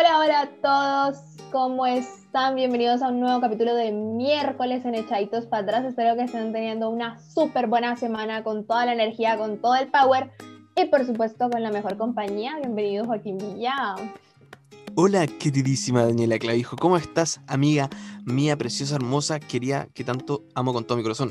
Hola, 0.00 0.18
hola 0.18 0.40
a 0.40 1.12
todos, 1.12 1.22
¿cómo 1.52 1.84
están? 1.84 2.54
Bienvenidos 2.54 3.02
a 3.02 3.08
un 3.08 3.20
nuevo 3.20 3.38
capítulo 3.38 3.74
de 3.74 3.92
miércoles 3.92 4.82
en 4.86 4.94
Echaditos 4.94 5.44
para 5.44 5.62
atrás. 5.62 5.84
Espero 5.84 6.16
que 6.16 6.22
estén 6.22 6.54
teniendo 6.54 6.88
una 6.88 7.18
súper 7.20 7.66
buena 7.66 7.94
semana 7.96 8.42
con 8.42 8.64
toda 8.64 8.86
la 8.86 8.94
energía, 8.94 9.36
con 9.36 9.58
todo 9.60 9.74
el 9.74 9.88
power 9.88 10.30
y 10.74 10.86
por 10.86 11.04
supuesto 11.04 11.50
con 11.50 11.62
la 11.62 11.70
mejor 11.70 11.98
compañía. 11.98 12.56
Bienvenido 12.56 13.04
Joaquín 13.04 13.36
Villa. 13.36 13.94
Hola, 14.94 15.26
queridísima 15.26 16.04
Daniela 16.04 16.38
Clavijo, 16.38 16.76
¿cómo 16.76 16.96
estás, 16.96 17.42
amiga 17.46 17.90
mía, 18.24 18.56
preciosa, 18.56 18.94
hermosa, 18.94 19.38
querida, 19.38 19.86
que 19.92 20.02
tanto 20.02 20.44
amo 20.54 20.72
con 20.72 20.84
todo 20.84 20.96
mi 20.96 21.02
corazón? 21.02 21.30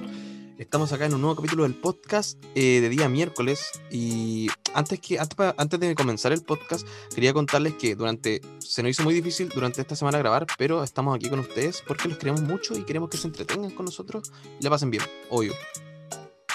Estamos 0.59 0.91
acá 0.91 1.05
en 1.05 1.13
un 1.13 1.21
nuevo 1.21 1.37
capítulo 1.37 1.63
del 1.63 1.73
podcast 1.73 2.37
eh, 2.53 2.81
de 2.81 2.89
día 2.89 3.07
miércoles 3.07 3.71
y 3.89 4.49
antes, 4.73 4.99
que, 4.99 5.17
antes, 5.17 5.79
de 5.79 5.95
comenzar 5.95 6.33
el 6.33 6.43
podcast 6.43 6.85
quería 7.15 7.31
contarles 7.31 7.75
que 7.75 7.95
durante 7.95 8.41
se 8.57 8.83
nos 8.83 8.89
hizo 8.89 9.03
muy 9.03 9.13
difícil 9.13 9.47
durante 9.47 9.79
esta 9.79 9.95
semana 9.95 10.17
grabar, 10.17 10.45
pero 10.57 10.83
estamos 10.83 11.15
aquí 11.15 11.29
con 11.29 11.39
ustedes 11.39 11.81
porque 11.87 12.09
los 12.09 12.17
queremos 12.17 12.41
mucho 12.41 12.77
y 12.77 12.83
queremos 12.83 13.09
que 13.09 13.15
se 13.15 13.27
entretengan 13.27 13.71
con 13.71 13.85
nosotros 13.85 14.33
y 14.59 14.61
la 14.61 14.69
pasen 14.69 14.91
bien, 14.91 15.03
obvio. 15.29 15.53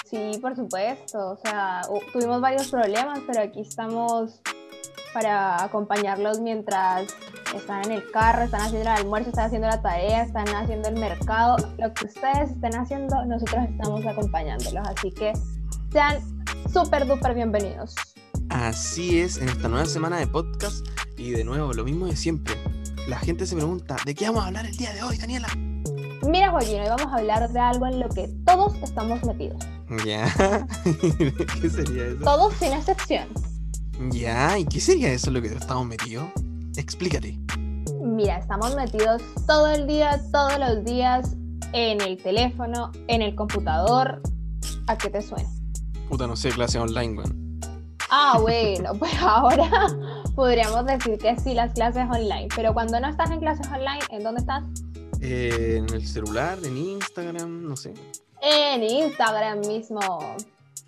Sí, 0.07 0.37
por 0.39 0.55
supuesto, 0.55 1.31
o 1.31 1.37
sea, 1.37 1.81
tuvimos 2.13 2.39
varios 2.39 2.67
problemas, 2.67 3.21
pero 3.25 3.41
aquí 3.41 3.61
estamos 3.61 4.39
para 5.15 5.63
acompañarlos 5.63 6.41
mientras 6.41 7.07
están 7.55 7.85
en 7.85 7.91
el 7.93 8.11
carro, 8.11 8.43
están 8.43 8.61
haciendo 8.61 8.89
el 8.89 8.95
almuerzo, 8.97 9.29
están 9.29 9.45
haciendo 9.45 9.67
la 9.67 9.81
tarea, 9.81 10.23
están 10.23 10.47
haciendo 10.49 10.89
el 10.89 10.95
mercado, 10.95 11.57
lo 11.77 11.93
que 11.93 12.05
ustedes 12.05 12.51
estén 12.51 12.75
haciendo, 12.75 13.25
nosotros 13.25 13.65
estamos 13.69 14.05
acompañándolos. 14.05 14.87
Así 14.87 15.11
que 15.11 15.33
sean 15.91 16.19
súper, 16.71 17.07
duper 17.07 17.33
bienvenidos. 17.33 17.95
Así 18.49 19.19
es, 19.19 19.37
en 19.37 19.49
esta 19.49 19.67
nueva 19.67 19.85
semana 19.85 20.17
de 20.17 20.27
podcast 20.27 20.85
y 21.17 21.31
de 21.31 21.43
nuevo, 21.43 21.73
lo 21.73 21.83
mismo 21.83 22.05
de 22.05 22.15
siempre. 22.15 22.55
La 23.07 23.19
gente 23.19 23.45
se 23.45 23.55
pregunta, 23.55 23.95
¿de 24.05 24.13
qué 24.13 24.25
vamos 24.25 24.43
a 24.43 24.47
hablar 24.47 24.65
el 24.65 24.75
día 24.75 24.93
de 24.93 25.03
hoy, 25.03 25.17
Daniela? 25.17 25.47
Mira, 26.27 26.51
Joaquín, 26.51 26.81
hoy 26.81 26.89
vamos 26.89 27.07
a 27.13 27.17
hablar 27.17 27.49
de 27.49 27.59
algo 27.59 27.85
en 27.87 27.99
lo 27.99 28.09
que 28.09 28.27
todos 28.45 28.73
estamos 28.81 29.23
metidos. 29.23 29.63
Ya, 30.05 30.25
¿qué 31.61 31.69
sería 31.69 32.07
eso? 32.07 32.23
Todos 32.23 32.53
sin 32.55 32.73
excepción. 32.73 33.27
Ya, 34.09 34.57
¿y 34.57 34.65
qué 34.65 34.81
sería 34.81 35.11
eso 35.11 35.31
lo 35.31 35.41
que 35.41 35.47
estamos 35.47 35.85
metidos? 35.85 36.27
Explícate. 36.77 37.37
Mira, 38.01 38.37
estamos 38.37 38.75
metidos 38.75 39.21
todo 39.47 39.67
el 39.67 39.87
día, 39.87 40.21
todos 40.31 40.59
los 40.59 40.85
días, 40.85 41.35
en 41.73 42.01
el 42.01 42.17
teléfono, 42.17 42.91
en 43.07 43.21
el 43.21 43.35
computador. 43.35 44.21
¿A 44.87 44.97
qué 44.97 45.09
te 45.09 45.21
suena? 45.21 45.49
Puta, 46.09 46.27
no 46.27 46.35
sé, 46.35 46.49
clase 46.49 46.79
online, 46.79 47.17
weón. 47.17 47.59
Ah, 48.09 48.37
bueno, 48.41 48.93
pues 48.97 49.13
ahora 49.19 49.87
podríamos 50.35 50.85
decir 50.85 51.17
que 51.17 51.37
sí, 51.39 51.53
las 51.53 51.73
clases 51.73 52.05
online. 52.09 52.47
Pero 52.55 52.73
cuando 52.73 52.99
no 52.99 53.09
estás 53.09 53.31
en 53.31 53.39
clases 53.39 53.67
online, 53.67 53.99
¿en 54.11 54.23
dónde 54.23 54.41
estás? 54.41 54.63
en 55.21 55.91
el 55.91 56.05
celular, 56.05 56.57
en 56.63 56.77
Instagram, 56.77 57.67
no 57.67 57.75
sé. 57.75 57.93
En 58.41 58.83
Instagram 58.83 59.59
mismo. 59.61 60.35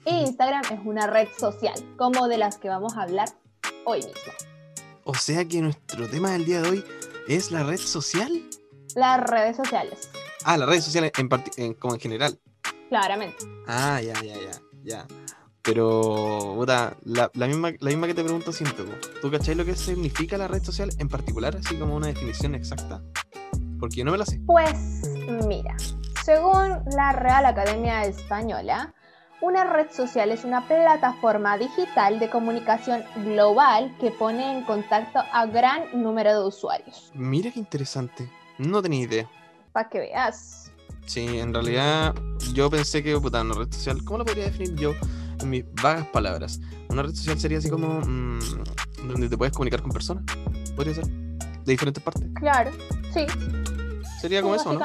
Instagram 0.06 0.62
es 0.72 0.80
una 0.86 1.08
red 1.08 1.28
social, 1.38 1.74
como 1.98 2.28
de 2.28 2.38
las 2.38 2.58
que 2.58 2.70
vamos 2.70 2.96
a 2.96 3.04
hablar 3.04 3.30
hoy 3.86 3.98
mismo. 3.98 4.47
O 5.10 5.14
sea 5.14 5.46
que 5.46 5.62
nuestro 5.62 6.06
tema 6.10 6.32
del 6.32 6.44
día 6.44 6.62
de 6.62 6.70
hoy 6.70 6.84
es 7.30 7.50
la 7.50 7.64
red 7.64 7.80
social. 7.80 8.30
Las 8.94 9.22
redes 9.22 9.56
sociales. 9.56 10.10
Ah, 10.44 10.58
las 10.58 10.68
redes 10.68 10.84
sociales 10.84 11.14
en, 11.56 11.74
como 11.76 11.94
en 11.94 12.00
general. 12.02 12.38
Claramente. 12.90 13.38
Ah, 13.68 14.02
ya, 14.02 14.14
ya, 14.22 14.34
ya, 14.34 14.52
ya. 14.84 15.08
Pero, 15.62 16.56
puta, 16.58 16.98
la, 17.06 17.32
misma, 17.48 17.72
la 17.80 17.90
misma 17.90 18.08
que 18.08 18.16
te 18.16 18.24
pregunto 18.24 18.52
siempre, 18.52 18.84
¿tú 19.22 19.32
cachai 19.32 19.56
lo 19.56 19.64
que 19.64 19.78
significa 19.78 20.38
la 20.38 20.50
red 20.50 20.62
social 20.62 20.90
en 20.98 21.08
particular? 21.08 21.56
Así 21.56 21.78
como 21.78 21.96
una 21.96 22.08
definición 22.08 22.54
exacta. 22.54 23.02
Porque 23.80 23.96
yo 23.96 24.04
no 24.04 24.12
me 24.12 24.18
la 24.18 24.26
sé. 24.26 24.42
Pues, 24.46 25.08
mira, 25.48 25.78
según 26.26 26.84
la 26.98 27.14
Real 27.14 27.46
Academia 27.46 28.04
Española, 28.04 28.94
una 29.42 29.64
red 29.65 29.92
social 29.92 30.31
es 30.31 30.43
una 30.43 30.67
plataforma 30.67 31.58
digital 31.58 32.20
de 32.20 32.30
comunicación 32.30 33.03
global 33.17 33.95
que 33.99 34.11
pone 34.11 34.58
en 34.58 34.64
contacto 34.64 35.20
a 35.31 35.45
gran 35.45 35.83
número 35.93 36.42
de 36.42 36.48
usuarios. 36.48 37.11
Mira 37.14 37.52
qué 37.52 37.59
interesante. 37.59 38.30
No 38.58 38.81
tenía 38.81 39.02
idea. 39.02 39.30
Para 39.71 39.89
que 39.89 39.99
veas. 39.99 40.71
Sí, 41.05 41.39
en 41.39 41.53
realidad 41.53 42.15
yo 42.53 42.70
pensé 42.70 43.03
que 43.03 43.17
puta, 43.20 43.42
una 43.42 43.53
red 43.55 43.71
social, 43.71 44.03
¿cómo 44.03 44.20
lo 44.20 44.25
podría 44.25 44.45
definir 44.45 44.75
yo 44.75 44.93
en 45.39 45.49
mis 45.49 45.65
vagas 45.81 46.08
palabras? 46.08 46.59
Una 46.89 47.04
red 47.04 47.14
social 47.14 47.39
sería 47.39 47.59
así 47.59 47.69
como 47.69 48.02
mm, 48.02 48.39
donde 49.08 49.30
te 49.30 49.37
puedes 49.37 49.54
comunicar 49.54 49.81
con 49.81 49.92
personas. 49.92 50.23
Podría 50.75 50.95
ser. 50.95 51.05
De 51.05 51.73
diferentes 51.73 52.02
partes. 52.02 52.23
Claro, 52.36 52.71
sí. 53.14 53.25
Sería 54.19 54.42
como 54.42 54.55
eso, 54.55 54.73
¿no? 54.73 54.80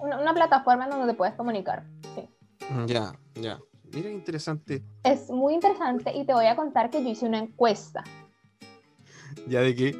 Una, 0.00 0.18
una 0.20 0.34
plataforma 0.34 0.84
en 0.84 0.90
donde 0.90 1.08
te 1.08 1.14
puedes 1.14 1.34
comunicar. 1.34 1.84
Sí. 2.14 2.28
Ya, 2.86 3.12
ya. 3.34 3.58
Mira, 3.92 4.10
interesante. 4.10 4.82
Es 5.02 5.28
muy 5.30 5.54
interesante 5.54 6.12
y 6.16 6.24
te 6.24 6.32
voy 6.32 6.46
a 6.46 6.56
contar 6.56 6.90
que 6.90 7.02
yo 7.02 7.10
hice 7.10 7.26
una 7.26 7.38
encuesta. 7.38 8.04
¿Ya 9.48 9.60
de 9.60 9.74
qué? 9.74 9.96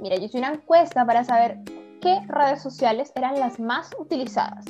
Mira, 0.00 0.16
yo 0.16 0.24
hice 0.24 0.38
una 0.38 0.52
encuesta 0.52 1.04
para 1.04 1.24
saber 1.24 1.58
qué 2.00 2.20
redes 2.28 2.62
sociales 2.62 3.12
eran 3.14 3.38
las 3.38 3.60
más 3.60 3.90
utilizadas. 3.98 4.64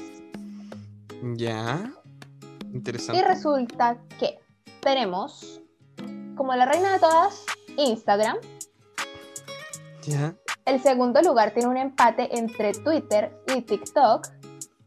Ya. 1.36 1.92
Interesante. 2.72 3.20
Y 3.20 3.24
resulta 3.24 3.98
que 4.18 4.38
tenemos, 4.80 5.60
como 6.36 6.54
la 6.54 6.66
reina 6.66 6.92
de 6.92 6.98
todas, 6.98 7.44
Instagram. 7.76 8.36
Ya. 10.02 10.34
El 10.66 10.80
segundo 10.80 11.22
lugar 11.22 11.52
tiene 11.52 11.68
un 11.68 11.76
empate 11.76 12.36
entre 12.36 12.72
Twitter 12.72 13.36
y 13.54 13.62
TikTok. 13.62 14.28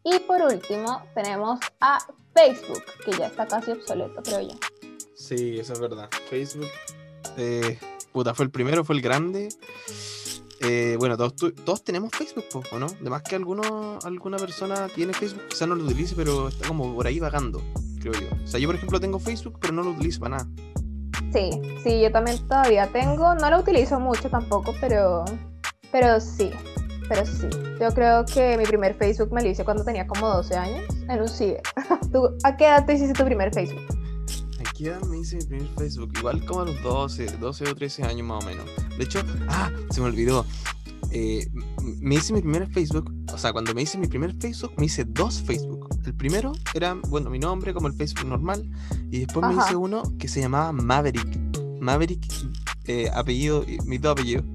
Y 0.03 0.19
por 0.19 0.41
último 0.41 1.01
tenemos 1.13 1.59
a 1.81 1.99
Facebook, 2.37 2.83
que 3.03 3.11
ya 3.17 3.27
está 3.27 3.47
casi 3.47 3.71
obsoleto, 3.71 4.21
creo 4.21 4.41
yo. 4.41 4.55
Sí, 5.15 5.59
eso 5.59 5.73
es 5.73 5.79
verdad. 5.79 6.07
Facebook, 6.29 6.67
eh, 7.35 7.79
puta, 8.11 8.35
fue 8.35 8.45
el 8.45 8.51
primero, 8.51 8.85
fue 8.85 8.95
el 8.95 9.01
grande. 9.01 9.49
Eh, 10.61 10.95
bueno, 10.99 11.17
todos, 11.17 11.33
todos 11.65 11.83
tenemos 11.83 12.11
Facebook, 12.11 12.45
¿o 12.71 12.77
no? 12.79 12.85
Además 13.01 13.23
que 13.23 13.35
alguno, 13.35 13.97
alguna 14.03 14.37
persona 14.37 14.87
tiene 14.93 15.13
Facebook, 15.13 15.47
quizás 15.49 15.67
no 15.67 15.75
lo 15.75 15.85
utilice, 15.85 16.15
pero 16.15 16.47
está 16.47 16.67
como 16.67 16.93
por 16.95 17.07
ahí 17.07 17.19
vagando, 17.19 17.61
creo 17.99 18.13
yo. 18.13 18.27
O 18.43 18.47
sea, 18.47 18.59
yo 18.59 18.67
por 18.67 18.75
ejemplo 18.75 18.99
tengo 18.99 19.17
Facebook, 19.19 19.57
pero 19.59 19.73
no 19.73 19.81
lo 19.81 19.91
utilizo 19.91 20.19
para 20.19 20.37
nada. 20.37 20.49
Sí, 21.33 21.49
sí, 21.83 22.01
yo 22.01 22.11
también 22.11 22.47
todavía 22.47 22.87
tengo, 22.87 23.33
no 23.35 23.49
lo 23.49 23.59
utilizo 23.59 23.99
mucho 23.99 24.29
tampoco, 24.29 24.75
pero, 24.79 25.25
pero 25.91 26.19
sí, 26.19 26.51
pero 27.07 27.25
sí, 27.25 27.47
yo 27.79 27.89
creo 27.93 28.25
que 28.25 28.57
mi 28.57 28.63
primer 28.65 28.95
Facebook 28.95 29.31
me 29.31 29.41
lo 29.41 29.49
hice 29.49 29.63
cuando 29.63 29.83
tenía 29.83 30.05
como 30.07 30.27
12 30.27 30.55
años 30.55 30.85
en 31.09 31.21
un 31.21 31.29
ciber. 31.29 31.61
a 32.43 32.57
qué 32.57 32.65
edad 32.65 32.85
te 32.85 32.95
hiciste 32.95 33.13
tu 33.13 33.25
primer 33.25 33.53
Facebook? 33.53 33.81
¿A 34.59 34.73
qué 34.73 34.87
edad 34.87 35.01
me 35.03 35.19
hice 35.19 35.37
mi 35.37 35.45
primer 35.45 35.67
Facebook? 35.77 36.11
Igual 36.17 36.45
como 36.45 36.61
a 36.61 36.65
los 36.65 36.81
12, 36.83 37.37
12 37.37 37.63
o 37.69 37.75
13 37.75 38.03
años 38.03 38.27
más 38.27 38.43
o 38.43 38.47
menos. 38.47 38.65
De 38.97 39.03
hecho, 39.03 39.21
ah, 39.49 39.71
se 39.89 40.01
me 40.01 40.07
olvidó. 40.07 40.45
Eh, 41.11 41.47
me 41.99 42.15
hice 42.15 42.33
mi 42.33 42.41
primer 42.41 42.67
Facebook, 42.67 43.13
o 43.33 43.37
sea, 43.37 43.53
cuando 43.53 43.73
me 43.73 43.81
hice 43.81 43.97
mi 43.97 44.07
primer 44.07 44.33
Facebook, 44.35 44.73
me 44.77 44.85
hice 44.85 45.05
dos 45.05 45.41
Facebook. 45.41 45.87
El 46.05 46.13
primero 46.13 46.53
era, 46.73 46.95
bueno, 47.07 47.29
mi 47.29 47.39
nombre 47.39 47.73
como 47.73 47.87
el 47.87 47.93
Facebook 47.93 48.27
normal, 48.27 48.69
y 49.09 49.19
después 49.19 49.45
me 49.47 49.61
hice 49.61 49.75
uno 49.75 50.03
que 50.17 50.27
se 50.27 50.41
llamaba 50.41 50.71
Maverick. 50.71 51.39
Maverick, 51.79 52.25
eh, 52.85 53.09
apellido, 53.13 53.65
mis 53.85 54.01
dos 54.01 54.13
apellidos. 54.13 54.45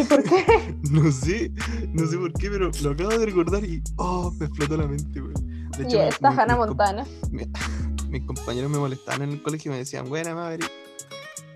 ¿Y 0.00 0.04
por 0.04 0.22
qué? 0.22 0.74
no 0.90 1.12
sé, 1.12 1.52
no 1.88 2.06
sé 2.06 2.16
por 2.16 2.32
qué, 2.32 2.50
pero 2.50 2.70
lo 2.82 2.90
acabo 2.90 3.10
de 3.10 3.26
recordar 3.26 3.64
y 3.64 3.82
oh, 3.96 4.32
me 4.38 4.46
explotó 4.46 4.76
la 4.76 4.86
mente, 4.86 5.20
güey. 5.20 5.34
De 5.76 5.84
hecho, 5.84 5.96
y 5.96 6.00
esta 6.00 6.28
Hannah 6.28 6.56
Montana. 6.56 7.06
mis 8.08 8.26
compañeros 8.26 8.70
me 8.70 8.78
molestaban 8.78 9.22
en 9.22 9.32
el 9.32 9.42
colegio 9.42 9.70
y 9.70 9.72
me 9.72 9.78
decían, 9.78 10.08
buena 10.08 10.34
Maverick. 10.34 10.70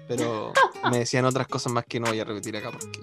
Pero 0.07 0.53
me 0.91 0.99
decían 0.99 1.25
otras 1.25 1.47
cosas 1.49 1.73
más 1.73 1.85
que 1.87 1.99
no 1.99 2.09
voy 2.09 2.21
a 2.21 2.25
repetir 2.25 2.57
acá 2.57 2.71
porque 2.71 3.01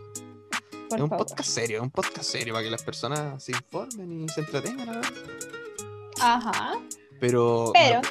es 0.93 1.01
un 1.01 1.09
podcast 1.09 1.49
serio, 1.49 1.77
es 1.77 1.83
un 1.83 1.89
podcast 1.89 2.29
serio 2.29 2.53
para 2.53 2.65
que 2.65 2.71
las 2.71 2.83
personas 2.83 3.41
se 3.43 3.53
informen 3.53 4.23
y 4.23 4.29
se 4.29 4.41
entretengan, 4.41 4.87
¿verdad? 4.87 5.13
Ajá. 6.19 6.73
Pero, 7.19 7.71
Pero 7.73 8.01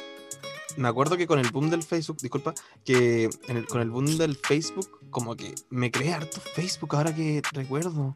me 0.77 0.87
acuerdo 0.87 1.17
que 1.17 1.27
con 1.27 1.39
el 1.39 1.49
boom 1.51 1.69
del 1.69 1.83
Facebook, 1.83 2.17
disculpa, 2.21 2.53
que 2.83 3.29
con 3.69 3.81
el 3.81 3.89
boom 3.89 4.17
del 4.17 4.35
Facebook, 4.35 5.00
como 5.11 5.35
que 5.35 5.53
me 5.69 5.91
creé 5.91 6.13
harto 6.13 6.39
Facebook 6.55 6.95
ahora 6.95 7.13
que 7.13 7.41
recuerdo. 7.53 8.15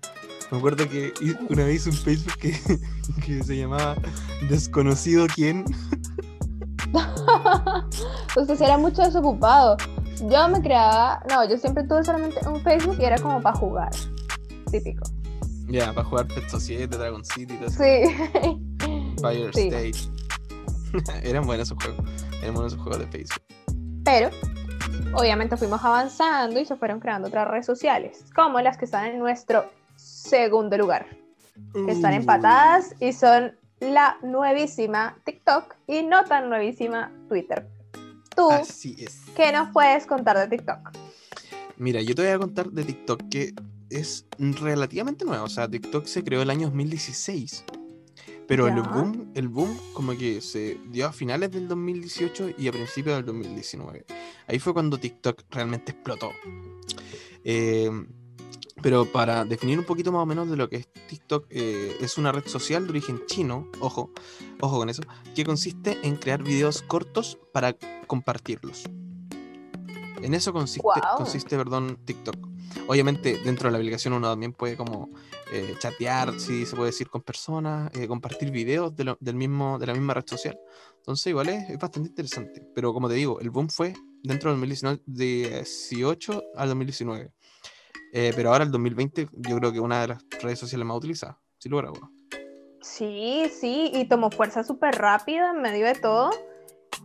Me 0.52 0.58
acuerdo 0.58 0.90
que 0.90 1.14
una 1.50 1.66
vez 1.66 1.86
un 1.88 1.94
Facebook 1.94 2.38
que, 2.40 2.58
que 3.26 3.44
se 3.44 3.58
llamaba 3.58 3.96
Desconocido 4.50 5.28
quién. 5.34 5.66
Usted 8.36 8.62
era 8.62 8.78
mucho 8.78 9.02
desocupado. 9.02 9.78
Yo 10.30 10.48
me 10.48 10.62
creaba, 10.62 11.22
no, 11.30 11.48
yo 11.48 11.58
siempre 11.58 11.84
tuve 11.84 12.04
solamente 12.04 12.40
un 12.48 12.62
Facebook 12.62 12.98
y 13.00 13.06
era 13.06 13.18
como 13.18 13.42
para 13.42 13.58
jugar. 13.58 13.92
Típico. 14.72 15.04
Ya, 15.68 15.92
para 15.94 16.08
jugar 16.08 16.28
Pet 16.28 16.48
Society, 16.48 16.86
Dragon 16.86 17.24
City, 17.26 17.58
todo 17.58 17.70
Sí. 17.70 18.06
Fire 19.22 19.50
State. 19.50 19.94
Eran 21.24 21.46
buenos 21.46 21.68
esos 21.68 21.84
juegos. 21.84 22.06
Eran 22.42 22.54
buenos 22.54 22.74
esos 22.74 22.84
juegos 22.84 23.02
de 23.02 23.08
Facebook. 23.08 23.42
Pero 24.04 24.30
obviamente 25.16 25.58
fuimos 25.58 25.84
avanzando 25.84 26.60
y 26.60 26.66
se 26.66 26.76
fueron 26.76 27.00
creando 27.00 27.28
otras 27.28 27.48
redes 27.48 27.66
sociales, 27.66 28.26
como 28.36 28.60
las 28.62 28.78
que 28.78 28.86
están 28.86 29.06
en 29.08 29.20
nuestro 29.20 29.70
segundo 29.96 30.78
lugar, 30.78 31.06
que 31.74 31.92
están 31.92 32.14
empatadas 32.14 32.96
y 33.00 33.14
son 33.14 33.56
la 33.80 34.18
nuevísima 34.22 35.18
TikTok 35.26 35.76
y 35.88 36.04
no 36.04 36.24
tan 36.26 36.50
nuevísima 36.50 37.12
Twitter. 37.28 37.68
¿Tú 38.36 38.52
Así 38.52 38.96
es. 39.00 39.22
qué 39.36 39.52
nos 39.52 39.70
puedes 39.70 40.06
contar 40.06 40.38
de 40.38 40.48
TikTok? 40.58 40.92
Mira, 41.78 42.02
yo 42.02 42.16
te 42.16 42.22
voy 42.24 42.32
a 42.32 42.40
contar 42.40 42.70
de 42.70 42.84
TikTok 42.84 43.30
que 43.30 43.54
es 43.90 44.26
relativamente 44.38 45.26
nuevo. 45.26 45.46
O 45.46 45.50
sea, 45.50 45.70
TikTok 45.70 46.06
se 46.06 46.24
creó 46.24 46.42
el 46.42 46.50
año 46.50 46.68
2016. 46.68 47.66
Pero 48.48 48.68
el 48.68 48.82
boom, 48.82 49.32
el 49.34 49.48
boom 49.48 49.76
como 49.94 50.16
que 50.16 50.40
se 50.42 50.78
dio 50.92 51.08
a 51.08 51.12
finales 51.12 51.52
del 51.52 51.68
2018 51.68 52.52
y 52.58 52.68
a 52.68 52.72
principios 52.72 53.16
del 53.16 53.26
2019. 53.26 54.06
Ahí 54.48 54.60
fue 54.60 54.74
cuando 54.74 55.00
TikTok 55.00 55.44
realmente 55.50 55.94
explotó. 55.94 56.32
Eh, 57.44 57.90
pero 58.82 59.12
para 59.12 59.46
definir 59.46 59.80
un 59.80 59.86
poquito 59.86 60.12
más 60.12 60.22
o 60.22 60.26
menos 60.26 60.50
de 60.50 60.58
lo 60.58 60.70
que 60.70 60.76
es 60.76 60.88
TikTok, 61.08 61.48
eh, 61.50 61.98
es 62.02 62.18
una 62.20 62.32
red 62.32 62.46
social 62.46 62.84
de 62.84 62.92
origen 62.92 63.22
chino, 63.26 63.68
ojo, 63.80 64.12
ojo 64.62 64.78
con 64.78 64.90
eso, 64.90 65.02
que 65.34 65.44
consiste 65.44 65.98
en 66.04 66.18
crear 66.18 66.44
videos 66.44 66.84
cortos 66.84 67.40
para 67.52 67.76
compartirlos. 68.06 68.84
En 70.22 70.34
eso 70.34 70.54
consiste, 70.54 70.88
consiste 71.18 71.58
perdón, 71.58 71.98
TikTok. 72.06 72.55
Obviamente 72.88 73.40
dentro 73.44 73.68
de 73.68 73.72
la 73.72 73.78
aplicación 73.78 74.14
uno 74.14 74.30
también 74.30 74.54
puede 74.54 74.76
como 74.78 75.10
eh, 75.52 75.76
chatear, 75.80 76.40
si 76.40 76.66
se 76.66 76.76
puede 76.76 76.90
decir, 76.92 77.10
con 77.10 77.22
personas, 77.22 77.92
eh, 77.96 78.08
compartir 78.08 78.52
videos 78.52 78.96
de, 78.96 79.04
lo- 79.06 79.18
del 79.20 79.36
mismo, 79.36 79.78
de 79.80 79.88
la 79.88 79.94
misma 79.94 80.14
red 80.14 80.24
social. 80.26 80.58
Entonces 80.98 81.28
igual 81.28 81.50
es, 81.50 81.70
es 81.70 81.78
bastante 81.80 82.10
interesante. 82.10 82.62
Pero 82.74 82.94
como 82.94 83.08
te 83.08 83.16
digo, 83.16 83.40
el 83.40 83.50
boom 83.50 83.70
fue 83.70 83.94
dentro 84.24 84.50
del 84.52 84.60
2019, 84.60 85.02
de 85.06 85.64
18 85.64 86.44
al 86.56 86.68
2019. 86.70 87.32
Eh, 88.14 88.32
pero 88.36 88.52
ahora 88.52 88.64
el 88.64 88.72
2020 88.72 89.28
yo 89.34 89.58
creo 89.58 89.72
que 89.74 89.80
una 89.80 90.02
de 90.02 90.08
las 90.10 90.24
redes 90.42 90.60
sociales 90.60 90.86
más 90.86 90.98
utilizadas. 90.98 91.38
Sí, 92.82 93.46
sí, 93.60 93.92
y 93.94 94.06
tomó 94.08 94.30
fuerza 94.30 94.64
súper 94.64 94.96
rápido 94.96 95.50
en 95.50 95.62
medio 95.62 95.86
de 95.88 95.96
todo. 95.96 96.30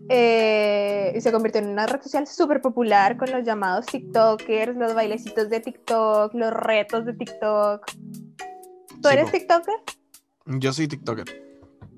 Eh, 0.09 1.13
y 1.15 1.21
se 1.21 1.31
convirtió 1.33 1.61
en 1.61 1.69
una 1.69 1.87
red 1.87 2.01
social 2.03 2.27
súper 2.27 2.61
popular 2.61 3.17
con 3.17 3.31
los 3.31 3.45
llamados 3.45 3.87
TikTokers, 3.87 4.77
los 4.77 4.95
bailecitos 4.95 5.49
de 5.51 5.61
TikTok, 5.61 6.35
los 6.35 6.53
retos 6.53 7.05
de 7.07 7.13
TikTok. 7.15 7.85
¿Tú 9.03 9.09
Sí, 9.09 9.15
eres 9.15 9.27
po. 9.27 9.31
TikToker? 9.33 9.75
Yo 10.47 10.73
soy 10.73 10.89
TikToker. 10.89 11.25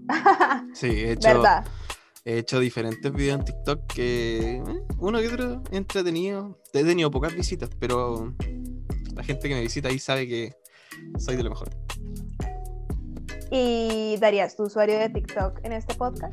Sí, 0.75 0.88
he 0.88 1.12
hecho, 1.12 1.28
¿Verdad? 1.28 1.64
he 2.25 2.38
hecho 2.38 2.58
diferentes 2.60 3.12
videos 3.12 3.38
en 3.40 3.44
TikTok 3.44 3.87
que 3.87 4.56
eh, 4.56 4.62
uno 4.99 5.19
que 5.20 5.28
otro 5.28 5.62
entretenido. 5.70 6.58
He 6.72 6.84
tenido 6.84 7.10
pocas 7.10 7.34
visitas, 7.34 7.70
pero 7.78 8.34
la 9.14 9.22
gente 9.22 9.49
que 9.49 9.54
me 9.54 9.60
visita 9.60 9.88
ahí 9.88 9.99
sabe 9.99 10.26
que 10.28 10.54
soy 11.19 11.37
de 11.37 11.43
lo 11.44 11.50
mejor. 11.50 11.70
¿Y 13.50 14.16
darías 14.19 14.56
tu 14.56 14.64
usuario 14.64 14.99
de 14.99 15.08
TikTok 15.10 15.60
en 15.62 15.72
este 15.72 15.94
podcast? 15.94 16.32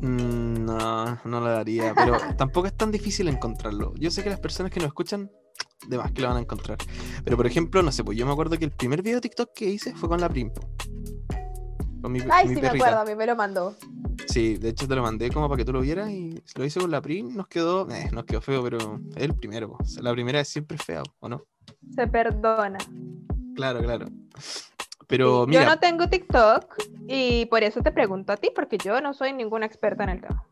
Mm, 0.00 0.51
No, 0.62 1.18
no 1.24 1.40
lo 1.40 1.46
daría, 1.46 1.94
pero 1.94 2.16
tampoco 2.36 2.66
es 2.66 2.76
tan 2.76 2.90
difícil 2.90 3.28
encontrarlo. 3.28 3.92
Yo 3.96 4.10
sé 4.10 4.22
que 4.22 4.30
las 4.30 4.40
personas 4.40 4.70
que 4.72 4.80
nos 4.80 4.88
escuchan, 4.88 5.30
de 5.86 5.98
más 5.98 6.12
que 6.12 6.22
lo 6.22 6.28
van 6.28 6.36
a 6.38 6.40
encontrar. 6.40 6.78
Pero 7.24 7.36
por 7.36 7.46
ejemplo, 7.46 7.82
no 7.82 7.92
sé, 7.92 8.04
pues 8.04 8.16
yo 8.16 8.26
me 8.26 8.32
acuerdo 8.32 8.58
que 8.58 8.64
el 8.64 8.70
primer 8.70 9.02
video 9.02 9.16
de 9.16 9.22
TikTok 9.22 9.52
que 9.54 9.66
hice 9.66 9.94
fue 9.94 10.08
con 10.08 10.20
la 10.20 10.28
Primpo. 10.28 10.60
Con 12.00 12.12
mi, 12.12 12.20
Ay, 12.30 12.48
mi 12.48 12.54
sí, 12.56 12.60
me 12.60 12.68
acuerdo, 12.68 13.00
a 13.00 13.04
mí 13.04 13.14
me 13.14 13.26
lo 13.26 13.36
mandó. 13.36 13.76
Sí, 14.26 14.56
de 14.56 14.70
hecho 14.70 14.88
te 14.88 14.94
lo 14.94 15.02
mandé 15.02 15.30
como 15.30 15.48
para 15.48 15.58
que 15.58 15.64
tú 15.64 15.72
lo 15.72 15.80
vieras 15.80 16.10
y 16.10 16.42
lo 16.56 16.64
hice 16.64 16.80
con 16.80 16.90
la 16.90 17.00
Prim, 17.00 17.34
nos 17.34 17.48
quedó, 17.48 17.88
eh, 17.90 18.08
nos 18.12 18.24
quedó 18.24 18.40
feo, 18.40 18.62
pero 18.62 19.00
es 19.16 19.22
el 19.22 19.34
primero. 19.34 19.68
po. 19.70 19.78
O 19.80 19.84
sea, 19.84 20.02
La 20.02 20.12
primera 20.12 20.40
es 20.40 20.48
siempre 20.48 20.78
fea, 20.78 21.02
¿o 21.20 21.28
no? 21.28 21.44
Se 21.94 22.06
perdona. 22.06 22.78
Claro, 23.54 23.80
claro. 23.80 24.06
Pero 25.06 25.46
mira, 25.46 25.64
Yo 25.64 25.68
no 25.68 25.78
tengo 25.78 26.08
TikTok 26.08 26.74
y 27.06 27.46
por 27.46 27.62
eso 27.62 27.82
te 27.82 27.92
pregunto 27.92 28.32
a 28.32 28.36
ti, 28.36 28.50
porque 28.54 28.78
yo 28.78 29.00
no 29.00 29.12
soy 29.12 29.32
ninguna 29.32 29.66
experta 29.66 30.04
en 30.04 30.10
el 30.10 30.20
tema. 30.22 30.44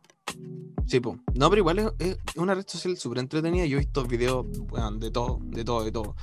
Sí, 0.86 0.98
po. 1.00 1.16
No, 1.34 1.48
pero 1.50 1.60
igual 1.60 1.78
es, 1.78 1.86
es 2.00 2.36
una 2.36 2.54
red 2.54 2.64
social 2.66 2.96
súper 2.96 3.18
entretenida. 3.18 3.64
Yo 3.66 3.76
he 3.76 3.80
visto 3.80 4.04
videos 4.04 4.46
weón, 4.70 4.98
de 4.98 5.10
todo, 5.10 5.38
de 5.42 5.64
todo, 5.64 5.84
de 5.84 5.92
todo. 5.92 6.16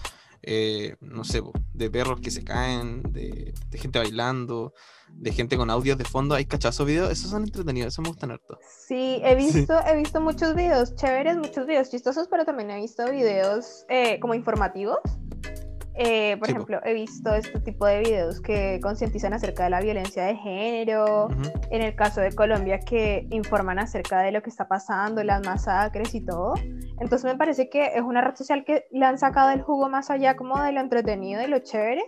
Eh, 0.44 0.96
no 1.02 1.24
sé, 1.24 1.42
po, 1.42 1.52
de 1.74 1.90
perros 1.90 2.20
que 2.22 2.32
se 2.32 2.44
caen, 2.44 3.02
de, 3.12 3.54
de 3.70 3.78
gente 3.78 4.00
bailando, 4.00 4.74
de 5.10 5.32
gente 5.32 5.58
con 5.58 5.70
audios 5.70 5.98
de 5.98 6.04
fondo. 6.06 6.36
Hay 6.36 6.46
cachazos 6.46 6.86
videos, 6.86 7.10
esos 7.12 7.32
son 7.32 7.44
entretenidos, 7.44 7.94
esos 7.94 8.04
me 8.04 8.10
gustan 8.10 8.32
harto. 8.32 8.58
Sí, 8.88 9.20
he 9.24 9.40
Sí. 9.40 9.58
visto, 9.58 9.74
he 9.86 9.96
visto 9.96 10.22
muchos 10.22 10.54
videos 10.56 10.96
chéveres, 10.96 11.38
muchos 11.38 11.66
videos 11.66 11.90
chistosos, 11.90 12.28
pero 12.30 12.46
también 12.46 12.70
he 12.72 12.76
visto 12.78 13.10
videos 13.10 13.86
eh, 13.90 14.20
como 14.20 14.34
informativos. 14.36 15.00
Eh, 16.00 16.38
por 16.38 16.48
Sí, 16.48 16.54
ejemplo, 16.54 16.80
he 16.84 16.94
visto 16.94 17.34
este 17.34 17.60
tipo 17.60 17.86
de 17.88 18.00
videos 18.02 18.40
que 18.40 18.80
concientizan 18.82 19.34
acerca 19.34 19.64
de 19.64 19.72
la 19.72 19.82
violencia 19.82 20.26
de 20.26 20.36
género. 20.36 21.26
Ujú. 21.26 21.42
En 21.72 21.82
el 21.82 21.96
caso 21.96 22.22
de 22.22 22.32
Colombia, 22.34 22.80
que 22.80 23.26
informan 23.32 23.80
acerca 23.80 24.22
de 24.22 24.32
lo 24.32 24.44
que 24.44 24.50
está 24.52 24.68
pasando, 24.68 25.24
las 25.24 25.44
masacres 25.44 26.14
y 26.14 26.24
todo. 26.24 26.54
Entonces 27.00 27.26
me 27.26 27.36
parece 27.36 27.70
que 27.70 27.88
es 27.96 28.02
una 28.02 28.22
red 28.22 28.36
social 28.36 28.64
que 28.64 28.86
le 28.92 29.06
han 29.06 29.18
sacado 29.18 29.50
el 29.52 29.62
jugo 29.62 29.90
más 29.90 30.10
allá 30.12 30.36
como 30.36 30.62
de 30.62 30.72
lo 30.72 30.82
entretenido 30.82 31.42
y 31.42 31.48
lo 31.48 31.60
chévere 31.60 32.04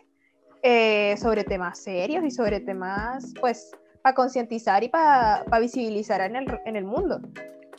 eh, 0.62 1.16
sobre 1.18 1.44
temas 1.44 1.80
serios 1.80 2.24
y 2.24 2.32
sobre 2.32 2.60
temas, 2.60 3.34
pues, 3.40 3.72
para 4.04 4.14
concientizar 4.14 4.84
y 4.84 4.90
para 4.90 5.44
visibilizar 5.60 6.22
en 6.22 6.36
el, 6.36 6.60
en 6.66 6.76
el 6.76 6.86
mundo. 6.86 7.22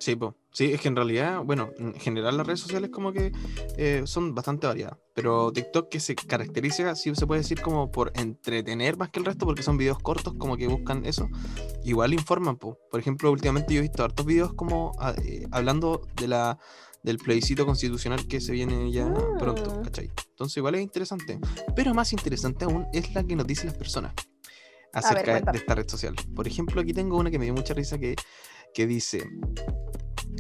Sí, 0.01 0.17
po. 0.17 0.35
sí, 0.51 0.73
es 0.73 0.81
que 0.81 0.89
en 0.89 0.97
realidad, 0.97 1.43
bueno, 1.45 1.71
en 1.79 1.93
general 1.95 2.37
las 2.39 2.47
redes 2.47 2.61
sociales 2.61 2.89
como 2.91 3.13
que 3.13 3.33
eh, 3.77 4.03
son 4.07 4.35
bastante 4.35 4.67
variadas, 4.67 4.97
pero 5.15 5.53
TikTok 5.53 5.91
que 5.91 6.01
se 6.01 6.15
caracteriza, 6.15 6.95
si 6.97 7.15
se 7.15 7.27
puede 7.27 7.43
decir, 7.43 7.61
como 7.61 7.91
por 7.91 8.11
entretener 8.17 8.97
más 8.97 9.11
que 9.11 9.19
el 9.21 9.27
resto, 9.27 9.45
porque 9.45 9.63
son 9.63 9.77
videos 9.77 9.99
cortos 9.99 10.35
como 10.39 10.57
que 10.57 10.69
buscan 10.69 11.05
eso, 11.05 11.29
igual 11.85 12.15
informan, 12.15 12.57
po. 12.57 12.79
por 12.91 12.99
ejemplo, 12.99 13.31
últimamente 13.31 13.75
yo 13.75 13.81
he 13.81 13.83
visto 13.83 14.03
hartos 14.03 14.25
videos 14.25 14.55
como 14.55 14.93
ah, 14.99 15.15
eh, 15.25 15.47
hablando 15.53 16.01
de 16.17 16.29
la 16.29 16.59
del 17.03 17.17
plebiscito 17.19 17.65
constitucional 17.65 18.27
que 18.27 18.41
se 18.43 18.53
viene 18.53 18.91
ya 18.93 19.13
pronto, 19.39 19.75
Mm. 19.81 19.85
¿cachai? 19.85 20.11
Entonces 20.31 20.57
igual 20.59 20.75
es 20.75 20.83
interesante, 20.83 21.39
pero 21.77 21.95
más 21.95 22.13
interesante 22.13 22.65
aún 22.67 22.87
es 22.93 23.15
la 23.15 23.23
que 23.25 23.37
nos 23.37 23.47
dicen 23.47 23.67
las 23.69 23.77
personas 23.79 24.13
acerca 24.93 25.33
cuéntame. 25.33 25.53
de 25.53 25.59
esta 25.59 25.75
red 25.77 25.89
social. 25.89 26.15
Por 26.35 26.47
ejemplo, 26.47 26.81
aquí 26.81 26.93
tengo 26.93 27.17
una 27.17 27.31
que 27.31 27.39
me 27.39 27.45
dio 27.45 27.55
mucha 27.55 27.73
risa 27.75 27.97
que, 27.99 28.17
que 28.75 28.87
dice, 28.87 29.29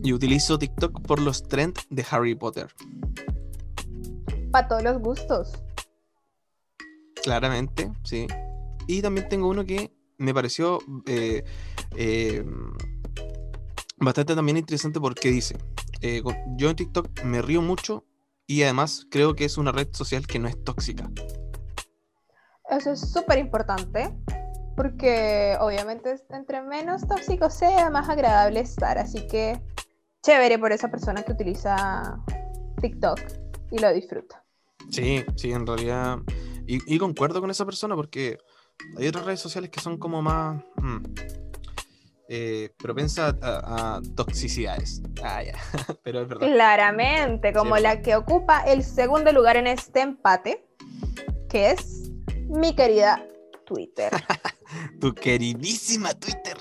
y 0.02 0.12
utilizo 0.12 0.58
TikTok 0.58 1.02
por 1.02 1.20
los 1.20 1.42
trends 1.42 1.86
de 1.90 2.04
Harry 2.10 2.34
Potter. 2.34 2.68
Para 4.50 4.68
todos 4.68 4.82
los 4.82 4.98
gustos. 4.98 5.52
Claramente, 7.22 7.92
sí. 8.02 8.26
Y 8.87 9.02
también 9.02 9.28
tengo 9.28 9.49
uno 9.49 9.64
que 9.64 9.92
me 10.18 10.34
pareció 10.34 10.78
eh, 11.06 11.44
eh, 11.96 12.44
bastante 13.99 14.34
también 14.34 14.56
interesante 14.56 15.00
porque 15.00 15.30
dice, 15.30 15.56
eh, 16.00 16.22
yo 16.56 16.70
en 16.70 16.76
TikTok 16.76 17.22
me 17.25 17.42
río 17.42 17.62
mucho 17.62 18.04
y 18.46 18.62
además 18.62 19.06
creo 19.10 19.34
que 19.34 19.44
es 19.44 19.58
una 19.58 19.72
red 19.72 19.88
social 19.92 20.26
que 20.26 20.38
no 20.38 20.49
es 20.49 20.62
tóxica. 20.64 21.10
Eso 22.68 22.92
es 22.92 23.12
súper 23.12 23.38
importante. 23.38 24.12
Porque 24.80 25.58
obviamente 25.60 26.16
entre 26.30 26.62
menos 26.62 27.06
tóxico 27.06 27.50
sea, 27.50 27.90
más 27.90 28.08
agradable 28.08 28.60
estar. 28.60 28.96
Así 28.96 29.26
que 29.26 29.60
chévere 30.22 30.58
por 30.58 30.72
esa 30.72 30.90
persona 30.90 31.22
que 31.22 31.32
utiliza 31.32 32.18
TikTok 32.80 33.20
y 33.72 33.78
lo 33.78 33.92
disfruta. 33.92 34.42
Sí, 34.90 35.22
sí, 35.37 35.52
en 35.52 35.66
realidad. 35.66 36.20
Y, 36.66 36.94
y 36.94 36.99
concuerdo 36.99 37.42
con 37.42 37.50
esa 37.50 37.66
persona 37.66 37.94
porque 37.94 38.38
hay 38.96 39.06
otras 39.06 39.26
redes 39.26 39.40
sociales 39.40 39.68
que 39.68 39.80
son 39.80 39.99
como 39.99 40.22
más 40.22 40.64
mm, 40.76 41.04
eh, 42.30 42.70
propensas 42.78 43.34
a, 43.42 43.96
a 43.96 44.00
toxicidades. 44.16 45.02
Ah, 45.22 45.42
ya. 45.42 45.58
Pero 46.02 46.22
es 46.22 46.28
verdad. 46.28 46.46
Claramente, 46.46 47.52
como 47.52 47.76
Sí, 47.76 47.82
la 47.82 48.00
que 48.00 48.16
ocupa 48.16 48.62
el 48.62 48.82
segundo 48.82 49.30
lugar 49.30 49.58
en 49.58 49.66
este 49.66 50.00
empate, 50.00 50.66
que 51.50 51.72
es 51.72 52.10
mi 52.49 52.75
querida 52.75 53.26
Twitter. 53.70 54.10
Tu 55.00 55.14
queridísima 55.14 56.12
Twitter. 56.14 56.56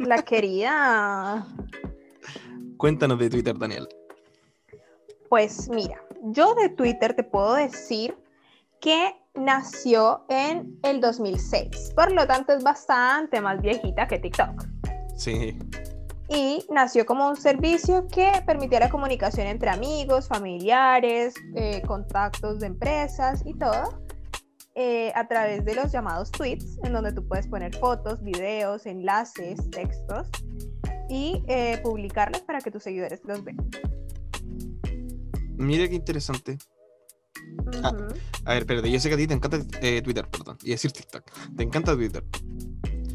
La 0.00 0.22
querida. 0.22 1.46
Cuéntanos 2.76 3.18
de 3.18 3.30
Twitter, 3.30 3.56
Daniel. 3.56 3.88
Pues 5.28 5.68
mira, 5.68 6.02
yo 6.22 6.54
de 6.54 6.68
Twitter 6.68 7.14
te 7.14 7.22
puedo 7.22 7.54
decir 7.54 8.16
que 8.80 9.14
nació 9.34 10.24
en 10.28 10.78
el 10.82 11.00
2006, 11.00 11.92
por 11.94 12.12
lo 12.12 12.26
tanto 12.26 12.52
es 12.52 12.64
bastante 12.64 13.40
más 13.40 13.60
viejita 13.60 14.06
que 14.06 14.18
TikTok. 14.18 14.64
Sí. 15.16 15.56
Y 16.28 16.64
nació 16.70 17.06
como 17.06 17.28
un 17.28 17.36
servicio 17.36 18.08
que 18.08 18.30
permitía 18.44 18.80
la 18.80 18.90
comunicación 18.90 19.46
entre 19.46 19.70
amigos, 19.70 20.26
familiares, 20.26 21.34
eh, 21.54 21.82
contactos 21.86 22.60
de 22.60 22.66
empresas 22.66 23.42
y 23.44 23.54
todo, 23.54 24.05
eh, 24.76 25.10
a 25.14 25.26
través 25.26 25.64
de 25.64 25.74
los 25.74 25.90
llamados 25.90 26.30
tweets, 26.30 26.78
en 26.84 26.92
donde 26.92 27.10
tú 27.12 27.26
puedes 27.26 27.46
poner 27.46 27.74
fotos, 27.74 28.22
videos, 28.22 28.84
enlaces, 28.84 29.70
textos 29.70 30.28
y 31.08 31.42
eh, 31.48 31.80
publicarlos 31.82 32.42
para 32.42 32.60
que 32.60 32.70
tus 32.70 32.82
seguidores 32.82 33.22
los 33.24 33.42
vean. 33.42 33.56
mira 35.56 35.88
qué 35.88 35.94
interesante. 35.94 36.58
Ah. 37.82 37.92
A 38.44 38.52
ver, 38.52 38.62
espérate, 38.62 38.90
yo 38.90 39.00
sé 39.00 39.08
que 39.08 39.14
a 39.14 39.18
ti 39.18 39.26
te 39.26 39.34
encanta 39.34 39.58
eh, 39.80 40.02
Twitter, 40.02 40.28
perdón, 40.28 40.58
y 40.62 40.70
decir 40.70 40.92
TikTok. 40.92 41.24
Te 41.56 41.62
encanta 41.62 41.94
Twitter. 41.94 42.22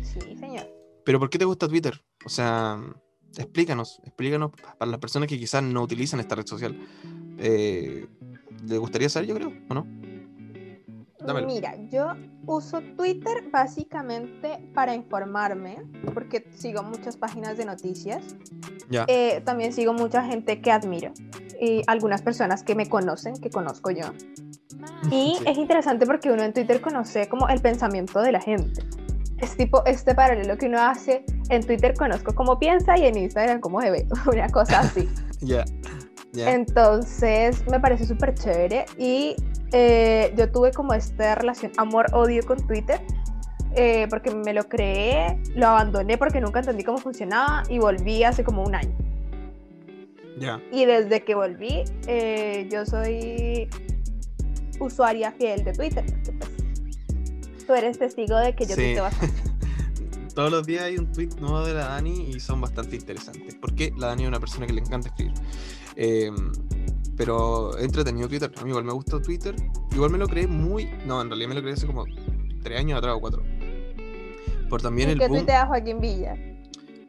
Sí, 0.02 0.36
señor. 0.38 0.68
Pero 1.06 1.20
¿por 1.20 1.30
qué 1.30 1.38
te 1.38 1.46
gusta 1.46 1.68
Twitter? 1.68 2.02
O 2.26 2.30
sea, 2.30 2.82
explícanos, 3.38 4.02
explícanos 4.04 4.52
para 4.80 4.90
las 4.90 5.00
personas 5.00 5.30
que 5.30 5.38
quizás 5.38 5.62
no 5.62 5.84
utilizan 5.84 6.20
esta 6.20 6.36
red 6.36 6.46
social. 6.48 6.76
Eh, 7.38 8.08
¿Le 8.66 8.78
gustaría 8.78 9.10
saber, 9.10 9.30
yo 9.30 9.36
creo, 9.36 9.54
o 9.70 9.74
no? 9.74 9.86
Dámelo. 11.26 11.48
Mira, 11.48 11.76
yo 11.90 12.14
uso 12.46 12.82
Twitter 12.98 13.44
básicamente 13.52 14.70
para 14.74 14.96
informarme, 14.96 15.78
porque 16.14 16.48
sigo 16.56 16.84
muchas 16.84 17.18
páginas 17.18 17.58
de 17.58 17.66
noticias. 17.66 18.36
Ya. 18.90 19.06
Eh, 19.08 19.42
también 19.46 19.74
sigo 19.74 19.94
mucha 19.94 20.24
gente 20.24 20.62
que 20.62 20.72
admiro 20.72 21.14
y 21.60 21.84
algunas 21.88 22.22
personas 22.22 22.64
que 22.64 22.76
me 22.76 22.90
conocen, 22.90 23.36
que 23.40 23.50
conozco 23.50 23.92
yo. 23.92 24.06
Y 25.12 25.36
Sí. 25.38 25.44
es 25.46 25.58
interesante 25.58 26.06
porque 26.08 26.32
uno 26.32 26.42
en 26.44 26.54
Twitter 26.54 26.82
conoce 26.82 27.30
como 27.30 27.48
el 27.50 27.62
pensamiento 27.62 28.20
de 28.22 28.32
la 28.32 28.40
gente. 28.42 28.82
Es 29.38 29.56
tipo 29.56 29.86
este 29.86 30.16
paralelo 30.16 30.58
que 30.58 30.66
uno 30.68 30.80
hace 30.82 31.24
en 31.50 31.64
Twitter 31.66 31.94
conozco 31.96 32.34
cómo 32.34 32.58
piensa 32.58 32.98
y 32.98 33.06
en 33.06 33.18
Instagram 33.18 33.60
cómo 33.60 33.80
se 33.82 33.92
ve, 33.92 34.08
una 34.32 34.50
cosa 34.50 34.80
así. 34.80 35.08
Ya. 35.42 35.66
Ya. 36.34 36.52
Entonces 36.54 37.64
me 37.70 37.80
parece 37.80 38.06
súper 38.06 38.34
chévere 38.36 38.86
y 38.98 39.36
eh, 39.72 40.34
yo 40.38 40.52
tuve 40.52 40.72
como 40.72 40.94
esta 40.94 41.36
relación 41.36 41.72
amor-odio 41.78 42.46
con 42.46 42.66
Twitter 42.68 43.02
eh, 43.76 44.08
porque 44.10 44.32
me 44.34 44.54
lo 44.54 44.68
creé, 44.68 45.42
lo 45.56 45.68
abandoné 45.68 46.18
porque 46.18 46.42
nunca 46.42 46.60
entendí 46.60 46.84
cómo 46.84 46.98
funcionaba 46.98 47.64
y 47.70 47.80
volví 47.80 48.24
hace 48.24 48.44
como 48.44 48.64
un 48.64 48.76
año. 48.76 48.94
Ya. 50.38 50.62
Y 50.72 50.86
desde 50.86 51.24
que 51.24 51.36
volví, 51.36 51.84
eh, 52.08 52.68
yo 52.72 52.86
soy 52.86 53.70
usuaria 54.80 55.32
fiel 55.32 55.64
de 55.64 55.74
Twitter. 55.74 56.04
Porque, 56.06 56.32
pues, 56.32 57.66
tú 57.66 57.74
eres 57.74 58.00
testigo 58.00 58.38
de 58.38 58.56
que 58.56 58.66
yo 58.66 58.76
Sí. 58.76 58.82
tuiteo 58.82 59.04
bastante. 59.04 59.42
Todos 60.36 60.52
los 60.52 60.66
días 60.66 60.84
hay 60.84 60.98
un 60.98 61.12
tweet 61.12 61.30
nuevo 61.40 61.66
de 61.66 61.74
la 61.74 61.90
Dani 61.90 62.32
y 62.32 62.40
son 62.40 62.60
bastante 62.62 62.96
interesantes. 62.96 63.56
Porque 63.56 63.94
la 63.98 64.08
Dani 64.08 64.24
es 64.24 64.28
una 64.30 64.40
persona 64.40 64.66
que 64.66 64.74
le 64.74 64.82
encanta 64.82 65.10
escribir. 65.10 65.34
Eh, 65.96 66.32
pero 67.22 67.78
he 67.78 67.86
entretenido 67.86 68.28
Twitter. 68.28 68.52
A 68.58 68.64
mí 68.64 68.70
igual 68.72 68.84
me 68.84 68.94
gusta 68.94 69.22
Twitter. 69.22 69.54
Igual 69.92 70.10
me 70.10 70.18
lo 70.18 70.28
creé 70.28 70.48
muy. 70.48 70.90
No, 71.06 71.22
en 71.22 71.28
realidad 71.30 71.50
me 71.50 71.54
lo 71.54 71.62
creé 71.62 71.74
hace 71.76 71.86
como 71.86 72.04
tres 72.64 72.80
años 72.80 72.98
atrás 72.98 73.14
o 73.16 73.22
cuatro. 73.22 73.44
Por 74.68 74.82
también 74.82 75.10
¿Y 75.10 75.12
el 75.12 75.20
qué 75.20 75.28
boom. 75.28 75.38
tuitea 75.38 75.68
Joaquín 75.68 76.00
Villa? 76.02 76.36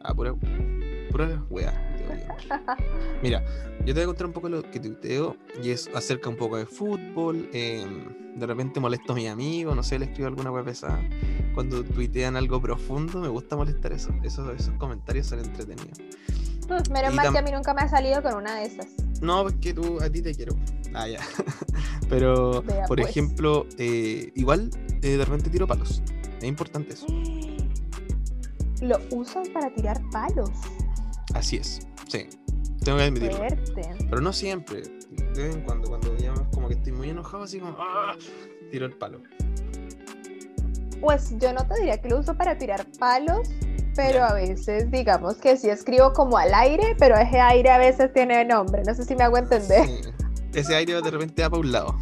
Ah, 0.03 0.13
pura, 0.13 0.35
pura 1.09 1.43
weá. 1.49 1.73
Mira, 3.23 3.43
yo 3.79 3.85
te 3.85 3.93
voy 3.93 4.03
a 4.03 4.05
contar 4.05 4.27
un 4.27 4.33
poco 4.33 4.49
lo 4.49 4.61
que 4.61 4.79
tuiteo 4.79 5.35
y 5.63 5.71
es 5.71 5.89
acerca 5.95 6.29
un 6.29 6.37
poco 6.37 6.57
de 6.57 6.67
fútbol. 6.67 7.49
eh, 7.51 7.83
de 8.35 8.45
repente 8.45 8.79
molesto 8.79 9.13
a 9.13 9.15
mis 9.15 9.29
amigos, 9.29 9.75
no 9.75 9.81
sé, 9.81 9.97
le 9.97 10.05
escribo 10.05 10.27
alguna 10.27 10.51
web 10.51 10.65
pesada. 10.65 11.01
Cuando 11.55 11.83
tuitean 11.83 12.35
algo 12.35 12.61
profundo, 12.61 13.19
me 13.19 13.29
gusta 13.29 13.55
molestar 13.55 13.93
eso. 13.93 14.11
Esos, 14.21 14.59
esos 14.59 14.75
comentarios 14.75 15.25
son 15.25 15.39
entretenidos. 15.39 15.97
Menos 16.67 17.13
mal 17.13 17.31
que 17.31 17.37
a 17.37 17.41
mí 17.41 17.51
nunca 17.51 17.73
me 17.73 17.81
ha 17.81 17.87
salido 17.87 18.21
con 18.21 18.35
una 18.35 18.55
de 18.55 18.65
esas. 18.65 18.87
No, 19.21 19.43
porque 19.43 19.73
tú, 19.73 19.99
a 20.01 20.09
ti 20.09 20.21
te 20.21 20.33
quiero. 20.33 20.55
Ah, 20.93 21.07
ya. 21.07 21.19
Pero, 22.09 22.61
Vea, 22.61 22.85
por 22.85 22.97
pues. 22.97 23.09
ejemplo, 23.09 23.65
eh, 23.77 24.31
igual 24.35 24.69
eh, 25.01 25.17
de 25.17 25.25
repente 25.25 25.49
tiro 25.49 25.67
palos. 25.67 26.01
Es 26.37 26.43
importante 26.43 26.93
eso. 26.93 27.07
Lo 28.81 28.99
usan 29.11 29.43
para 29.53 29.73
tirar 29.73 30.01
palos. 30.11 30.49
Así 31.33 31.57
es. 31.57 31.87
Sí. 32.07 32.27
Tengo 32.83 32.97
que 32.97 33.03
admitirlo. 33.05 33.37
Fuerte. 33.37 33.81
Pero 34.09 34.21
no 34.21 34.33
siempre. 34.33 34.81
De 34.81 35.43
vez 35.43 35.55
en 35.55 35.61
cuando, 35.61 35.87
cuando 35.87 36.15
ya 36.17 36.33
como 36.53 36.67
que 36.67 36.75
estoy 36.75 36.91
muy 36.91 37.09
enojado, 37.09 37.43
así 37.43 37.59
como, 37.59 37.75
¡ah! 37.79 38.15
tiro 38.71 38.85
el 38.85 38.93
palo. 38.93 39.21
Pues 40.99 41.33
yo 41.37 41.53
no 41.53 41.65
te 41.67 41.75
diría 41.75 42.01
que 42.01 42.09
lo 42.09 42.19
uso 42.19 42.35
para 42.35 42.57
tirar 42.57 42.85
palos, 42.99 43.49
pero 43.95 44.23
a 44.23 44.33
veces 44.33 44.89
digamos 44.91 45.35
que 45.35 45.57
sí 45.57 45.69
escribo 45.69 46.13
como 46.13 46.37
al 46.37 46.53
aire, 46.53 46.95
pero 46.97 47.15
ese 47.15 47.39
aire 47.39 47.69
a 47.69 47.77
veces 47.77 48.11
tiene 48.13 48.43
nombre. 48.45 48.83
No 48.85 48.93
sé 48.93 49.03
si 49.03 49.15
me 49.15 49.23
hago 49.23 49.37
entender. 49.37 49.85
Sí. 49.85 50.09
Ese 50.53 50.75
aire 50.75 51.01
de 51.01 51.11
repente 51.11 51.41
va 51.41 51.49
para 51.49 51.59
un 51.59 51.71
lado. 51.71 51.95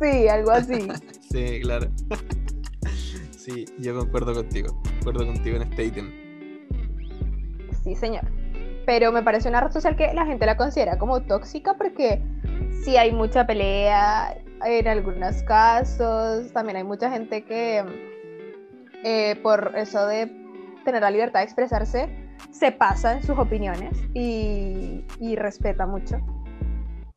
Sí, 0.00 0.28
algo 0.28 0.50
así. 0.50 0.88
Sí, 1.28 1.60
claro. 1.60 1.88
sí, 3.36 3.66
yo 3.78 3.98
concuerdo 3.98 4.32
contigo. 4.32 4.80
Concuerdo 5.00 5.26
contigo 5.26 5.56
en 5.56 5.62
este 5.64 5.84
ítem. 5.84 6.10
Sí, 7.84 7.94
señor. 7.94 8.24
Pero 8.86 9.12
me 9.12 9.22
parece 9.22 9.48
una 9.48 9.60
red 9.60 9.72
social 9.72 9.96
que 9.96 10.14
la 10.14 10.24
gente 10.24 10.46
la 10.46 10.56
considera 10.56 10.96
como 10.96 11.20
tóxica 11.22 11.74
porque 11.74 12.22
sí 12.84 12.96
hay 12.96 13.12
mucha 13.12 13.46
pelea 13.46 14.38
en 14.64 14.88
algunos 14.88 15.42
casos. 15.42 16.50
También 16.52 16.76
hay 16.76 16.84
mucha 16.84 17.10
gente 17.10 17.44
que 17.44 17.84
eh, 19.04 19.36
por 19.42 19.72
eso 19.76 20.06
de 20.06 20.45
tener 20.86 21.02
la 21.02 21.10
libertad 21.10 21.40
de 21.40 21.44
expresarse 21.44 22.08
se 22.50 22.72
pasa 22.72 23.12
en 23.12 23.22
sus 23.22 23.36
opiniones 23.38 23.92
y, 24.14 25.04
y 25.20 25.36
respeta 25.36 25.86
mucho. 25.86 26.16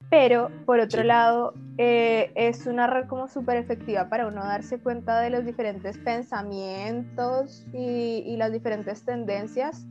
Pero 0.09 0.49
por 0.65 0.79
otro 0.79 1.01
Sí. 1.01 1.07
lado, 1.07 1.53
eh, 1.77 2.31
es 2.35 2.65
una 2.65 2.87
red 2.87 3.07
como 3.07 3.27
súper 3.27 3.57
efectiva 3.57 4.09
para 4.09 4.27
uno 4.27 4.43
darse 4.43 4.79
cuenta 4.79 5.21
de 5.21 5.29
los 5.29 5.45
diferentes 5.45 5.97
pensamientos 5.99 7.65
y, 7.73 8.23
y 8.25 8.35
las 8.37 8.51
diferentes 8.51 9.05
tendencias 9.05 9.85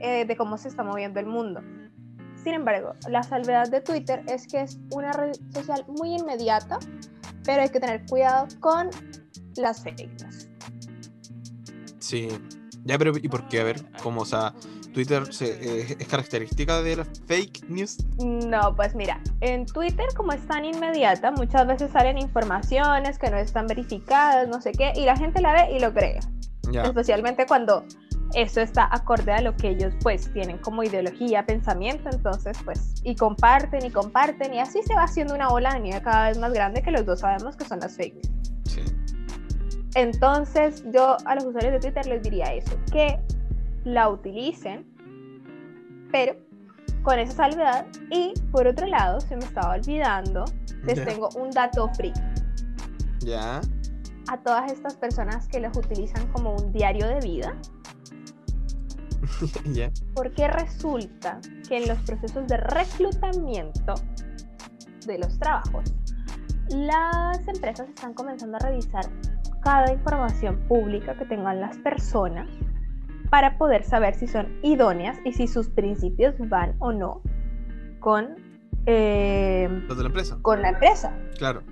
eh, 0.00 0.24
de 0.24 0.34
cómo 0.36 0.56
se 0.56 0.68
está 0.68 0.82
moviendo 0.82 1.20
el 1.20 1.26
mundo. 1.26 1.60
Sin 2.42 2.54
embargo, 2.54 2.94
la 3.06 3.22
salvedad 3.22 3.68
de 3.68 3.82
Twitter 3.82 4.22
es 4.26 4.46
que 4.48 4.62
es 4.62 4.80
una 4.92 5.12
red 5.12 5.32
social 5.52 5.84
muy 5.88 6.14
inmediata, 6.16 6.78
pero 7.44 7.60
hay 7.60 7.68
que 7.68 7.80
tener 7.80 8.06
cuidado 8.06 8.48
con 8.60 8.88
las 9.56 9.82
fake 9.82 10.08
news. 10.22 10.48
Sí. 11.98 12.28
Ya, 12.84 12.98
pero 12.98 13.12
¿y 13.16 13.28
por 13.28 13.46
qué? 13.48 13.60
A 13.60 13.64
ver, 13.64 13.82
¿cómo? 14.02 14.22
O 14.22 14.24
sea, 14.24 14.54
Twitter 14.92 15.32
se, 15.32 15.46
eh, 15.82 15.96
es 15.98 16.08
característica 16.08 16.82
de 16.82 16.96
las 16.96 17.08
fake 17.26 17.68
news. 17.68 17.98
No, 18.18 18.74
pues 18.74 18.94
mira, 18.94 19.20
en 19.40 19.66
Twitter 19.66 20.06
como 20.16 20.32
es 20.32 20.46
tan 20.46 20.64
inmediata, 20.64 21.30
muchas 21.30 21.66
veces 21.66 21.92
salen 21.92 22.18
informaciones 22.18 23.18
que 23.18 23.30
no 23.30 23.36
están 23.36 23.66
verificadas, 23.66 24.48
no 24.48 24.60
sé 24.60 24.72
qué, 24.72 24.92
y 24.96 25.04
la 25.04 25.16
gente 25.16 25.40
la 25.40 25.52
ve 25.52 25.76
y 25.76 25.80
lo 25.80 25.92
cree. 25.92 26.20
Ya. 26.70 26.82
Especialmente 26.82 27.46
cuando 27.46 27.84
eso 28.34 28.60
está 28.60 28.88
acorde 28.92 29.32
a 29.32 29.40
lo 29.40 29.56
que 29.56 29.70
ellos 29.70 29.92
pues 30.02 30.32
tienen 30.32 30.58
como 30.58 30.82
ideología, 30.82 31.44
pensamiento, 31.44 32.08
entonces 32.12 32.56
pues, 32.64 32.94
y 33.02 33.14
comparten 33.16 33.84
y 33.84 33.90
comparten, 33.90 34.54
y 34.54 34.60
así 34.60 34.80
se 34.82 34.94
va 34.94 35.04
haciendo 35.04 35.34
una 35.34 35.48
bola 35.48 35.74
de 35.74 35.80
nieve 35.80 36.02
cada 36.02 36.28
vez 36.28 36.38
más 36.38 36.52
grande 36.52 36.82
que 36.82 36.90
los 36.90 37.04
dos 37.04 37.20
sabemos 37.20 37.56
que 37.56 37.64
son 37.64 37.80
las 37.80 37.96
fake 37.96 38.14
news. 38.14 38.52
Sí. 38.64 38.82
Entonces 39.94 40.84
yo 40.92 41.16
a 41.24 41.34
los 41.34 41.44
usuarios 41.44 41.72
de 41.72 41.80
Twitter 41.80 42.06
les 42.06 42.22
diría 42.22 42.54
eso, 42.54 42.72
que 42.92 43.18
la 43.84 44.08
utilicen, 44.08 44.86
pero 46.12 46.36
con 47.02 47.18
esa 47.18 47.32
salvedad. 47.32 47.86
Y 48.10 48.34
por 48.52 48.66
otro 48.66 48.86
lado, 48.86 49.20
se 49.20 49.36
me 49.36 49.44
estaba 49.44 49.74
olvidando, 49.74 50.44
les 50.84 51.04
tengo 51.04 51.28
un 51.36 51.50
dato 51.50 51.88
free 51.94 52.12
Ya. 53.20 53.60
a 54.28 54.38
todas 54.38 54.70
estas 54.72 54.94
personas 54.96 55.48
que 55.48 55.60
los 55.60 55.76
utilizan 55.76 56.26
como 56.32 56.54
un 56.54 56.72
diario 56.72 57.06
de 57.08 57.20
vida, 57.20 57.56
ya. 59.72 59.90
porque 60.14 60.48
resulta 60.48 61.40
que 61.68 61.78
en 61.78 61.88
los 61.88 61.98
procesos 62.00 62.46
de 62.46 62.56
reclutamiento 62.58 63.94
de 65.06 65.18
los 65.18 65.38
trabajos, 65.38 65.92
las 66.68 67.46
empresas 67.48 67.88
están 67.88 68.14
comenzando 68.14 68.56
a 68.56 68.60
revisar 68.60 69.06
cada 69.60 69.92
información 69.92 70.58
pública 70.68 71.14
que 71.16 71.24
tengan 71.26 71.60
las 71.60 71.76
personas 71.78 72.48
para 73.30 73.56
poder 73.58 73.84
saber 73.84 74.14
si 74.14 74.26
son 74.26 74.48
idóneas 74.62 75.18
y 75.24 75.32
si 75.32 75.46
sus 75.46 75.68
principios 75.68 76.34
van 76.48 76.74
o 76.78 76.92
no 76.92 77.22
con, 78.00 78.34
eh, 78.86 79.68
Los 79.86 79.96
de 79.96 80.02
la 80.02 80.08
empresa. 80.08 80.38
con 80.42 80.62
la 80.62 80.70
empresa. 80.70 81.16
Claro. 81.38 81.62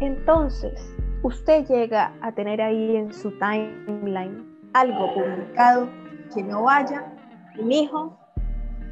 Entonces, 0.00 0.94
usted 1.22 1.64
llega 1.66 2.12
a 2.20 2.32
tener 2.32 2.60
ahí 2.60 2.96
en 2.96 3.12
su 3.12 3.30
timeline 3.38 4.44
algo 4.74 5.14
publicado 5.14 5.88
que 6.34 6.42
no 6.42 6.64
vaya, 6.64 7.12
mi 7.62 7.84
hijo, 7.84 8.18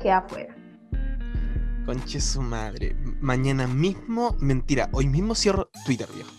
que 0.00 0.10
afuera. 0.12 0.54
Conche 1.84 2.20
su 2.20 2.40
madre. 2.40 2.94
Mañana 3.20 3.66
mismo, 3.66 4.36
mentira, 4.38 4.88
hoy 4.92 5.06
mismo 5.08 5.34
cierro 5.34 5.68
Twitter, 5.84 6.06
viejo. 6.14 6.30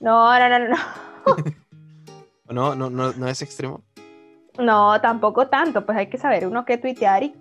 No, 0.00 0.38
no, 0.38 0.48
no, 0.48 0.68
no, 0.68 0.76
no. 2.48 2.74
¿No, 2.74 2.90
no, 2.90 3.12
no 3.12 3.28
es 3.28 3.42
extremo? 3.42 3.82
No, 4.58 5.00
tampoco 5.00 5.48
tanto, 5.48 5.84
pues 5.84 5.98
hay 5.98 6.08
que 6.08 6.18
saber 6.18 6.46
uno 6.46 6.64
qué 6.64 6.78
tuitear 6.78 7.22
y, 7.22 7.34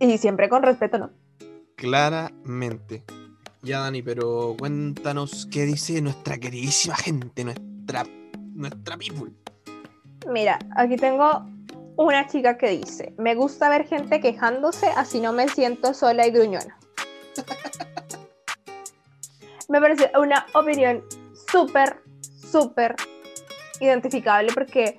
y 0.00 0.18
siempre 0.18 0.48
con 0.48 0.62
respeto, 0.62 0.98
¿no? 0.98 1.10
Claramente. 1.76 3.04
Ya, 3.62 3.80
Dani, 3.80 4.02
pero 4.02 4.54
cuéntanos 4.58 5.46
qué 5.50 5.64
dice 5.64 6.00
nuestra 6.00 6.38
queridísima 6.38 6.96
gente, 6.96 7.44
nuestra, 7.44 8.04
nuestra 8.54 8.96
people. 8.96 9.32
Mira, 10.28 10.58
aquí 10.76 10.96
tengo 10.96 11.44
una 11.96 12.26
chica 12.26 12.56
que 12.56 12.70
dice, 12.70 13.14
me 13.18 13.34
gusta 13.34 13.68
ver 13.68 13.86
gente 13.86 14.20
quejándose, 14.20 14.86
así 14.96 15.20
no 15.20 15.32
me 15.32 15.48
siento 15.48 15.94
sola 15.94 16.26
y 16.26 16.30
gruñona. 16.30 16.78
me 19.68 19.80
parece 19.80 20.10
una 20.18 20.46
opinión 20.54 21.02
súper, 21.50 22.02
súper 22.50 22.96
identificable 23.80 24.52
porque 24.52 24.98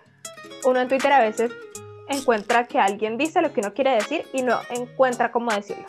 uno 0.64 0.82
en 0.82 0.88
Twitter 0.88 1.12
a 1.12 1.22
veces 1.22 1.52
encuentra 2.10 2.68
que 2.68 2.80
alguien 2.80 3.18
dice 3.18 3.42
lo 3.42 3.54
que 3.54 3.62
uno 3.62 3.74
quiere 3.74 3.92
decir 3.92 4.26
y 4.34 4.42
no 4.42 4.60
encuentra 4.70 5.32
cómo 5.32 5.52
decirlo. 5.52 5.86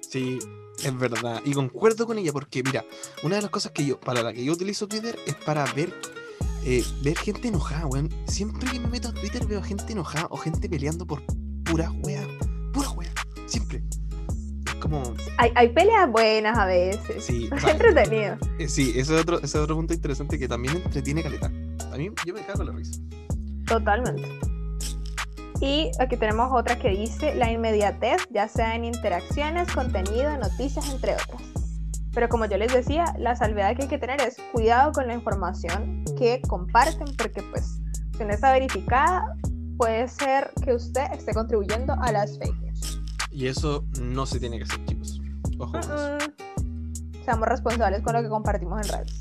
Sí, 0.00 0.38
es 0.82 0.98
verdad. 0.98 1.40
Y 1.44 1.52
concuerdo 1.52 2.06
con 2.06 2.18
ella 2.18 2.32
porque, 2.32 2.62
mira, 2.62 2.84
una 3.22 3.36
de 3.36 3.42
las 3.42 3.50
cosas 3.50 3.72
que 3.72 3.84
yo, 3.84 3.98
para 4.00 4.22
la 4.22 4.32
que 4.32 4.44
yo 4.44 4.52
utilizo 4.52 4.86
Twitter 4.86 5.18
es 5.26 5.34
para 5.34 5.64
ver, 5.74 5.92
eh, 6.64 6.84
ver 7.02 7.16
gente 7.18 7.48
enojada, 7.48 7.86
weón. 7.86 8.10
Siempre 8.26 8.70
que 8.70 8.78
me 8.78 8.88
meto 8.88 9.08
a 9.08 9.12
Twitter 9.12 9.46
veo 9.46 9.62
gente 9.62 9.92
enojada 9.92 10.26
o 10.30 10.36
gente 10.36 10.68
peleando 10.68 11.06
por 11.06 11.22
puras 11.64 11.90
weas. 12.02 12.26
Como. 14.92 15.14
Hay, 15.38 15.50
hay 15.54 15.68
peleas 15.70 16.10
buenas 16.10 16.58
a 16.58 16.66
veces. 16.66 17.24
Sí, 17.24 17.48
o 17.50 17.54
Es 17.56 17.62
sea, 17.62 17.72
entretenido. 17.72 18.36
eh, 18.58 18.68
sí, 18.68 18.90
ese 18.96 19.14
es, 19.14 19.20
otro, 19.22 19.36
ese 19.38 19.46
es 19.46 19.56
otro 19.56 19.76
punto 19.76 19.94
interesante 19.94 20.38
que 20.38 20.46
también 20.48 20.76
entretiene 20.76 21.22
caleta. 21.22 21.46
A 21.92 21.96
mí 21.96 22.10
yo 22.26 22.34
me 22.34 22.44
cago 22.44 22.62
en 22.62 22.68
la 22.68 22.72
risa. 22.74 23.00
Totalmente. 23.66 24.28
Y 25.60 25.90
aquí 26.00 26.16
tenemos 26.16 26.50
otra 26.52 26.76
que 26.78 26.88
dice 26.90 27.34
la 27.36 27.50
inmediatez, 27.50 28.22
ya 28.30 28.48
sea 28.48 28.74
en 28.74 28.84
interacciones, 28.84 29.70
contenido, 29.72 30.36
noticias, 30.36 30.90
entre 30.92 31.14
otras. 31.14 31.42
Pero 32.12 32.28
como 32.28 32.44
yo 32.46 32.58
les 32.58 32.72
decía, 32.72 33.04
la 33.18 33.36
salvedad 33.36 33.74
que 33.76 33.82
hay 33.82 33.88
que 33.88 33.98
tener 33.98 34.20
es 34.20 34.36
cuidado 34.52 34.92
con 34.92 35.06
la 35.06 35.14
información 35.14 36.04
que 36.18 36.42
comparten, 36.48 37.06
porque 37.16 37.42
pues 37.44 37.78
si 38.18 38.24
no 38.24 38.30
está 38.30 38.52
verificada, 38.52 39.24
puede 39.78 40.08
ser 40.08 40.50
que 40.64 40.74
usted 40.74 41.04
esté 41.12 41.32
contribuyendo 41.32 41.94
a 41.94 42.12
las 42.12 42.36
fake 42.38 42.60
news. 42.60 42.91
Y 43.32 43.46
eso 43.46 43.84
no 44.00 44.26
se 44.26 44.38
tiene 44.38 44.58
que 44.58 44.64
hacer, 44.64 44.84
chicos. 44.84 45.20
Ojo. 45.58 45.72
Mm-mm. 45.78 47.24
Seamos 47.24 47.48
responsables 47.48 48.02
con 48.02 48.14
lo 48.14 48.22
que 48.22 48.28
compartimos 48.28 48.86
en 48.86 48.92
redes. 48.92 49.16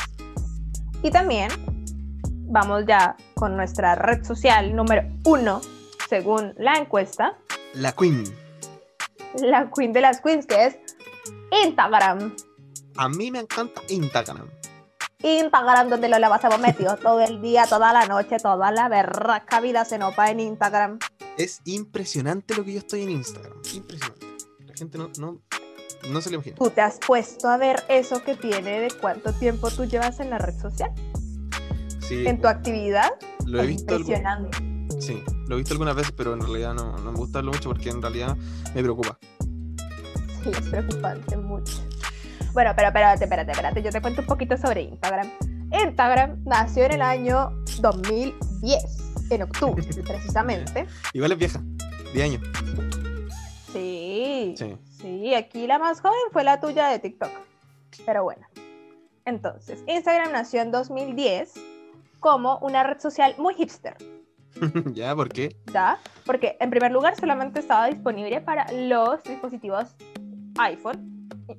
Y 1.04 1.12
también 1.12 1.50
vamos 2.52 2.84
ya 2.88 3.16
con 3.36 3.56
nuestra 3.56 3.96
red 3.96 4.24
social 4.24 4.76
número 4.76 5.04
uno, 5.26 5.62
según 6.10 6.54
la 6.58 6.76
encuesta, 6.78 7.38
La 7.74 7.94
Queen. 7.94 8.24
la 9.36 9.70
queen 9.72 9.94
de 9.94 10.02
las 10.02 10.20
queens, 10.22 10.46
que 10.46 10.66
es 10.66 10.78
Instagram. 11.66 12.36
A 12.98 13.08
mí 13.08 13.32
me 13.32 13.40
encanta 13.40 13.82
Instagram. 13.88 14.48
Instagram, 15.24 15.90
donde 15.90 16.10
lo 16.10 16.20
la 16.20 16.30
pasamos 16.30 16.60
metido 16.60 16.98
todo 16.98 17.22
el 17.22 17.42
día, 17.42 17.66
toda 17.68 17.94
la 17.94 18.06
noche, 18.08 18.38
toda 18.38 18.72
la 18.72 18.90
berraca 18.90 19.62
vida 19.62 19.86
se 19.86 19.98
nopa 19.98 20.30
en 20.32 20.40
Instagram. 20.40 21.00
Es 21.38 21.62
impresionante 21.66 22.56
lo 22.56 22.64
que 22.64 22.74
yo 22.74 22.80
estoy 22.80 23.04
en 23.04 23.12
Instagram. 23.12 23.54
Impresionante. 23.74 24.26
La 24.66 24.74
gente 24.76 24.98
no, 24.98 25.10
no, 25.20 25.42
no 26.10 26.22
se 26.22 26.30
lo 26.30 26.36
imagina. 26.36 26.56
¿Tú 26.58 26.70
te 26.70 26.82
has 26.82 27.00
puesto 27.00 27.48
a 27.48 27.58
ver 27.58 27.84
eso 27.90 28.24
que 28.24 28.36
tiene 28.36 28.80
de 28.80 28.92
cuánto 29.00 29.34
tiempo 29.34 29.70
tú 29.72 29.86
llevas 29.86 30.20
en 30.20 30.30
la 30.30 30.38
red 30.38 30.60
social? 30.60 30.92
Sí, 32.00 32.26
En 32.28 32.42
tu 32.42 32.48
actividad. 32.48 33.10
lo 33.46 33.62
he 33.62 33.68
visto 33.68 33.96
Impresionante. 33.96 34.58
Sí, 35.00 35.24
lo 35.48 35.56
he 35.56 35.58
visto 35.60 35.74
algunas 35.74 35.96
veces, 35.96 36.12
pero 36.12 36.34
en 36.34 36.42
realidad 36.42 36.74
no, 36.74 36.98
no 36.98 37.12
me 37.12 37.18
gusta 37.18 37.40
verlo 37.40 37.54
mucho 37.54 37.70
porque 37.70 37.90
en 37.90 38.02
realidad 38.02 38.36
me 38.76 38.82
preocupa. 38.84 39.18
Sí, 40.44 40.50
es 40.52 40.62
preocupante 40.70 41.38
mucho. 41.38 41.82
Bueno, 42.54 42.74
pero 42.76 42.90
espérate, 42.90 43.24
espérate, 43.24 43.52
espérate. 43.52 43.82
Yo 43.82 43.92
te 43.92 44.02
cuento 44.02 44.22
un 44.22 44.28
poquito 44.28 44.58
sobre 44.58 44.82
Instagram. 44.82 45.30
Instagram 45.72 46.44
nació 46.46 46.84
en 46.84 46.92
el 46.94 47.02
año 47.02 47.52
2010, 47.80 48.84
en 49.36 49.44
octubre, 49.44 49.84
precisamente. 50.08 50.88
Igual 51.14 51.32
es 51.34 51.38
vieja, 51.38 51.62
10 52.14 52.26
años. 52.26 52.42
Sí, 53.72 54.54
Sí. 54.58 54.78
sí, 55.00 55.34
aquí 55.36 55.66
la 55.68 55.80
más 55.80 56.02
joven 56.02 56.20
fue 56.32 56.44
la 56.44 56.60
tuya 56.60 56.88
de 56.88 57.00
TikTok. 57.00 57.30
Pero 58.06 58.24
bueno. 58.24 58.46
Entonces, 59.26 59.84
Instagram 59.88 60.32
nació 60.32 60.62
en 60.62 60.72
2010 60.72 61.54
como 62.20 62.58
una 62.60 62.84
red 62.84 63.00
social 63.00 63.36
muy 63.38 63.54
hipster, 63.54 63.96
¿Ya? 64.94 65.16
¿Por 65.16 65.30
qué? 65.30 65.56
¿ya? 65.74 65.98
Porque 66.26 66.58
en 66.60 66.70
primer 66.70 66.92
lugar 66.92 67.16
solamente 67.16 67.60
estaba 67.62 67.88
disponible 67.88 68.42
para 68.42 68.70
los 68.74 69.24
dispositivos 69.24 69.96
iPhone, 70.58 71.10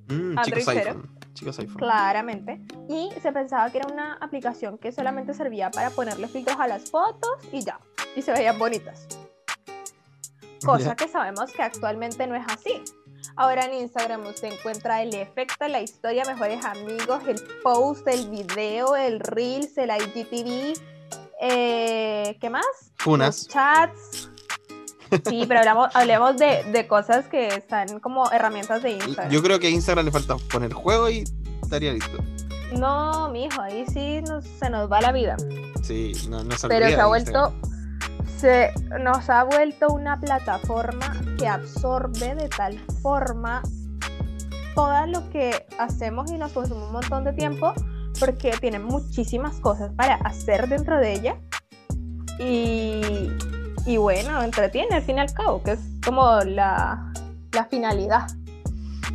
Mm, 0.09 0.38
Android 0.38 0.44
chicos 0.61 0.75
cero. 0.75 0.90
iPhone. 0.90 1.11
Chicos 1.35 1.59
iPhone. 1.59 1.77
claramente, 1.77 2.61
y 2.88 3.11
se 3.21 3.33
pensaba 3.33 3.71
que 3.71 3.79
era 3.79 3.88
una 3.92 4.14
aplicación 4.14 4.79
que 4.79 4.92
solamente 4.92 5.35
servía 5.35 5.71
para 5.71 5.90
ponerle 5.90 6.29
filtros 6.29 6.59
a 6.59 6.68
las 6.68 6.90
fotos 6.90 7.31
y 7.51 7.64
ya, 7.64 7.81
y 8.14 8.23
se 8.23 8.33
veían 8.33 8.59
bonitas. 8.59 9.07
Cosa 10.64 10.95
que 10.95 11.09
sabemos 11.09 11.53
que 11.53 11.62
actualmente 11.62 12.27
no 12.27 12.37
es 12.37 12.45
así. 12.49 12.83
Ahora 13.37 13.64
en 13.64 13.75
Instagram 13.75 14.27
usted 14.27 14.53
encuentra 14.53 15.03
el 15.03 15.14
efecto, 15.14 15.66
la 15.68 15.81
historia, 15.81 16.25
mejores 16.25 16.64
amigos, 16.64 17.23
el 17.27 17.42
post, 17.62 18.07
el 18.07 18.29
video, 18.29 18.95
el 18.95 19.21
reels, 19.21 19.77
el 19.79 19.90
IGTV, 19.90 20.79
eh, 21.40 22.37
¿qué 22.40 22.51
más? 22.51 22.64
Los 22.64 22.92
Funas. 22.99 23.49
chats. 23.49 24.32
Sí, 25.29 25.44
pero 25.46 25.61
hablamos, 25.61 25.94
hablemos 25.94 26.37
de, 26.38 26.64
de 26.72 26.87
cosas 26.87 27.27
que 27.27 27.48
están 27.48 28.01
como 28.01 28.31
herramientas 28.31 28.83
de 28.83 28.92
Instagram. 28.92 29.31
Yo 29.31 29.42
creo 29.42 29.59
que 29.61 29.66
a 29.66 29.70
Instagram 29.70 30.05
le 30.07 30.11
falta 30.12 30.37
poner 30.51 30.72
juego 30.72 31.09
y 31.11 31.25
estaría 31.62 31.92
listo. 31.92 32.18
No, 32.79 33.29
mijo, 33.31 33.61
ahí 33.61 33.85
sí 33.92 34.22
nos- 34.22 34.44
se 34.46 34.70
nos 34.70 34.90
va 34.90 35.01
la 35.01 35.12
vida. 35.12 35.37
Sí, 35.83 36.12
no, 36.29 36.42
no 36.44 36.57
se 36.57 36.68
Pero 36.68 36.87
se 36.88 36.94
ha 37.01 37.07
vuelto, 37.07 37.53
se 38.38 38.70
nos 39.01 39.29
ha 39.29 39.44
vuelto 39.44 39.88
una 39.88 40.18
plataforma 40.20 41.20
que 41.38 41.46
absorbe 41.48 42.35
de 42.35 42.48
tal 42.48 42.79
forma 43.03 43.62
todo 44.75 45.07
lo 45.07 45.29
que 45.31 45.66
hacemos 45.79 46.31
y 46.33 46.38
nos 46.38 46.53
consume 46.53 46.85
un 46.87 46.92
montón 46.92 47.25
de 47.25 47.33
tiempo 47.35 47.75
porque 48.18 48.53
tiene 48.61 48.79
muchísimas 48.79 49.57
cosas 49.61 49.92
para 49.94 50.14
hacer 50.14 50.68
dentro 50.68 50.98
de 50.98 51.12
ella 51.12 51.37
y, 52.38 53.29
y 53.87 53.97
bueno, 53.97 54.42
entretiene 54.42 54.95
al 54.97 55.03
fin 55.03 55.16
y 55.16 55.21
al 55.21 55.33
cabo, 55.33 55.62
que 55.62 55.73
es 55.73 55.81
como 56.05 56.40
la, 56.40 57.12
la 57.53 57.64
finalidad. 57.66 58.27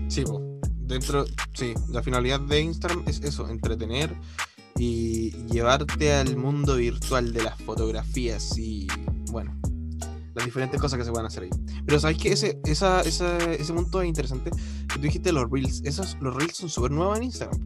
Sí, 0.08 0.23
dentro, 0.80 1.25
sí, 1.53 1.73
la 1.89 2.01
finalidad 2.01 2.39
de 2.39 2.62
Instagram 2.62 3.03
es 3.08 3.21
eso, 3.21 3.47
entretener 3.49 4.13
y 4.77 5.32
llevarte 5.47 6.13
al 6.13 6.38
mundo 6.38 6.75
virtual 6.75 7.34
de 7.34 7.43
las 7.43 7.60
fotografías 7.62 8.58
y, 8.58 8.88
bueno, 9.32 9.56
las 10.36 10.45
diferentes 10.45 10.80
cosas 10.80 10.99
que 10.99 11.06
se 11.06 11.12
pueden 11.12 11.25
hacer 11.27 11.43
ahí. 11.43 11.49
Pero 11.86 11.99
sabéis 11.99 12.19
que 12.19 12.32
ese, 12.32 12.60
esa, 12.65 13.01
esa- 13.01 13.38
ese 13.53 13.73
punto 13.73 14.01
es 14.01 14.08
interesante, 14.08 14.51
tú 14.93 14.99
dijiste 14.99 15.32
los 15.32 15.49
reels, 15.49 15.82
esos, 15.84 16.15
los 16.21 16.36
reels 16.36 16.56
son 16.56 16.69
súper 16.69 16.91
nuevos 16.91 17.17
en 17.17 17.23
Instagram. 17.23 17.60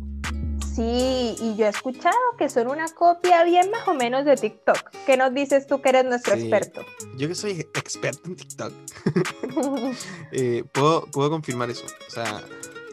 Sí, 0.75 1.35
y 1.39 1.55
yo 1.57 1.65
he 1.65 1.69
escuchado 1.69 2.15
que 2.37 2.47
son 2.49 2.67
una 2.67 2.87
copia 2.89 3.43
bien 3.43 3.69
más 3.71 3.87
o 3.87 3.93
menos 3.93 4.25
de 4.25 4.35
TikTok. 4.35 4.77
¿Qué 5.05 5.17
nos 5.17 5.33
dices 5.33 5.67
tú 5.67 5.81
que 5.81 5.89
eres 5.89 6.05
nuestro 6.05 6.35
Sí. 6.35 6.41
experto? 6.41 6.81
Yo 7.17 7.27
que 7.27 7.35
soy 7.35 7.51
experto 7.75 8.21
en 8.29 8.35
TikTok, 8.35 8.73
eh, 10.31 10.63
puedo, 10.73 11.05
puedo 11.07 11.29
confirmar 11.29 11.69
eso. 11.69 11.83
O 12.07 12.11
sea, 12.11 12.41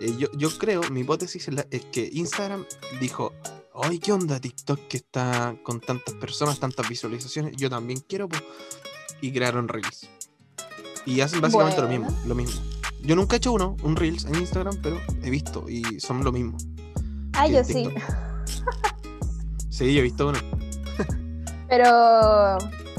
eh, 0.00 0.14
yo, 0.18 0.28
yo 0.32 0.50
creo, 0.58 0.82
mi 0.90 1.00
hipótesis 1.00 1.48
es, 1.48 1.54
la- 1.54 1.66
es 1.70 1.84
que 1.86 2.08
Instagram 2.12 2.64
dijo, 3.00 3.32
ay, 3.74 3.98
¿qué 4.00 4.12
onda 4.12 4.40
TikTok 4.40 4.88
que 4.88 4.96
está 4.96 5.54
con 5.62 5.80
tantas 5.80 6.14
personas, 6.14 6.58
tantas 6.58 6.88
visualizaciones? 6.88 7.54
Yo 7.56 7.70
también 7.70 8.00
quiero, 8.00 8.28
po". 8.28 8.38
y 9.20 9.32
crearon 9.32 9.68
Reels. 9.68 10.08
Y 11.06 11.20
hacen 11.20 11.40
básicamente 11.40 11.80
lo 11.80 11.88
mismo, 11.88 12.08
lo 12.26 12.34
mismo. 12.34 12.60
Yo 13.02 13.14
nunca 13.16 13.36
he 13.36 13.38
hecho 13.38 13.52
uno, 13.52 13.76
un 13.82 13.94
Reels 13.96 14.24
en 14.24 14.34
Instagram, 14.34 14.78
pero 14.82 15.00
he 15.22 15.30
visto 15.30 15.68
y 15.68 16.00
son 16.00 16.22
lo 16.24 16.32
mismo. 16.32 16.58
Ah, 17.38 17.46
yo 17.46 17.62
sí. 17.62 17.88
Sí, 19.70 19.94
yo 19.94 20.00
he 20.00 20.02
visto 20.02 20.28
uno. 20.28 20.38
Pero, 21.68 22.58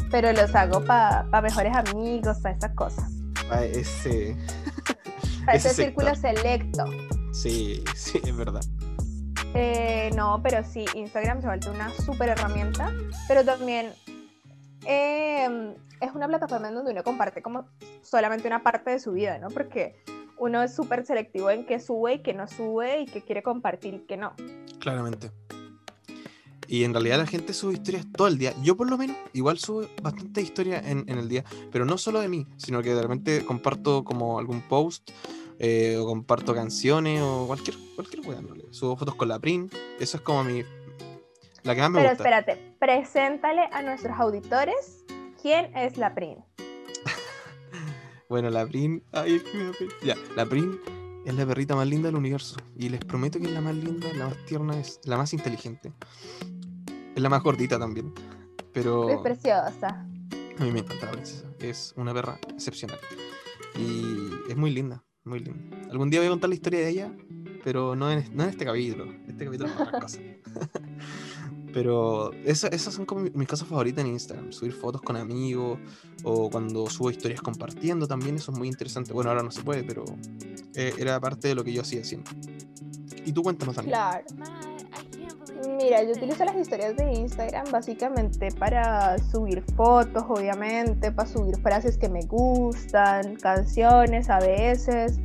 pero 0.10 0.32
los 0.32 0.56
hago 0.56 0.82
para 0.86 1.42
mejores 1.42 1.76
amigos, 1.76 2.38
para 2.38 2.56
esas 2.56 2.72
cosas. 2.72 3.12
Ah, 3.52 3.66
ese... 3.66 4.38
Para 5.46 5.58
Ese 5.58 5.70
ese 5.70 5.84
círculo 5.84 6.16
selecto. 6.16 6.86
Sí, 7.34 7.84
sí, 7.96 8.22
es 8.24 8.38
verdad. 8.38 8.62
Eh, 9.56 10.12
no, 10.16 10.42
pero 10.42 10.64
sí, 10.64 10.86
Instagram 10.94 11.42
se 11.42 11.48
ha 11.48 11.50
vuelto 11.50 11.72
una 11.72 11.92
súper 11.92 12.30
herramienta, 12.30 12.94
pero 13.28 13.44
también 13.44 13.92
eh, 14.86 15.76
es 16.00 16.12
una 16.14 16.28
plataforma 16.28 16.70
en 16.70 16.76
donde 16.76 16.92
uno 16.92 17.04
comparte 17.04 17.42
como 17.42 17.66
solamente 18.04 18.48
una 18.48 18.64
parte 18.64 18.92
de 18.92 19.00
su 19.00 19.14
vida, 19.14 19.38
¿no? 19.40 19.50
Porque 19.50 20.02
uno 20.40 20.64
es 20.64 20.76
súper 20.76 21.06
selectivo 21.06 21.50
en 21.50 21.66
qué 21.66 21.80
sube 21.80 22.16
y 22.16 22.20
qué 22.20 22.34
no 22.34 22.48
sube 22.48 23.02
y 23.02 23.06
qué 23.06 23.22
quiere 23.22 23.44
compartir 23.44 23.94
y 23.94 24.00
qué 24.00 24.18
no. 24.18 24.34
Claramente. 24.80 25.32
Y 26.68 26.84
en 26.84 26.94
realidad 26.94 27.18
la 27.18 27.26
gente 27.26 27.54
sube 27.54 27.74
historias 27.74 28.06
todo 28.16 28.28
el 28.28 28.38
día. 28.38 28.54
Yo 28.62 28.78
por 28.78 28.90
lo 28.90 28.98
menos 28.98 29.18
igual 29.34 29.58
subo 29.58 29.88
bastante 30.04 30.42
historia 30.42 30.80
en, 30.80 31.04
en 31.10 31.18
el 31.18 31.28
día, 31.28 31.44
pero 31.72 31.84
no 31.84 31.98
solo 31.98 32.20
de 32.22 32.28
mí, 32.30 32.46
sino 32.58 32.84
que 32.84 32.94
de 32.94 33.02
repente 33.02 33.44
comparto 33.44 34.04
como 34.04 34.38
algún 34.38 34.62
post 34.62 35.10
eh, 35.58 35.98
o 35.98 36.06
comparto 36.06 36.54
canciones 36.54 37.22
o 37.22 37.46
cualquier 37.48 37.76
cualquier 37.96 38.26
wea, 38.26 38.40
realidad. 38.40 38.68
Subo 38.72 38.96
fotos 38.96 39.16
con 39.16 39.28
la 39.28 39.40
print. 39.40 39.74
Eso 40.00 40.18
es 40.18 40.24
como 40.24 40.44
mi 40.44 40.64
la 41.64 41.76
que 41.76 41.82
más 41.82 41.92
me 41.92 42.00
pero 42.00 42.10
gusta. 42.12 42.24
espérate, 42.24 42.76
preséntale 42.80 43.64
a 43.72 43.82
nuestros 43.82 44.18
auditores 44.18 45.04
quién 45.42 45.76
es 45.76 45.98
la 45.98 46.14
PRIN. 46.16 46.38
Bueno, 48.30 48.52
la 48.52 48.64
print, 48.68 49.04
ay. 49.12 49.42
Ya, 50.04 50.16
la 50.36 50.46
print 50.46 50.80
es 51.26 51.34
la 51.34 51.48
perrita 51.48 51.76
más 51.76 51.88
linda 51.88 52.10
del 52.10 52.16
universo. 52.16 52.58
Y 52.78 52.90
les 52.90 53.04
prometo 53.04 53.40
que 53.40 53.48
es 53.48 53.52
la 53.52 53.60
más 53.60 53.74
linda, 53.74 54.08
la 54.14 54.28
más 54.28 54.46
tierna, 54.46 54.80
es 54.80 55.00
la 55.06 55.18
más 55.18 55.34
inteligente. 55.34 55.92
Es 57.16 57.22
la 57.24 57.28
más 57.28 57.42
gordita 57.42 57.80
también. 57.80 58.14
Pero. 58.72 59.10
Es 59.10 59.18
preciosa. 59.18 60.06
A 60.60 60.64
mí 60.64 60.72
me 60.72 60.80
encanta 60.80 61.08
la 61.08 61.12
princesa. 61.14 61.48
Es 61.60 61.92
una 61.98 62.14
perra 62.14 62.40
excepcional. 62.54 63.00
Y 63.76 64.30
es 64.48 64.56
muy 64.56 64.70
linda, 64.70 65.04
muy 65.24 65.40
linda. 65.40 65.78
Algún 65.90 66.12
día 66.12 66.20
voy 66.20 66.28
a 66.28 66.30
contar 66.30 66.50
la 66.50 66.56
historia 66.56 66.82
de 66.82 66.90
ella, 66.90 67.18
pero 67.64 67.96
no 67.96 68.12
en, 68.12 68.30
no 68.38 68.44
en 68.44 68.50
este 68.52 68.64
capítulo. 68.64 69.12
Este 69.28 69.46
capítulo 69.46 69.72
es 69.72 69.80
otra 69.80 70.02
cosa. 70.02 70.20
Pero 71.74 72.32
esas 72.46 72.94
son 72.94 73.06
como 73.06 73.22
mis 73.34 73.48
cosas 73.48 73.68
favoritas 73.68 74.04
en 74.04 74.12
Instagram. 74.12 74.52
Subir 74.52 74.74
fotos 74.74 75.02
con 75.02 75.16
amigos 75.16 75.80
o 76.24 76.50
cuando 76.50 76.90
subo 76.90 77.12
historias 77.12 77.42
compartiendo 77.42 78.08
también, 78.08 78.36
eso 78.36 78.52
es 78.52 78.58
muy 78.58 78.68
interesante. 78.68 79.14
Bueno, 79.14 79.30
ahora 79.30 79.44
no 79.44 79.52
se 79.52 79.62
puede, 79.62 79.84
pero 79.84 80.04
eh, 80.76 80.94
era 80.98 81.20
parte 81.20 81.48
de 81.48 81.56
lo 81.56 81.64
que 81.64 81.72
yo 81.72 81.82
hacía 81.82 82.04
siempre. 82.04 82.36
Y 83.26 83.32
tú 83.32 83.44
cuéntanos 83.44 83.76
también. 83.76 83.96
Claro. 83.96 84.26
Mira, 85.78 86.04
yo 86.04 86.12
utilizo 86.12 86.46
las 86.46 86.56
historias 86.56 86.96
de 86.96 87.12
Instagram 87.12 87.70
básicamente 87.72 88.50
para 88.52 89.18
subir 89.18 89.62
fotos, 89.76 90.24
obviamente, 90.28 91.12
para 91.12 91.28
subir 91.28 91.58
frases 91.58 91.98
que 91.98 92.08
me 92.08 92.22
gustan, 92.22 93.36
canciones 93.36 94.30
a 94.30 94.40
veces. 94.40 95.20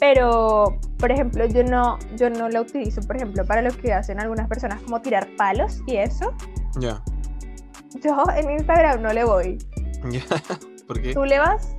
Pero, 0.00 0.78
por 0.98 1.10
ejemplo, 1.10 1.46
yo 1.46 1.64
no, 1.64 1.98
yo 2.16 2.30
no 2.30 2.48
la 2.48 2.60
utilizo, 2.60 3.00
por 3.02 3.16
ejemplo, 3.16 3.44
para 3.44 3.62
lo 3.62 3.70
que 3.70 3.92
hacen 3.92 4.20
algunas 4.20 4.48
personas 4.48 4.80
como 4.82 5.00
tirar 5.00 5.28
palos 5.36 5.82
y 5.86 5.96
eso. 5.96 6.32
Ya. 6.78 7.02
Yo 8.02 8.16
en 8.36 8.50
Instagram 8.50 9.02
no 9.02 9.12
le 9.12 9.24
voy. 9.24 9.58
Ya. 10.10 10.22
¿Por 10.86 11.02
qué? 11.02 11.12
¿Tú 11.12 11.24
le 11.24 11.40
vas? 11.40 11.74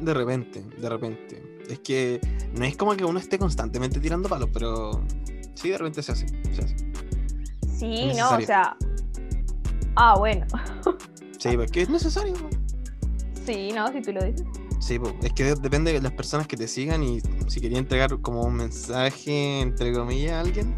De 0.00 0.14
repente, 0.14 0.64
de 0.80 0.88
repente. 0.88 1.60
Es 1.68 1.80
que 1.80 2.18
no 2.54 2.64
es 2.64 2.78
como 2.78 2.96
que 2.96 3.04
uno 3.04 3.18
esté 3.18 3.38
constantemente 3.38 4.00
tirando 4.00 4.26
palos, 4.26 4.48
pero 4.54 5.02
sí, 5.54 5.68
de 5.68 5.76
repente 5.76 6.02
se 6.02 6.12
hace. 6.12 6.26
Se 6.54 6.62
hace. 6.62 6.76
Sí, 7.76 8.12
no, 8.16 8.36
o 8.36 8.40
sea. 8.40 8.74
Ah, 9.96 10.16
bueno. 10.18 10.46
sí, 11.38 11.56
porque 11.58 11.82
es 11.82 11.90
necesario. 11.90 12.34
Sí, 13.44 13.70
no, 13.74 13.92
si 13.92 14.00
tú 14.00 14.12
lo 14.12 14.24
dices. 14.24 14.46
Sí, 14.84 15.00
es 15.22 15.32
que 15.32 15.44
depende 15.54 15.94
de 15.94 16.02
las 16.02 16.12
personas 16.12 16.46
que 16.46 16.58
te 16.58 16.68
sigan 16.68 17.02
y 17.02 17.18
si 17.48 17.58
quería 17.58 17.78
entregar 17.78 18.20
como 18.20 18.42
un 18.42 18.54
mensaje, 18.54 19.62
entre 19.62 19.94
comillas, 19.94 20.32
a 20.32 20.40
alguien. 20.40 20.74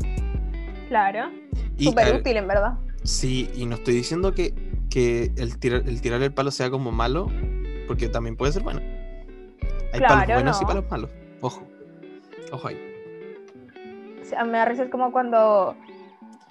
Claro. 0.86 1.28
Súper 1.76 2.14
útil, 2.14 2.36
en 2.36 2.46
verdad. 2.46 2.78
Sí, 3.02 3.50
y 3.56 3.66
no 3.66 3.74
estoy 3.74 3.94
diciendo 3.94 4.32
que, 4.32 4.54
que 4.90 5.32
el, 5.36 5.58
tirar, 5.58 5.82
el 5.88 6.00
tirar 6.00 6.22
el 6.22 6.32
palo 6.32 6.52
sea 6.52 6.70
como 6.70 6.92
malo, 6.92 7.26
porque 7.88 8.08
también 8.08 8.36
puede 8.36 8.52
ser 8.52 8.62
bueno. 8.62 8.80
Hay 9.92 10.00
palos 10.00 10.26
buenos 10.28 10.62
y 10.62 10.64
palos 10.66 10.84
malos. 10.88 11.10
Ojo. 11.40 11.66
Ojo 12.52 12.68
ahí. 12.68 12.76
mí 12.76 14.50
me 14.52 14.58
da 14.58 14.66
risa 14.66 14.84
es 14.84 14.90
como 14.90 15.10
cuando 15.10 15.74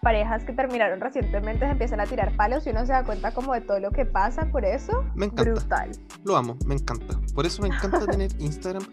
parejas 0.05 0.43
que 0.43 0.53
terminaron 0.53 1.01
recientemente 1.01 1.65
se 1.65 1.71
empiezan 1.71 1.99
a 1.99 2.05
tirar 2.05 2.35
palos 2.35 2.67
y 2.67 2.69
uno 2.69 2.85
se 2.85 2.91
da 2.91 3.03
cuenta 3.03 3.31
como 3.31 3.55
de 3.55 3.61
todo 3.61 3.79
lo 3.79 3.89
que 3.89 4.05
pasa 4.05 4.45
por 4.51 4.63
eso. 4.63 5.03
Me 5.15 5.25
encanta. 5.25 5.51
Brutal. 5.51 5.91
Lo 6.23 6.37
amo, 6.37 6.59
me 6.67 6.75
encanta. 6.75 7.19
Por 7.33 7.47
eso 7.47 7.63
me 7.63 7.69
encanta 7.69 8.05
tener 8.11 8.29
Instagram 8.37 8.85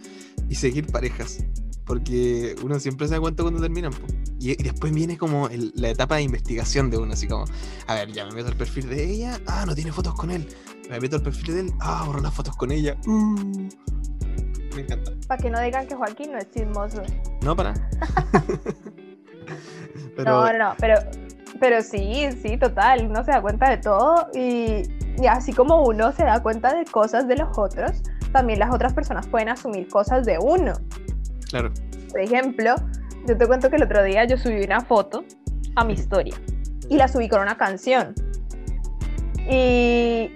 y 0.49 0.55
seguir 0.55 0.91
parejas. 0.91 1.45
Porque 1.85 2.57
uno 2.65 2.81
siempre 2.81 3.09
se 3.09 3.15
da 3.15 3.21
cuenta 3.21 3.43
cuando 3.43 3.61
terminan. 3.61 3.93
Y, 4.41 4.57
después 4.57 4.91
viene 4.95 5.19
como 5.19 5.51
la 5.75 5.91
etapa 5.91 6.17
de 6.17 6.23
investigación 6.23 6.89
de 6.89 6.97
uno, 6.97 7.13
así 7.13 7.29
como, 7.29 7.45
a 7.89 7.95
ver, 7.95 8.11
ya 8.11 8.25
me 8.25 8.33
meto 8.33 8.49
al 8.49 8.57
perfil 8.57 8.89
de 8.89 9.05
ella, 9.05 9.39
ah, 9.47 9.65
no 9.67 9.75
tiene 9.75 9.93
fotos 9.93 10.15
con 10.15 10.31
él. 10.31 10.49
Me 10.89 10.99
meto 10.99 11.17
al 11.17 11.23
perfil 11.23 11.55
de 11.55 11.61
él, 11.61 11.73
ah, 11.81 12.05
borro 12.07 12.21
las 12.21 12.33
fotos 12.33 12.57
con 12.57 12.73
ella. 12.73 12.97
Uh. 13.07 13.69
me 14.75 14.81
encanta. 14.81 15.13
Para 15.29 15.43
que 15.43 15.51
no 15.51 15.61
digan 15.61 15.87
que 15.87 15.95
Joaquín 15.95 16.33
no 16.33 16.39
es 16.39 16.51
chismoso. 16.51 17.03
No, 17.43 17.55
para. 17.55 17.75
No, 20.19 20.53
no, 20.53 20.75
pero, 20.79 20.97
pero 21.59 21.81
sí, 21.83 22.29
sí, 22.43 22.57
total, 22.57 23.07
uno 23.07 23.25
se 23.25 23.31
da 23.31 23.41
cuenta 23.41 23.71
de 23.71 23.79
todo 23.79 24.29
y, 24.35 24.83
y 25.19 25.27
así 25.27 25.53
como 25.53 25.83
uno 25.85 26.13
se 26.13 26.25
da 26.25 26.43
cuenta 26.43 26.75
de 26.75 26.85
cosas 26.85 27.27
de 27.29 27.37
los 27.37 27.57
otros, 27.57 28.03
también 28.33 28.59
las 28.59 28.75
otras 28.75 28.93
personas 28.93 29.27
pueden 29.27 29.49
asumir 29.49 29.89
cosas 29.89 30.25
de 30.25 30.39
uno. 30.39 30.73
Claro. 31.49 31.73
Por 32.11 32.21
ejemplo, 32.21 32.75
yo 33.27 33.37
te 33.37 33.47
cuento 33.47 33.71
que 33.71 33.77
el 33.77 33.85
otro 33.85 34.03
día 34.03 34.25
yo 34.25 34.37
subí 34.37 34.63
una 34.65 34.81
foto 34.81 35.25
a 35.77 35.85
mi 35.85 35.95
historia 35.95 36.35
y 36.89 36.97
la 36.97 37.09
subí 37.09 37.29
con 37.29 37.41
una 37.41 37.57
canción. 37.57 38.15
Y 39.51 40.31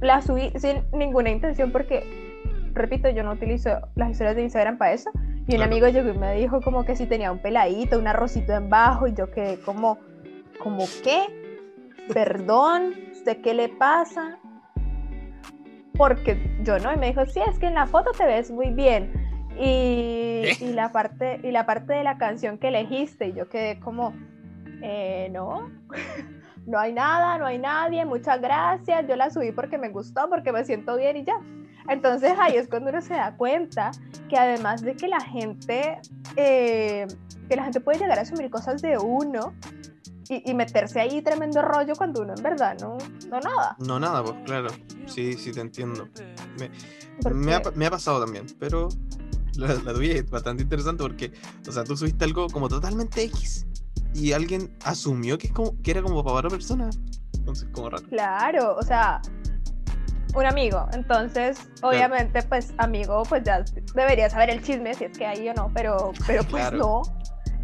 la 0.00 0.22
subí 0.22 0.52
sin 0.56 0.82
ninguna 0.92 1.30
intención 1.30 1.72
porque, 1.72 2.04
repito, 2.74 3.08
yo 3.10 3.22
no 3.22 3.32
utilizo 3.32 3.70
las 3.96 4.10
historias 4.10 4.36
de 4.36 4.42
Instagram 4.42 4.78
para 4.78 4.92
eso. 4.92 5.10
Y 5.50 5.56
un 5.56 5.62
amigo 5.62 5.88
llegó 5.88 6.10
y 6.10 6.16
me 6.16 6.36
dijo 6.36 6.60
como 6.60 6.84
que 6.84 6.94
si 6.94 7.06
tenía 7.06 7.32
un 7.32 7.40
peladito, 7.40 7.98
un 7.98 8.06
arrocito 8.06 8.52
en 8.52 8.70
bajo, 8.70 9.08
y 9.08 9.14
yo 9.14 9.32
quedé 9.32 9.58
como, 9.58 9.98
como 10.62 10.84
qué? 11.02 11.24
Perdón, 12.14 12.94
¿usted 13.10 13.40
qué 13.42 13.52
le 13.52 13.68
pasa? 13.68 14.38
Porque 15.96 16.56
yo 16.62 16.78
no, 16.78 16.92
y 16.92 16.96
me 16.98 17.08
dijo, 17.08 17.26
sí, 17.26 17.40
es 17.48 17.58
que 17.58 17.66
en 17.66 17.74
la 17.74 17.88
foto 17.88 18.12
te 18.12 18.26
ves 18.26 18.52
muy 18.52 18.70
bien. 18.70 19.12
Y, 19.58 20.44
¿Eh? 20.46 20.56
y 20.60 20.72
la, 20.72 20.92
parte, 20.92 21.40
y 21.42 21.50
la 21.50 21.66
parte 21.66 21.94
de 21.94 22.04
la 22.04 22.16
canción 22.16 22.56
que 22.56 22.68
elegiste, 22.68 23.30
y 23.30 23.32
yo 23.32 23.48
quedé 23.48 23.80
como, 23.80 24.14
eh, 24.82 25.30
no, 25.32 25.68
no 26.70 26.78
hay 26.78 26.92
nada, 26.92 27.36
no 27.38 27.46
hay 27.46 27.58
nadie, 27.58 28.04
muchas 28.04 28.40
gracias, 28.40 29.06
yo 29.08 29.16
la 29.16 29.30
subí 29.30 29.52
porque 29.52 29.76
me 29.76 29.88
gustó, 29.88 30.28
porque 30.30 30.52
me 30.52 30.64
siento 30.64 30.96
bien 30.96 31.16
y 31.16 31.24
ya. 31.24 31.40
Entonces 31.88 32.32
ahí 32.38 32.56
es 32.56 32.68
cuando 32.68 32.90
uno 32.90 33.02
se 33.02 33.14
da 33.14 33.36
cuenta 33.36 33.90
que 34.28 34.36
además 34.36 34.82
de 34.82 34.94
que 34.94 35.08
la 35.08 35.20
gente, 35.20 35.98
eh, 36.36 37.06
que 37.48 37.56
la 37.56 37.64
gente 37.64 37.80
puede 37.80 37.98
llegar 37.98 38.18
a 38.18 38.22
asumir 38.22 38.48
cosas 38.50 38.80
de 38.80 38.96
uno 38.96 39.52
y, 40.28 40.54
meterse 40.54 41.00
ahí 41.00 41.20
tremendo 41.22 41.60
rollo 41.60 41.94
cuando 41.96 42.22
uno 42.22 42.34
en 42.36 42.42
verdad 42.42 42.76
no, 42.80 42.96
no 43.28 43.40
nada. 43.40 43.76
No 43.80 43.98
nada, 43.98 44.22
pues 44.22 44.36
claro, 44.44 44.68
sí, 45.06 45.32
sí 45.32 45.50
te 45.50 45.60
entiendo. 45.60 46.08
Me, 47.34 47.54
ha, 47.54 47.62
me 47.74 47.86
ha, 47.86 47.90
pasado 47.90 48.24
también, 48.24 48.46
pero 48.60 48.88
la, 49.56 49.74
la 49.74 49.92
tuya 49.92 50.14
es 50.14 50.30
bastante 50.30 50.62
interesante 50.62 51.02
porque, 51.02 51.32
o 51.68 51.72
sea, 51.72 51.82
tú 51.82 51.96
subiste 51.96 52.24
algo 52.24 52.46
como 52.48 52.68
totalmente 52.68 53.24
X 53.24 53.66
y 54.14 54.32
alguien 54.32 54.70
asumió 54.84 55.38
que, 55.38 55.48
es 55.48 55.52
como, 55.52 55.80
que 55.82 55.90
era 55.90 56.02
como 56.02 56.22
para 56.22 56.36
otra 56.36 56.50
persona. 56.50 56.90
Entonces, 57.34 57.68
como 57.72 57.90
raro. 57.90 58.06
Claro, 58.08 58.76
o 58.76 58.82
sea, 58.82 59.20
un 60.34 60.46
amigo. 60.46 60.86
Entonces, 60.92 61.68
obviamente, 61.82 62.42
pues 62.42 62.72
amigo, 62.78 63.22
pues 63.28 63.42
ya 63.44 63.64
debería 63.94 64.28
saber 64.30 64.50
el 64.50 64.62
chisme 64.62 64.94
si 64.94 65.04
es 65.04 65.16
que 65.16 65.26
hay 65.26 65.48
o 65.48 65.54
no, 65.54 65.70
pero, 65.74 66.12
pero 66.26 66.42
pues 66.44 66.72
no. 66.72 67.02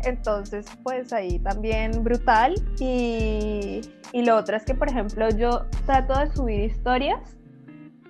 Entonces, 0.03 0.67
pues 0.83 1.13
ahí 1.13 1.39
también 1.41 2.03
brutal. 2.05 2.55
Y, 2.79 3.81
y 4.13 4.23
lo 4.25 4.37
otro 4.37 4.57
es 4.57 4.65
que, 4.65 4.75
por 4.75 4.89
ejemplo, 4.89 5.29
yo 5.31 5.67
trato 5.85 6.19
de 6.19 6.35
subir 6.35 6.61
historias, 6.61 7.37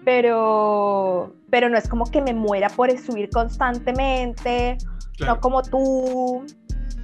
pero, 0.04 1.34
pero 1.50 1.68
no 1.68 1.76
es 1.76 1.88
como 1.88 2.04
que 2.04 2.20
me 2.20 2.34
muera 2.34 2.68
por 2.68 2.96
subir 2.98 3.28
constantemente, 3.30 4.78
no 5.20 5.40
como 5.40 5.62
tú, 5.62 6.44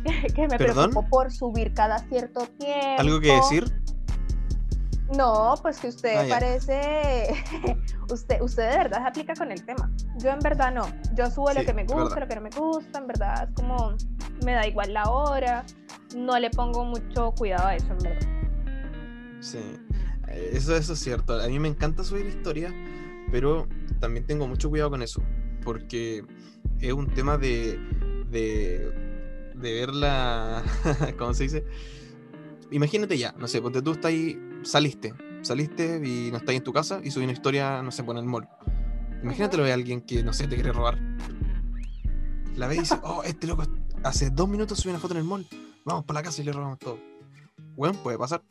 que 0.35 0.49
me 0.49 0.59
preocupo 0.59 1.07
por 1.09 1.33
subir 1.33 1.75
cada 1.75 1.99
cierto 1.99 2.47
tiempo. 2.59 3.01
¿Algo 3.01 3.21
que 3.21 3.33
decir? 3.33 3.83
No, 5.17 5.55
pues 5.61 5.79
que 5.79 5.89
usted 5.89 6.17
ah, 6.17 6.27
parece, 6.29 7.35
usted, 8.11 8.41
usted 8.41 8.71
de 8.71 8.77
verdad 8.79 9.03
se 9.03 9.09
aplica 9.09 9.35
con 9.35 9.53
el 9.53 9.65
tema. 9.65 9.91
Yo 10.19 10.31
en 10.31 10.39
verdad 10.39 10.73
no. 10.73 10.87
Yo 11.15 11.31
subo 11.31 11.53
lo 11.53 11.65
que 11.65 11.75
me 11.75 11.85
gusta, 11.85 12.21
lo 12.21 12.29
que 12.29 12.35
no 12.35 12.41
me 12.41 12.51
gusta, 12.51 12.99
en 12.99 13.07
verdad 13.07 13.49
es 13.49 13.55
como, 13.55 13.95
me 14.45 14.53
da 14.53 14.67
igual 14.67 14.95
la 14.95 15.11
hora, 15.11 15.65
no 16.17 16.39
le 16.39 16.51
pongo 16.51 16.85
mucho 16.85 17.33
cuidado 17.33 17.69
a 17.69 17.77
eso, 17.77 17.89
en 17.93 17.99
verdad. 17.99 18.29
Sí, 19.41 19.59
eso, 20.29 20.75
eso 20.77 20.93
es 20.95 20.99
cierto. 20.99 21.39
A 21.41 21.47
mí 21.49 21.59
me 21.59 21.69
encanta 21.69 22.05
subir 22.05 22.27
historias, 22.27 22.73
pero 23.31 23.69
también 24.01 24.27
tengo 24.27 24.47
mucho 24.47 24.71
cuidado 24.71 24.91
con 24.91 25.03
eso, 25.03 25.23
porque 25.63 26.25
es 26.81 26.93
un 26.93 27.09
tema 27.09 27.37
de, 27.37 27.79
de, 28.31 29.12
de 29.63 29.73
ver 29.73 29.95
la, 29.95 30.63
¿cómo 31.19 31.33
se 31.33 31.45
dice? 31.45 31.65
Imagínate 32.71 33.17
ya, 33.17 33.33
no 33.39 33.47
sé, 33.47 33.63
porque 33.63 33.81
tú 33.81 33.93
estás 33.93 34.07
ahí 34.07 34.39
saliste, 34.63 35.15
saliste 35.43 36.01
y 36.05 36.31
no 36.31 36.39
estás 36.39 36.55
en 36.55 36.65
tu 36.65 36.73
casa 36.73 37.01
y 37.03 37.11
subí 37.11 37.25
una 37.25 37.33
historia, 37.33 37.83
no 37.83 37.91
sé, 37.91 38.03
pone 38.03 38.21
el 38.21 38.27
mall. 38.27 38.49
Imagínate 39.23 39.57
lo 39.57 39.65
de 39.65 39.73
alguien 39.73 40.01
que, 40.01 40.23
no 40.23 40.33
sé, 40.33 40.49
te 40.49 40.57
quiere 40.57 40.73
robar. 40.73 40.99
La 42.57 42.67
ve 42.67 42.77
y 42.77 42.81
dice, 42.81 42.99
oh, 43.03 43.23
este 43.23 43.47
loco 43.47 43.65
hace 44.03 44.31
dos 44.31 44.49
minutos 44.49 44.79
subió 44.79 44.93
una 44.93 45.01
foto 45.01 45.15
en 45.15 45.21
el 45.21 45.25
mall. 45.25 45.47
Vamos 45.85 46.05
para 46.05 46.21
la 46.21 46.25
casa 46.25 46.43
y 46.43 46.45
le 46.45 46.53
robamos 46.53 46.79
todo. 46.79 46.99
Bueno, 47.77 47.99
puede 48.03 48.19
pasar. 48.19 48.43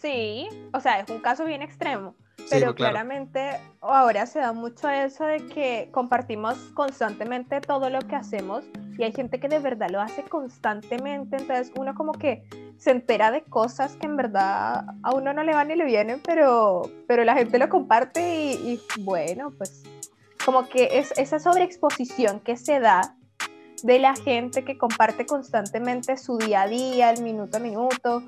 Sí, 0.00 0.48
o 0.72 0.80
sea, 0.80 1.00
es 1.00 1.10
un 1.10 1.20
caso 1.20 1.44
bien 1.44 1.62
extremo. 1.62 2.14
Pero 2.50 2.74
claramente 2.74 3.60
ahora 3.80 4.26
se 4.26 4.38
da 4.38 4.52
mucho 4.52 4.88
eso 4.88 5.24
de 5.24 5.46
que 5.48 5.88
compartimos 5.92 6.56
constantemente 6.74 7.60
todo 7.60 7.90
lo 7.90 8.00
que 8.00 8.16
hacemos 8.16 8.64
y 8.96 9.04
hay 9.04 9.12
gente 9.12 9.38
que 9.38 9.48
de 9.48 9.58
verdad 9.58 9.90
lo 9.90 10.00
hace 10.00 10.22
constantemente, 10.22 11.36
entonces 11.36 11.72
uno 11.76 11.94
como 11.94 12.12
que 12.12 12.42
se 12.78 12.92
entera 12.92 13.30
de 13.30 13.42
cosas 13.42 13.96
que 13.96 14.06
en 14.06 14.16
verdad 14.16 14.84
a 15.02 15.14
uno 15.14 15.32
no 15.32 15.42
le 15.42 15.52
van 15.52 15.68
ni 15.68 15.76
le 15.76 15.84
vienen, 15.84 16.20
pero, 16.24 16.90
pero 17.06 17.24
la 17.24 17.34
gente 17.34 17.58
lo 17.58 17.68
comparte 17.68 18.54
y, 18.54 18.80
bueno, 19.00 19.52
pues 19.56 19.82
como 20.44 20.68
que 20.68 20.98
es 20.98 21.12
esa 21.18 21.38
sobreexposición 21.38 22.40
que 22.40 22.56
se 22.56 22.80
da 22.80 23.14
de 23.82 23.98
la 23.98 24.14
gente 24.14 24.64
que 24.64 24.78
comparte 24.78 25.26
constantemente 25.26 26.16
su 26.16 26.38
día 26.38 26.62
a 26.62 26.68
día, 26.68 27.10
el 27.10 27.22
minuto 27.22 27.58
a 27.58 27.60
minuto, 27.60 28.22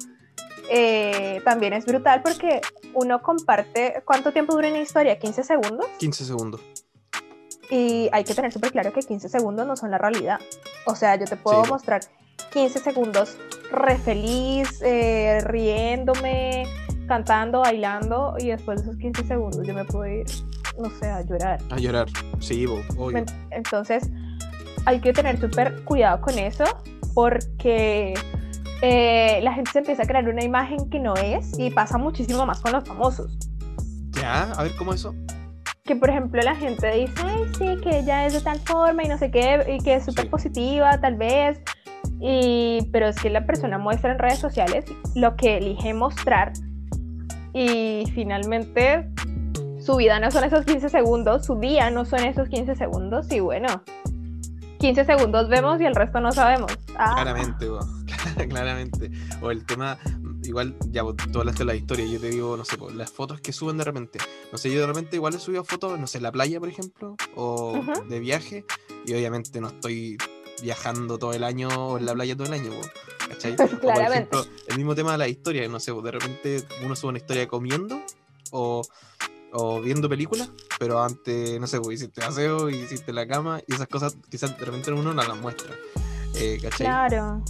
eh, 0.71 1.41
también 1.45 1.73
es 1.73 1.85
brutal 1.85 2.23
porque 2.23 2.61
uno 2.95 3.21
comparte, 3.23 4.03
¿cuánto 4.05 4.33
tiempo 4.33 4.55
dura 4.55 4.69
una 4.69 4.79
historia? 4.79 5.19
¿15 5.19 5.43
segundos? 5.43 5.87
15 5.99 6.25
segundos. 6.25 6.61
Y 7.71 8.09
hay 8.13 8.25
que 8.25 8.35
tener 8.35 8.53
súper 8.53 8.71
claro 8.71 8.93
que 8.93 9.01
15 9.01 9.29
segundos 9.29 9.67
no 9.67 9.77
son 9.77 9.91
la 9.91 9.99
realidad. 9.99 10.39
O 10.87 10.95
sea, 10.95 11.17
yo 11.17 11.27
te 11.27 11.37
puedo 11.37 11.65
mostrar 11.65 12.03
15 12.53 12.79
segundos 12.79 13.37
re 13.73 13.99
feliz, 13.99 14.81
eh, 14.83 15.41
riéndome, 15.43 16.67
cantando, 17.07 17.61
bailando, 17.61 18.37
y 18.39 18.49
después 18.49 18.81
de 18.81 18.91
esos 18.91 19.01
15 19.01 19.25
segundos 19.25 19.67
yo 19.67 19.75
me 19.75 19.85
puedo 19.85 20.07
ir, 20.07 20.27
no 20.79 20.89
sé, 20.99 21.09
a 21.09 21.23
llorar. 21.23 21.61
A 21.71 21.79
llorar, 21.79 22.07
sí, 22.39 22.67
obvio. 22.67 23.25
Entonces, 23.51 24.09
hay 24.85 25.01
que 25.01 25.13
tener 25.13 25.41
súper 25.41 25.83
cuidado 25.85 26.21
con 26.21 26.39
eso, 26.39 26.65
porque 27.15 28.15
eh, 28.83 29.41
la 29.43 29.53
gente 29.53 29.71
se 29.73 29.79
empieza 29.81 30.03
a 30.03 30.07
crear 30.07 30.29
una 30.29 30.43
imagen 30.43 30.89
que 30.91 30.99
no 30.99 31.15
es, 31.15 31.59
y 31.59 31.71
pasa 31.71 31.99
muchísimo 31.99 32.47
más 32.47 32.61
con 32.61 32.73
los 32.73 32.85
famosos. 32.85 33.37
Ya, 34.11 34.53
a 34.53 34.63
ver, 34.63 34.73
¿cómo 34.77 34.93
eso? 34.93 35.15
que 35.91 35.97
por 35.97 36.09
ejemplo 36.09 36.41
la 36.43 36.55
gente 36.55 36.89
dice, 36.93 37.15
ay, 37.25 37.43
sí, 37.59 37.81
que 37.83 37.99
ella 37.99 38.25
es 38.25 38.35
de 38.35 38.41
tal 38.41 38.61
forma 38.61 39.03
y 39.03 39.09
no 39.09 39.19
sé 39.19 39.33
qué, 39.33 39.77
y 39.77 39.83
que 39.83 39.95
es 39.95 40.05
súper 40.05 40.31
positiva 40.31 41.01
tal 41.01 41.17
vez, 41.17 41.61
y, 42.21 42.89
pero 42.93 43.09
es 43.09 43.17
que 43.17 43.29
la 43.29 43.45
persona 43.45 43.77
muestra 43.77 44.13
en 44.13 44.21
redes 44.21 44.39
sociales 44.39 44.85
lo 45.17 45.35
que 45.35 45.57
elige 45.57 45.93
mostrar 45.93 46.53
y 47.53 48.05
finalmente 48.15 49.11
su 49.81 49.97
vida 49.97 50.21
no 50.21 50.31
son 50.31 50.45
esos 50.45 50.65
15 50.65 50.91
segundos, 50.91 51.45
su 51.45 51.59
día 51.59 51.91
no 51.91 52.05
son 52.05 52.21
esos 52.21 52.49
15 52.49 52.77
segundos 52.77 53.33
y 53.33 53.41
bueno, 53.41 53.83
15 54.79 55.05
segundos 55.05 55.49
vemos 55.49 55.81
y 55.81 55.87
el 55.87 55.97
resto 55.97 56.21
no 56.21 56.31
sabemos. 56.31 56.73
Ah. 56.97 57.15
Claramente, 57.15 57.67
claramente. 58.49 59.11
O 59.41 59.51
el 59.51 59.65
tema 59.65 59.99
igual, 60.45 60.77
ya 60.91 61.03
tú 61.33 61.41
hablaste 61.41 61.61
de 61.61 61.65
la 61.67 61.75
historia, 61.75 62.07
yo 62.07 62.21
te 62.21 62.31
digo, 62.31 62.57
no 62.57 62.65
sé, 62.65 62.77
las 62.95 63.11
fotos 63.11 63.41
que 63.41 63.53
suben 63.53 63.77
de 63.77 63.85
repente. 63.85 64.19
No 64.53 64.59
sé, 64.59 64.73
yo 64.73 64.81
de 64.81 64.87
repente 64.87 65.17
igual 65.17 65.35
he 65.35 65.39
subido 65.39 65.65
fotos, 65.65 65.99
no 65.99 66.07
sé, 66.07 66.19
en 66.19 66.25
la 66.25 66.33
playa, 66.33 66.59
por 66.59 66.69
ejemplo, 66.69 67.17
o 67.37 67.81
de 68.09 68.21
viaje, 68.21 68.65
y 69.07 69.15
obviamente 69.15 69.61
no 69.61 69.69
estoy 69.69 70.17
viajando 70.63 71.19
todo 71.19 71.33
el 71.33 71.45
año 71.45 71.99
en 71.99 72.07
la 72.07 72.15
playa 72.15 72.37
todo 72.37 72.47
el 72.47 72.53
año, 72.55 72.71
¿cachai? 73.29 73.57
por 73.81 73.97
ejemplo, 73.97 74.45
el 74.69 74.77
mismo 74.77 74.95
tema 74.95 75.13
de 75.13 75.19
la 75.19 75.29
historia, 75.29 75.67
no 75.69 75.81
sé, 75.81 75.93
de 75.93 76.11
repente 76.11 76.65
uno 76.85 76.97
sube 76.97 77.11
una 77.11 77.19
historia 77.19 77.47
comiendo 77.49 78.01
o, 78.51 78.83
o 79.53 79.81
viendo 79.81 80.09
películas, 80.09 80.51
pero 80.79 81.03
antes, 81.03 81.61
no 81.61 81.67
sé, 81.67 81.81
pues 81.81 82.01
hiciste 82.01 82.23
aseo, 82.23 82.71
hiciste 82.71 83.13
la 83.13 83.27
cama, 83.27 83.61
y 83.67 83.75
esas 83.75 83.89
cosas 83.89 84.17
quizás 84.29 84.59
de 84.59 84.65
repente 84.65 84.93
uno 84.93 85.15
no 85.15 85.23
las 85.23 85.39
muestra. 85.39 85.75
Eh, 86.35 86.59
¿cachai? 86.63 86.87
Claro. 86.87 87.43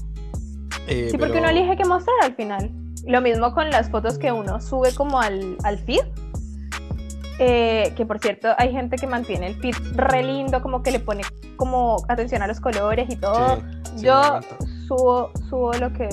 Eh, 0.90 1.09
sí, 1.11 1.18
porque 1.18 1.38
uno 1.38 1.48
elige 1.48 1.76
qué 1.76 1.85
mostrar 1.85 2.16
al 2.22 2.35
final. 2.35 2.70
Lo 3.07 3.20
mismo 3.20 3.55
con 3.55 3.70
las 3.70 3.90
fotos 3.90 4.18
que 4.18 4.33
uno 4.33 4.61
sube 4.61 4.92
como 4.94 5.20
al, 5.20 5.57
al 5.64 5.79
feed. 5.79 6.03
Eh, 7.38 7.94
que 7.96 8.05
por 8.05 8.18
cierto, 8.18 8.48
hay 8.59 8.70
gente 8.70 8.96
que 8.96 9.07
mantiene 9.07 9.46
el 9.46 9.55
feed 9.55 9.74
re 9.94 10.22
lindo, 10.22 10.61
como 10.61 10.83
que 10.83 10.90
le 10.90 11.00
pone 11.00 11.22
como 11.57 11.96
atención 12.09 12.42
a 12.42 12.46
los 12.46 12.61
colores 12.61 13.09
y 13.09 13.16
todo. 13.16 13.62
Yo 13.96 14.40
subo, 14.87 15.31
subo 15.48 15.72
lo 15.74 15.92
que. 15.92 16.09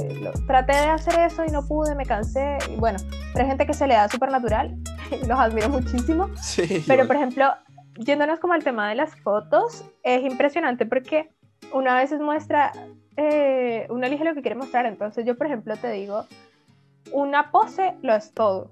traté 0.47 0.73
de 0.73 0.85
hacer 0.85 1.19
eso 1.19 1.43
y 1.45 1.51
no 1.51 1.67
pude, 1.67 1.95
me 1.95 2.05
cansé. 2.05 2.57
Y 2.71 2.77
bueno, 2.77 2.99
pero 3.33 3.43
hay 3.43 3.49
gente 3.49 3.65
que 3.65 3.73
se 3.73 3.87
le 3.87 3.95
da 3.95 4.07
súper 4.07 4.31
natural. 4.31 4.77
los 5.27 5.39
admiro 5.39 5.69
muchísimo. 5.69 6.29
pero 6.87 7.07
por 7.07 7.15
ejemplo, 7.15 7.51
yéndonos 7.97 8.39
como 8.39 8.53
al 8.53 8.63
tema 8.63 8.87
de 8.89 8.95
las 8.95 9.15
fotos, 9.17 9.83
es 10.03 10.23
impresionante 10.23 10.85
porque 10.85 11.29
una 11.73 11.95
vez 11.95 12.11
muestra, 12.19 12.71
eh, 13.17 13.87
uno 13.89 14.05
elige 14.05 14.23
lo 14.23 14.33
que 14.33 14.41
quiere 14.41 14.55
mostrar. 14.55 14.85
Entonces, 14.85 15.25
yo, 15.25 15.37
por 15.37 15.47
ejemplo, 15.47 15.75
te 15.75 15.91
digo 15.91 16.25
una 17.11 17.51
pose 17.51 17.95
lo 18.01 18.15
es 18.15 18.31
todo. 18.31 18.69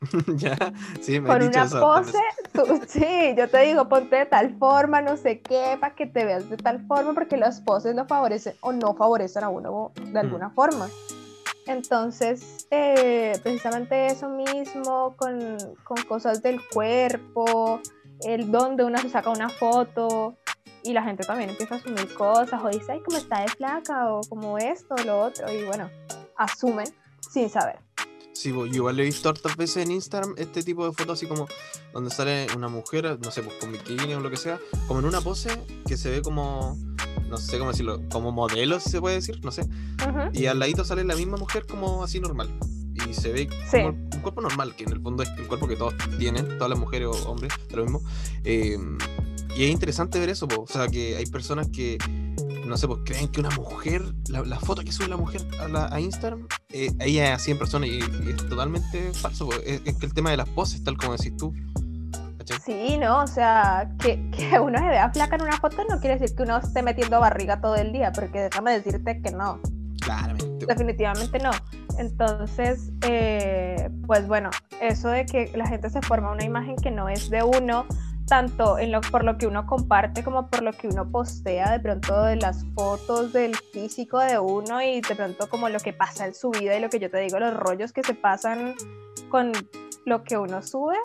ya, 0.36 0.56
sí, 1.00 1.20
me 1.20 1.28
Con 1.28 1.42
una 1.42 1.66
pose, 1.68 2.18
sí, 2.86 3.34
yo 3.36 3.48
te 3.48 3.58
digo, 3.60 3.88
ponte 3.88 4.16
de 4.16 4.26
tal 4.26 4.56
forma, 4.58 5.02
no 5.02 5.16
sé 5.18 5.40
qué, 5.40 5.76
para 5.78 5.94
que 5.94 6.06
te 6.06 6.24
veas 6.24 6.48
de 6.48 6.56
tal 6.56 6.86
forma, 6.86 7.12
porque 7.12 7.36
las 7.36 7.60
poses 7.60 7.94
lo 7.94 8.06
favorecen 8.06 8.54
o 8.60 8.72
no 8.72 8.94
favorecen 8.94 9.44
a 9.44 9.50
uno 9.50 9.92
de 9.96 10.12
mm. 10.12 10.16
alguna 10.16 10.50
forma. 10.50 10.88
Entonces, 11.66 12.66
eh, 12.70 13.38
precisamente 13.42 14.06
eso 14.06 14.28
mismo, 14.30 15.14
con, 15.16 15.58
con, 15.84 16.02
cosas 16.08 16.42
del 16.42 16.60
cuerpo, 16.66 17.80
el 18.24 18.50
donde 18.50 18.84
uno 18.84 18.98
se 18.98 19.08
saca 19.08 19.30
una 19.30 19.48
foto, 19.48 20.36
y 20.82 20.92
la 20.92 21.02
gente 21.02 21.24
también 21.24 21.50
empieza 21.50 21.74
a 21.74 21.78
asumir 21.78 22.12
cosas, 22.14 22.60
o 22.62 22.68
dice, 22.68 22.92
ay, 22.92 23.00
cómo 23.04 23.18
está 23.18 23.42
de 23.42 23.48
flaca, 23.48 24.12
o 24.12 24.22
como 24.22 24.58
esto, 24.58 24.94
o 24.94 25.04
lo 25.04 25.20
otro, 25.20 25.52
y 25.52 25.64
bueno, 25.64 25.90
asumen 26.36 26.86
sin 27.30 27.50
saber. 27.50 27.78
Sí, 28.32 28.50
yo 28.50 28.64
igual 28.64 28.98
he 28.98 29.02
visto 29.02 29.28
hartas 29.28 29.54
veces 29.54 29.84
en 29.84 29.90
Instagram 29.90 30.34
este 30.38 30.62
tipo 30.62 30.86
de 30.86 30.92
fotos 30.92 31.18
así 31.18 31.26
como 31.26 31.46
donde 31.92 32.10
sale 32.10 32.46
una 32.56 32.68
mujer, 32.68 33.18
no 33.22 33.30
sé, 33.30 33.42
pues 33.42 33.56
con 33.56 33.70
bikini 33.70 34.14
o 34.14 34.20
lo 34.20 34.30
que 34.30 34.38
sea, 34.38 34.58
como 34.88 35.00
en 35.00 35.06
una 35.06 35.20
pose 35.20 35.50
que 35.86 35.98
se 35.98 36.10
ve 36.10 36.22
como, 36.22 36.74
no 37.28 37.36
sé 37.36 37.58
cómo 37.58 37.70
decirlo, 37.70 38.00
como 38.10 38.32
modelo, 38.32 38.80
si 38.80 38.88
se 38.88 39.00
puede 39.00 39.16
decir, 39.16 39.44
no 39.44 39.50
sé. 39.50 39.68
Y 40.32 40.46
al 40.46 40.58
ladito 40.58 40.86
sale 40.86 41.04
la 41.04 41.16
misma 41.16 41.36
mujer 41.36 41.66
como 41.66 42.02
así 42.02 42.18
normal. 42.18 42.48
Y 43.10 43.14
se 43.14 43.32
ve 43.32 43.48
como 43.70 43.88
un 43.88 44.20
cuerpo 44.22 44.40
normal, 44.40 44.74
que 44.74 44.84
en 44.84 44.92
el 44.92 45.00
fondo 45.00 45.22
es 45.22 45.30
el 45.36 45.46
cuerpo 45.46 45.66
que 45.68 45.76
todos 45.76 45.94
tienen, 46.18 46.46
todas 46.58 46.70
las 46.70 46.78
mujeres 46.78 47.08
o 47.08 47.30
hombres, 47.30 47.52
lo 47.74 47.82
mismo. 47.82 48.00
Eh, 48.44 48.78
y 49.56 49.64
es 49.64 49.70
interesante 49.70 50.18
ver 50.18 50.28
eso, 50.28 50.46
o 50.56 50.66
sea, 50.66 50.86
que 50.88 51.16
hay 51.16 51.26
personas 51.26 51.68
que 51.68 51.98
no 52.70 52.76
sé, 52.76 52.86
pues 52.86 53.00
creen 53.04 53.28
que 53.28 53.40
una 53.40 53.50
mujer, 53.50 54.02
la, 54.28 54.58
foto 54.60 54.82
que 54.82 54.92
sube 54.92 55.08
la 55.08 55.16
mujer 55.16 55.42
a, 55.74 55.94
a 55.94 56.00
Instagram, 56.00 56.46
eh, 56.68 56.92
ella 57.00 57.30
es 57.30 57.34
así 57.34 57.50
en 57.50 57.58
persona 57.58 57.86
y, 57.86 57.98
es 57.98 58.36
totalmente 58.48 59.12
falso. 59.12 59.46
Pues, 59.46 59.60
es, 59.66 59.80
que 59.96 60.06
el 60.06 60.14
tema 60.14 60.30
de 60.30 60.36
las 60.36 60.48
poses, 60.48 60.82
tal 60.84 60.96
como 60.96 61.16
decís 61.16 61.36
tú. 61.36 61.52
Sí, 62.64 62.96
no, 62.98 63.22
o 63.22 63.26
sea, 63.26 63.90
que, 64.00 64.30
que, 64.30 64.58
uno 64.60 64.78
se 64.78 64.86
vea 64.86 65.10
flaca 65.10 65.36
en 65.36 65.42
una 65.42 65.56
foto 65.58 65.84
no 65.88 66.00
quiere 66.00 66.18
decir 66.18 66.36
que 66.36 66.42
uno 66.42 66.58
esté 66.58 66.82
metiendo 66.82 67.20
barriga 67.20 67.60
todo 67.60 67.76
el 67.76 67.92
día, 67.92 68.12
porque 68.12 68.40
déjame 68.40 68.72
decirte 68.72 69.20
que 69.20 69.30
no. 69.32 69.60
Definitivamente 70.66 71.38
no. 71.38 71.50
Entonces, 71.98 72.90
eh, 73.06 73.90
pues 74.06 74.26
bueno, 74.26 74.50
eso 74.80 75.08
de 75.08 75.26
que 75.26 75.52
la 75.54 75.66
gente 75.66 75.90
se 75.90 76.00
forma 76.02 76.32
una 76.32 76.44
imagen 76.44 76.76
que 76.76 76.90
no 76.90 77.08
es 77.08 77.30
de 77.30 77.42
uno, 77.42 77.86
tanto 78.26 78.78
en 78.78 78.92
lo, 78.92 79.00
por 79.00 79.24
lo 79.24 79.36
que 79.36 79.46
uno 79.46 79.66
comparte 79.66 80.22
como 80.22 80.48
por 80.48 80.62
lo 80.62 80.72
que 80.72 80.86
uno 80.86 81.10
postea, 81.10 81.72
de 81.72 81.80
pronto 81.80 82.22
de 82.22 82.36
las 82.36 82.64
fotos 82.74 83.32
del 83.32 83.56
físico 83.56 84.20
de 84.20 84.38
uno 84.38 84.80
y 84.80 85.00
de 85.00 85.14
pronto 85.16 85.48
como 85.48 85.68
lo 85.68 85.80
que 85.80 85.92
pasa 85.92 86.26
en 86.26 86.34
su 86.34 86.50
vida 86.50 86.76
y 86.76 86.80
lo 86.80 86.88
que 86.88 87.00
yo 87.00 87.10
te 87.10 87.18
digo, 87.18 87.38
los 87.40 87.54
rollos 87.54 87.92
que 87.92 88.02
se 88.02 88.14
pasan 88.14 88.74
con 89.28 89.52
lo 90.06 90.22
que 90.22 90.38
uno 90.38 90.62
sube, 90.62 90.96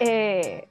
eh, 0.00 0.68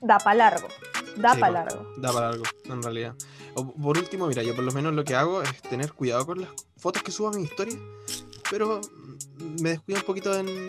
da 0.00 0.18
para 0.18 0.34
largo, 0.36 0.68
da 1.16 1.34
para 1.34 1.52
largo. 1.52 1.86
Da 1.98 2.12
para 2.12 2.30
largo, 2.30 2.44
en 2.64 2.82
realidad. 2.82 3.14
por 3.54 3.98
último, 3.98 4.26
mira, 4.26 4.42
yo 4.42 4.54
por 4.54 4.64
lo 4.64 4.72
menos 4.72 4.94
lo 4.94 5.04
que 5.04 5.14
hago 5.14 5.42
es 5.42 5.60
tener 5.62 5.92
cuidado 5.92 6.24
con 6.24 6.40
las 6.40 6.50
fotos 6.80 7.02
que 7.02 7.10
subo 7.10 7.28
a 7.28 7.32
mi 7.32 7.42
historia, 7.42 7.76
pero 8.50 8.80
me 9.60 9.70
descuido 9.70 10.00
un 10.00 10.06
poquito 10.06 10.36
en 10.36 10.68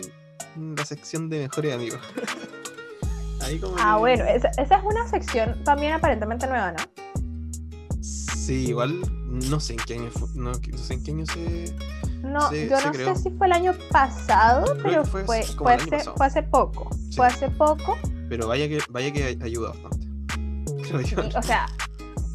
la 0.76 0.84
sección 0.84 1.28
de 1.28 1.40
mejores 1.40 1.74
amigos. 1.74 2.00
ah, 3.78 3.96
bueno, 3.98 4.24
esa, 4.24 4.48
es 4.48 4.70
una 4.84 5.08
sección 5.08 5.62
también 5.64 5.94
aparentemente 5.94 6.46
nueva, 6.46 6.72
¿no? 6.72 8.02
Sí, 8.02 8.68
igual 8.68 9.00
no 9.28 9.60
sé 9.60 9.74
en 9.74 9.78
qué 9.86 9.94
año, 9.94 10.10
no, 10.34 10.54
sé 10.54 10.94
en 10.94 11.02
qué 11.02 11.10
año 11.12 11.26
se. 11.26 11.74
No, 12.22 12.52
yo 12.52 12.80
no 12.80 12.94
sé 12.94 13.16
si 13.16 13.30
fue 13.30 13.46
el 13.46 13.52
año 13.52 13.74
pasado, 13.90 14.76
pero 14.82 15.04
fue, 15.04 15.24
fue, 15.24 15.42
hace, 15.74 16.42
poco. 16.42 16.90
Fue 17.16 17.26
hace 17.26 17.48
poco. 17.50 17.98
Pero 18.28 18.46
vaya 18.46 18.68
que, 18.68 18.78
vaya 18.90 19.12
que 19.12 19.38
ayuda 19.42 19.70
bastante. 19.70 20.06
o 21.36 21.42
sea, 21.42 21.66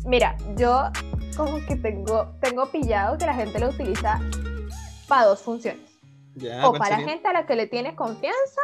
mira, 0.05 0.37
yo 0.57 0.91
como 1.37 1.63
que 1.65 1.75
tengo, 1.75 2.33
tengo 2.41 2.65
pillado 2.65 3.17
que 3.17 3.27
la 3.27 3.35
gente 3.35 3.59
lo 3.59 3.69
utiliza 3.69 4.19
para 5.07 5.27
dos 5.27 5.41
funciones. 5.41 5.89
o 6.63 6.73
para 6.73 6.97
gente 6.97 7.27
a 7.27 7.33
la 7.33 7.45
que 7.45 7.55
le 7.55 7.67
tiene 7.67 7.95
confianza 7.95 8.61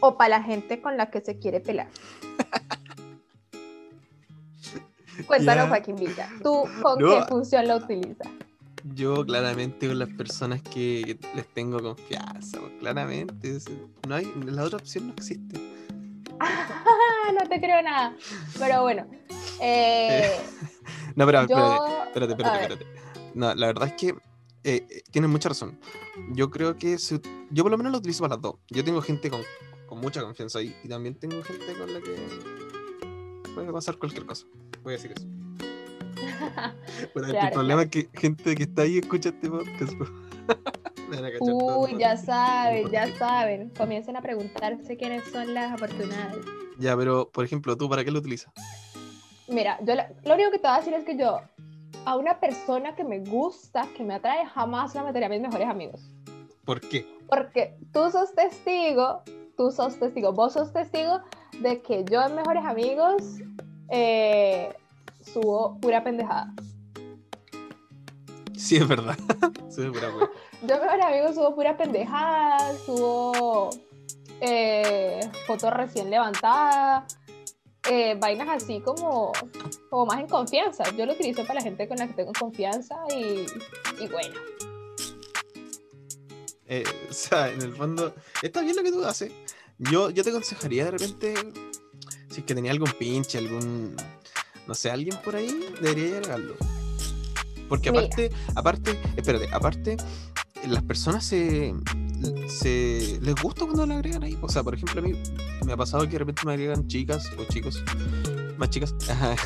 o 0.00 0.16
para 0.16 0.38
la 0.38 0.42
gente 0.42 0.82
con 0.82 0.96
la 0.96 1.10
que 1.10 1.20
se 1.20 1.38
quiere 1.38 1.60
pelar? 1.60 1.86
Cuéntanos, 5.28 5.68
Joaquín 5.68 5.94
Villa. 5.94 6.28
¿Tú 6.42 6.64
con 6.82 6.98
qué 6.98 7.22
función 7.28 7.68
lo 7.68 7.76
utilizas? 7.76 8.26
Yo 8.94 9.24
claramente 9.24 9.86
con 9.86 10.00
las 10.00 10.08
personas 10.10 10.60
que 10.62 11.16
les 11.34 11.46
tengo 11.54 11.80
confianza, 11.80 12.60
pues, 12.60 12.72
claramente. 12.80 13.58
No 14.08 14.16
hay, 14.16 14.30
la 14.44 14.64
otra 14.64 14.78
opción 14.78 15.06
no 15.06 15.12
existe. 15.14 15.60
no 17.40 17.48
te 17.48 17.60
creo 17.60 17.80
nada. 17.82 18.16
Pero 18.58 18.82
bueno. 18.82 19.06
Eh, 19.60 20.36
no, 21.16 21.26
pero 21.26 21.40
espérate, 21.40 22.32
espérate, 22.32 22.32
espérate, 22.32 22.86
No, 23.34 23.54
la 23.54 23.66
verdad 23.66 23.88
es 23.88 23.94
que 23.94 24.08
eh, 24.64 24.86
eh, 24.88 25.02
tienes 25.10 25.30
mucha 25.30 25.48
razón. 25.48 25.78
Yo 26.32 26.50
creo 26.50 26.76
que 26.76 26.96
yo 27.50 27.64
por 27.64 27.70
lo 27.70 27.76
menos 27.78 27.92
lo 27.92 27.98
utilizo 27.98 28.22
para 28.22 28.34
las 28.34 28.42
dos. 28.42 28.56
Yo 28.68 28.84
tengo 28.84 29.02
gente 29.02 29.30
con 29.30 29.40
mucha 30.00 30.22
confianza 30.22 30.58
ahí. 30.58 30.74
Y 30.82 30.88
también 30.88 31.14
tengo 31.14 31.42
gente 31.42 31.74
con 31.74 31.92
la 31.92 32.00
que 32.00 32.16
puede 33.54 33.72
pasar 33.72 33.96
cualquier 33.96 34.26
cosa. 34.26 34.46
Voy 34.82 34.94
a 34.94 34.96
decir 34.96 35.12
eso. 35.16 35.26
Bueno, 37.14 37.28
el 37.28 37.50
problema 37.50 37.82
es 37.82 37.90
que 37.90 38.08
gente 38.14 38.54
que 38.54 38.62
está 38.64 38.82
ahí 38.82 38.98
escucha 38.98 39.30
este 39.30 39.50
podcast. 39.50 39.92
todo. 41.38 41.80
Uy, 41.80 41.98
ya 41.98 42.16
saben, 42.16 42.90
ya 42.90 43.14
saben. 43.16 43.70
Comiencen 43.70 44.16
a 44.16 44.22
preguntarse 44.22 44.96
quiénes 44.96 45.24
son 45.24 45.54
las 45.54 45.72
afortunadas. 45.72 46.38
Ya, 46.78 46.96
pero 46.96 47.30
por 47.30 47.44
ejemplo, 47.44 47.76
¿tú 47.76 47.88
para 47.88 48.04
qué 48.04 48.10
lo 48.10 48.20
utilizas? 48.20 48.52
Mira, 49.48 49.78
yo 49.82 49.94
lo, 49.94 50.02
lo 50.24 50.34
único 50.34 50.50
que 50.50 50.58
te 50.58 50.68
voy 50.68 50.76
a 50.76 50.78
decir 50.78 50.94
es 50.94 51.04
que 51.04 51.16
yo 51.16 51.40
a 52.04 52.16
una 52.16 52.38
persona 52.40 52.94
que 52.94 53.04
me 53.04 53.20
gusta, 53.20 53.86
que 53.96 54.04
me 54.04 54.14
atrae, 54.14 54.46
jamás 54.46 54.94
la 54.94 55.02
metería 55.02 55.26
a 55.26 55.30
mis 55.30 55.40
mejores 55.40 55.68
amigos. 55.68 56.00
¿Por 56.64 56.80
qué? 56.80 57.06
Porque 57.28 57.76
tú 57.92 58.10
sos 58.10 58.34
testigo, 58.34 59.22
tú 59.56 59.70
sos 59.70 59.98
testigo, 59.98 60.32
vos 60.32 60.52
sos 60.54 60.72
testigo 60.72 61.20
de 61.60 61.80
que 61.82 62.04
yo 62.04 62.22
en 62.22 62.34
mejores 62.34 62.64
amigos 62.64 63.22
eh, 63.90 64.74
subo 65.22 65.78
pura 65.80 66.02
pendejada. 66.02 66.52
Sí, 68.56 68.76
es 68.76 68.88
verdad. 68.88 69.16
sí, 69.68 69.82
es 69.82 69.92
verdad, 69.92 70.12
güey. 70.14 70.28
Yo 70.62 70.74
en 70.74 70.80
mejores 70.80 71.04
amigos 71.04 71.34
subo 71.34 71.54
pura 71.54 71.76
pendejada, 71.76 72.74
subo 72.86 73.70
eh, 74.40 75.20
fotos 75.46 75.72
recién 75.72 76.10
levantadas, 76.10 77.18
eh, 77.90 78.16
vainas 78.18 78.48
así 78.48 78.80
como, 78.80 79.32
como 79.90 80.06
más 80.06 80.20
en 80.20 80.28
confianza. 80.28 80.84
Yo 80.96 81.06
lo 81.06 81.12
utilizo 81.12 81.42
para 81.42 81.54
la 81.54 81.62
gente 81.62 81.86
con 81.88 81.96
la 81.98 82.06
que 82.06 82.14
tengo 82.14 82.32
confianza 82.38 82.96
y, 83.14 83.46
y 84.02 84.08
bueno. 84.08 84.34
Eh, 86.66 86.84
o 87.10 87.12
sea, 87.12 87.50
en 87.50 87.60
el 87.60 87.74
fondo, 87.74 88.14
está 88.42 88.62
bien 88.62 88.76
lo 88.76 88.82
que 88.82 88.90
tú 88.90 89.04
haces. 89.04 89.32
Yo, 89.78 90.10
yo 90.10 90.22
te 90.24 90.30
aconsejaría 90.30 90.84
de 90.84 90.92
repente, 90.92 91.34
si 92.30 92.40
es 92.40 92.46
que 92.46 92.54
tenía 92.54 92.70
algún 92.70 92.90
pinche, 92.92 93.38
algún, 93.38 93.96
no 94.66 94.74
sé, 94.74 94.90
alguien 94.90 95.18
por 95.22 95.36
ahí, 95.36 95.68
debería 95.80 96.16
agregarlo. 96.16 96.54
Porque 97.68 97.90
Mira. 97.90 98.04
aparte, 98.04 98.30
aparte, 98.54 99.00
espérate, 99.16 99.48
aparte, 99.52 99.96
las 100.66 100.82
personas 100.84 101.24
se, 101.24 101.74
se 102.48 103.18
les 103.20 103.34
gusta 103.42 103.64
cuando 103.64 103.86
le 103.86 103.94
agregan 103.94 104.22
ahí. 104.22 104.38
O 104.40 104.48
sea, 104.48 104.62
por 104.62 104.74
ejemplo, 104.74 105.00
a 105.00 105.04
mí 105.04 105.14
me 105.64 105.72
ha 105.72 105.76
pasado 105.76 106.04
que 106.04 106.12
de 106.12 106.18
repente 106.18 106.42
me 106.44 106.52
agregan 106.52 106.86
chicas 106.86 107.30
o 107.38 107.44
chicos, 107.44 107.82
más 108.58 108.70
chicas, 108.70 108.94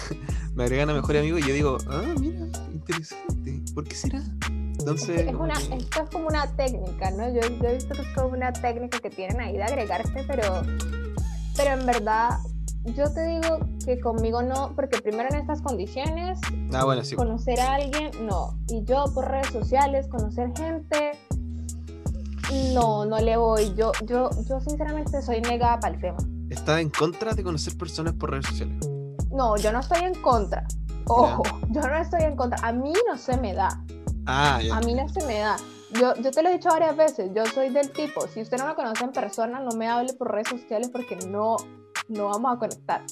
me 0.55 0.65
agregan 0.65 0.91
a 0.91 0.95
mejor 0.95 1.17
amigo 1.17 1.39
y 1.39 1.43
yo 1.43 1.55
digo, 1.55 1.79
ah, 1.89 2.03
mira, 2.19 2.47
interesante, 2.73 3.63
¿por 3.75 3.85
qué 3.85 3.95
será? 3.95 4.23
Entonces, 4.79 5.27
Es 5.27 5.35
una, 5.35 5.55
esto 5.55 6.03
es 6.03 6.11
como 6.11 6.29
una 6.29 6.47
técnica, 6.57 7.11
¿no? 7.11 7.29
Yo, 7.29 7.41
yo 7.41 7.69
he 7.69 7.75
visto 7.75 7.95
que 7.95 8.03
es 8.03 8.09
como 8.15 8.29
una 8.29 8.53
técnica 8.53 9.01
que 9.01 9.11
tienen 9.11 9.41
ahí 9.41 9.55
de 9.55 9.63
agregarse, 9.65 10.25
pero, 10.27 10.63
pero 11.57 11.73
en 11.73 11.85
verdad 11.85 12.39
yo 12.95 13.13
te 13.13 13.25
digo 13.27 13.59
que 13.85 14.01
conmigo 14.01 14.43
no, 14.43 14.73
porque 14.75 15.01
primero 15.01 15.29
en 15.31 15.37
estas 15.37 15.61
condiciones, 15.63 16.39
ah, 16.73 16.85
bueno, 16.85 17.05
sí. 17.05 17.17
conocer 17.17 17.61
a 17.61 17.75
alguien, 17.75 18.11
no. 18.27 18.59
Y 18.69 18.85
yo 18.85 19.05
por 19.15 19.29
redes 19.29 19.49
sociales, 19.49 20.07
conocer 20.09 20.53
gente, 20.57 21.13
no, 22.75 23.05
no 23.05 23.19
le 23.19 23.37
voy. 23.37 23.75
Yo, 23.75 23.93
yo, 24.05 24.31
yo 24.49 24.61
sinceramente 24.61 25.23
soy 25.23 25.41
negada 25.41 25.81
para 25.81 25.95
el 25.95 26.01
tema. 26.01 26.19
está 26.51 26.81
en 26.81 26.91
contra 26.91 27.35
de 27.35 27.43
conocer 27.43 27.77
personas 27.77 28.15
por 28.15 28.31
redes 28.31 28.47
sociales. 28.47 28.77
No, 29.31 29.57
yo 29.57 29.73
no 29.73 29.81
estoy 29.81 30.05
en 30.05 30.15
contra. 30.23 30.67
Ojo, 31.07 31.43
yo 31.71 31.81
no 31.81 31.97
estoy 31.97 32.23
en 32.23 32.37
contra. 32.37 32.59
A 32.67 32.73
mí 32.73 32.93
no 33.09 33.17
se 33.17 33.37
me 33.37 33.55
da. 33.55 33.69
Ah, 34.27 34.61
ya. 34.63 34.77
A 34.77 34.81
mí 34.81 34.95
no 34.95 35.09
se 35.09 35.25
me 35.27 35.39
da. 35.39 35.57
Yo, 35.93 36.15
yo 36.17 36.31
te 36.31 36.43
lo 36.43 36.51
he 36.51 36.53
dicho 36.53 36.69
varias 36.69 36.95
veces, 36.97 37.31
yo 37.35 37.47
soy 37.47 37.71
del 37.71 37.91
tipo, 37.91 38.29
si 38.29 38.43
usted 38.43 38.59
no 38.59 38.67
me 38.67 38.75
conoce 38.75 39.05
en 39.05 39.13
persona, 39.13 39.59
no 39.59 39.71
me 39.71 39.89
hable 39.89 40.13
por 40.13 40.31
redes 40.31 40.49
sociales 40.49 40.91
porque 40.93 41.17
no, 41.17 41.57
no 42.09 42.27
vamos 42.27 42.57
a 42.57 42.59
conectar. 42.59 43.03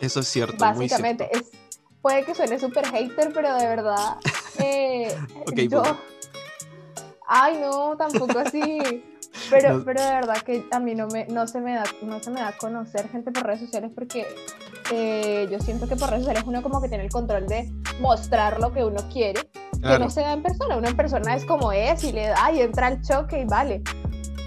Eso 0.00 0.18
es 0.20 0.26
cierto. 0.26 0.56
muy 0.74 0.88
Básicamente, 0.88 1.28
cierto. 1.30 1.48
es, 1.50 1.60
puede 2.02 2.24
que 2.24 2.34
suene 2.34 2.58
súper 2.58 2.84
hater, 2.88 3.32
pero 3.32 3.54
de 3.54 3.66
verdad, 3.68 4.16
eh, 4.58 5.16
Ok, 5.46 5.54
yo... 5.54 5.82
boomer. 5.82 6.15
Ay, 7.28 7.58
no, 7.60 7.96
tampoco 7.96 8.38
así. 8.38 8.78
Pero, 9.50 9.78
No. 9.78 9.84
pero 9.84 10.02
de 10.02 10.10
verdad 10.10 10.36
que 10.42 10.64
a 10.70 10.78
mí 10.80 10.94
no, 10.94 11.08
me, 11.08 11.26
no, 11.26 11.46
se 11.46 11.60
me 11.60 11.74
da, 11.74 11.84
no 12.02 12.20
se 12.22 12.30
me 12.30 12.40
da 12.40 12.52
conocer 12.56 13.08
gente 13.10 13.32
por 13.32 13.44
redes 13.44 13.60
sociales 13.60 13.90
porque 13.94 14.26
eh, 14.92 15.46
yo 15.50 15.58
siento 15.60 15.86
que 15.88 15.96
por 15.96 16.08
redes 16.08 16.22
sociales 16.24 16.44
uno 16.46 16.62
como 16.62 16.80
que 16.80 16.88
tiene 16.88 17.04
el 17.04 17.10
control 17.10 17.46
de 17.46 17.70
mostrar 18.00 18.58
lo 18.60 18.72
que 18.72 18.82
uno 18.84 19.00
quiere 19.12 19.40
que 19.82 19.98
no 19.98 20.08
se 20.10 20.22
da 20.22 20.32
en 20.32 20.42
persona. 20.42 20.76
Uno 20.76 20.88
en 20.88 20.96
persona 20.96 21.34
es 21.36 21.44
como 21.44 21.70
es 21.72 22.02
y 22.04 22.12
le 22.12 22.28
da 22.28 22.50
y 22.52 22.60
entra 22.60 22.86
al 22.86 23.02
choque 23.02 23.42
y 23.42 23.44
vale. 23.44 23.82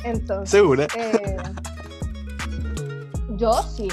Entonces, 0.04 0.50
¿Segura? 0.50 0.88
eh, 0.98 1.38
yo 3.38 3.54
sí. 3.63 3.88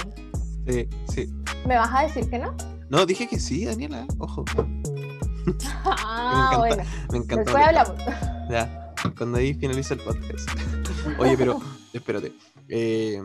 Sí, 0.67 0.89
sí. 1.13 1.33
¿Me 1.67 1.77
vas 1.77 1.91
a 1.93 2.03
decir 2.05 2.29
que 2.31 2.39
no? 2.39 2.55
No, 2.89 3.05
dije 3.05 3.27
que 3.29 3.39
sí, 3.39 3.65
Daniela. 3.67 4.07
Ojo. 4.19 4.45
Ah, 5.85 6.51
encanta. 6.53 6.59
bueno. 6.59 6.83
Me 7.13 7.19
encantó. 7.19 7.45
Después 7.45 7.67
hablamos. 7.67 7.95
Ya, 8.51 8.93
cuando 9.17 9.39
ahí 9.39 9.55
finaliza 9.55 9.95
el 9.95 10.01
podcast. 10.01 10.49
Oye, 11.19 11.37
pero 11.37 11.61
espérate. 11.93 12.33
Eh, 12.69 13.23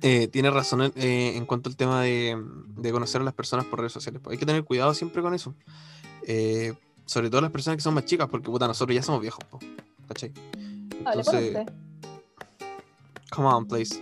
eh, 0.00 0.28
tienes 0.28 0.52
razón 0.52 0.82
en, 0.82 0.92
eh, 0.96 1.36
en 1.36 1.44
cuanto 1.44 1.68
al 1.68 1.76
tema 1.76 2.02
de, 2.02 2.40
de 2.76 2.92
conocer 2.92 3.20
a 3.20 3.24
las 3.24 3.34
personas 3.34 3.66
por 3.66 3.80
redes 3.80 3.92
sociales. 3.92 4.22
Hay 4.30 4.38
que 4.38 4.46
tener 4.46 4.64
cuidado 4.64 4.94
siempre 4.94 5.22
con 5.22 5.34
eso. 5.34 5.54
Eh, 6.22 6.74
sobre 7.04 7.30
todo 7.30 7.40
las 7.40 7.50
personas 7.50 7.76
que 7.76 7.82
son 7.82 7.94
más 7.94 8.04
chicas, 8.04 8.28
porque 8.28 8.50
puta, 8.50 8.66
nosotros 8.66 8.94
ya 8.94 9.02
somos 9.02 9.20
viejos, 9.20 9.42
po, 9.44 9.58
¿cachai? 10.06 10.30
Por 10.30 11.14
Entonces, 11.14 11.66
come 13.30 13.48
on, 13.48 13.66
please. 13.66 13.98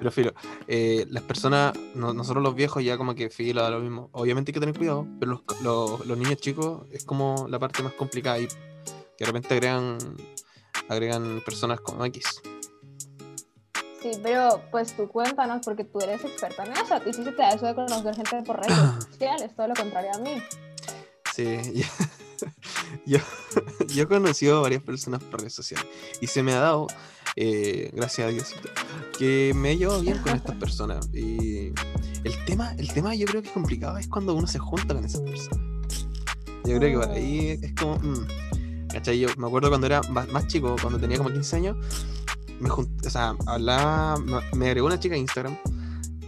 Pero 0.02 0.10
filo, 0.10 0.32
eh, 0.66 1.06
las 1.10 1.22
personas, 1.24 1.74
no- 1.94 2.14
nosotros 2.14 2.42
los 2.42 2.54
viejos 2.54 2.82
ya 2.82 2.96
como 2.96 3.14
que 3.14 3.28
filo, 3.30 3.62
da 3.62 3.68
lo 3.70 3.80
mismo. 3.80 4.08
Obviamente 4.12 4.50
hay 4.50 4.54
que 4.54 4.60
tener 4.60 4.76
cuidado, 4.76 5.06
pero 5.18 5.32
los, 5.32 5.60
los- 5.62 6.06
los 6.06 6.16
niños 6.18 6.36
chicos 6.38 6.86
es 6.90 7.04
como 7.04 7.46
la 7.48 7.58
parte 7.58 7.82
más 7.82 7.92
complicada 7.92 8.38
y 8.38 8.46
que 8.48 8.54
de 9.18 9.26
repente 9.26 9.52
agregan, 9.54 9.98
agregan 10.88 11.42
personas 11.44 11.80
como 11.80 12.04
X. 12.06 12.40
Sí, 14.02 14.12
pero 14.22 14.62
pues 14.70 14.96
tú 14.96 15.06
cuéntanos 15.08 15.60
porque 15.62 15.84
tú 15.84 16.00
eres 16.00 16.24
experta 16.24 16.64
en 16.64 16.72
eso. 16.72 16.98
Ti 17.00 17.12
sí 17.12 17.22
se 17.22 17.32
te 17.32 17.42
da 17.42 17.50
eso 17.50 17.66
de 17.66 17.74
conocer 17.74 18.16
gente 18.16 18.42
por 18.46 18.58
redes 18.58 18.74
sociales, 19.10 19.54
todo 19.54 19.68
lo 19.68 19.74
contrario 19.74 20.10
a 20.14 20.18
mí. 20.18 20.42
Sí, 21.34 21.58
yo, 21.74 21.84
yo, 23.06 23.18
yo 23.88 24.02
he 24.04 24.06
conocido 24.06 24.56
a 24.58 24.62
varias 24.62 24.82
personas 24.82 25.22
por 25.22 25.40
redes 25.40 25.52
sociales 25.54 25.86
y 26.22 26.26
se 26.26 26.42
me 26.42 26.52
ha 26.54 26.60
dado, 26.60 26.86
eh, 27.36 27.90
gracias 27.94 28.28
a 28.28 28.30
Dios, 28.30 28.54
que 29.18 29.52
me 29.54 29.72
he 29.72 29.76
llevado 29.78 30.00
bien 30.00 30.18
con 30.18 30.34
estas 30.34 30.56
personas. 30.56 31.08
Y 31.14 31.72
el 32.24 32.44
tema, 32.46 32.72
el 32.78 32.92
tema 32.92 33.14
yo 33.14 33.26
creo 33.26 33.42
que 33.42 33.48
es 33.48 33.54
complicado 33.54 33.96
es 33.98 34.08
cuando 34.08 34.34
uno 34.34 34.46
se 34.46 34.58
junta 34.58 34.94
con 34.94 35.04
esas 35.04 35.20
personas. 35.22 35.60
Yo 36.64 36.78
creo 36.78 37.00
que 37.00 37.06
por 37.06 37.16
ahí 37.16 37.58
es 37.62 37.72
como... 37.74 37.96
mm, 37.98 38.26
¿cachai? 38.92 39.18
Yo 39.18 39.28
me 39.38 39.46
acuerdo 39.46 39.68
cuando 39.68 39.86
era 39.86 40.02
más, 40.10 40.28
más 40.30 40.46
chico, 40.46 40.76
cuando 40.80 40.98
tenía 40.98 41.16
como 41.16 41.30
15 41.30 41.56
años, 41.56 41.76
me 42.60 42.68
junté, 42.68 43.08
o 43.08 43.10
sea, 43.10 43.34
hablaba, 43.46 44.16
me- 44.54 44.66
agregó 44.66 44.86
una 44.86 44.98
chica 45.00 45.14
a 45.14 45.18
Instagram. 45.18 45.56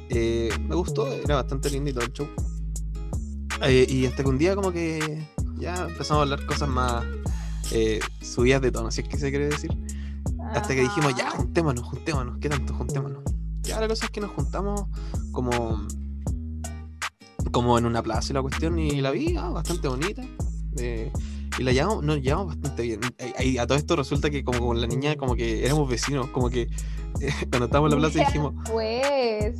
eh, 0.09 0.51
me 0.69 0.75
gustó, 0.75 1.07
era 1.13 1.37
bastante 1.37 1.69
lindo 1.71 1.91
y 1.91 1.93
todo 1.93 2.05
el 2.05 2.13
show. 2.13 2.29
Eh, 3.65 3.87
y 3.89 4.07
hasta 4.07 4.23
que 4.23 4.29
un 4.29 4.39
día 4.39 4.55
como 4.57 4.73
que 4.73 5.23
ya 5.59 5.87
empezamos 5.89 6.21
a 6.21 6.23
hablar 6.23 6.47
cosas 6.47 6.69
más 6.69 7.05
eh, 7.71 8.01
subidas 8.21 8.61
de 8.63 8.73
tono, 8.73 8.91
si 8.91 9.03
es 9.03 9.09
que 9.09 9.17
se 9.19 9.31
quiere 9.31 9.49
decir. 9.49 9.71
Hasta 10.55 10.75
que 10.75 10.83
dijimos, 10.83 11.15
ya, 11.17 11.31
juntémonos, 11.31 11.85
juntémonos, 11.85 12.39
¿qué 12.39 12.49
tanto? 12.49 12.75
Juntémonos. 12.75 13.23
Ya 13.63 13.81
la 13.81 13.89
cosa 13.89 14.05
es 14.07 14.11
que 14.11 14.21
nos 14.21 14.31
juntamos 14.33 14.85
como, 15.33 15.87
como 17.53 17.79
en 17.79 17.87
una 17.87 18.03
plaza 18.03 18.33
y 18.33 18.35
la 18.35 18.43
cuestión, 18.43 18.79
y 18.79 19.01
la 19.01 19.11
vi 19.11 19.37
ah, 19.37 19.49
bastante 19.51 19.89
bonita. 19.89 20.23
eh, 20.79 21.13
y 21.59 21.63
la 21.65 21.73
llevamos, 21.73 22.03
nos 22.03 22.21
llevamos 22.23 22.47
bastante 22.49 22.83
bien. 22.83 23.01
Y- 23.41 23.51
y 23.51 23.59
a 23.59 23.67
todo 23.67 23.77
esto 23.77 23.95
resulta 23.95 24.31
que 24.31 24.43
como 24.43 24.67
con 24.69 24.81
la 24.81 24.87
niña, 24.87 25.17
como 25.17 25.35
que 25.37 25.65
éramos 25.67 25.89
vecinos, 25.89 26.29
como 26.29 26.49
que 26.49 26.63
eh, 26.63 26.69
cuando 27.51 27.67
estábamos 27.67 27.93
en 27.93 28.01
la 28.03 28.09
plaza 28.09 28.27
dijimos, 28.27 28.55
Pues. 28.71 29.55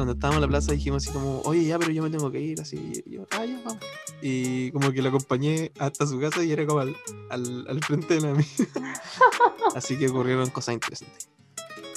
Cuando 0.00 0.14
estábamos 0.14 0.36
en 0.36 0.40
la 0.40 0.48
plaza 0.48 0.72
dijimos 0.72 1.04
así 1.04 1.12
como, 1.12 1.42
oye, 1.42 1.66
ya, 1.66 1.78
pero 1.78 1.92
yo 1.92 2.02
me 2.02 2.08
tengo 2.08 2.30
que 2.30 2.40
ir, 2.40 2.58
así, 2.58 3.02
y 3.04 3.16
yo, 3.16 3.26
ah, 3.32 3.44
ya, 3.44 3.60
vamos. 3.62 3.84
Y 4.22 4.72
como 4.72 4.92
que 4.92 5.02
la 5.02 5.10
acompañé 5.10 5.72
hasta 5.78 6.06
su 6.06 6.18
casa 6.18 6.42
y 6.42 6.50
era 6.50 6.66
como 6.66 6.80
al, 6.80 6.96
al, 7.28 7.66
al 7.68 7.84
frente 7.84 8.14
de 8.14 8.22
la 8.22 8.32
mía. 8.32 8.46
así 9.74 9.98
que 9.98 10.08
ocurrieron 10.08 10.48
cosas 10.48 10.72
interesantes. 10.72 11.28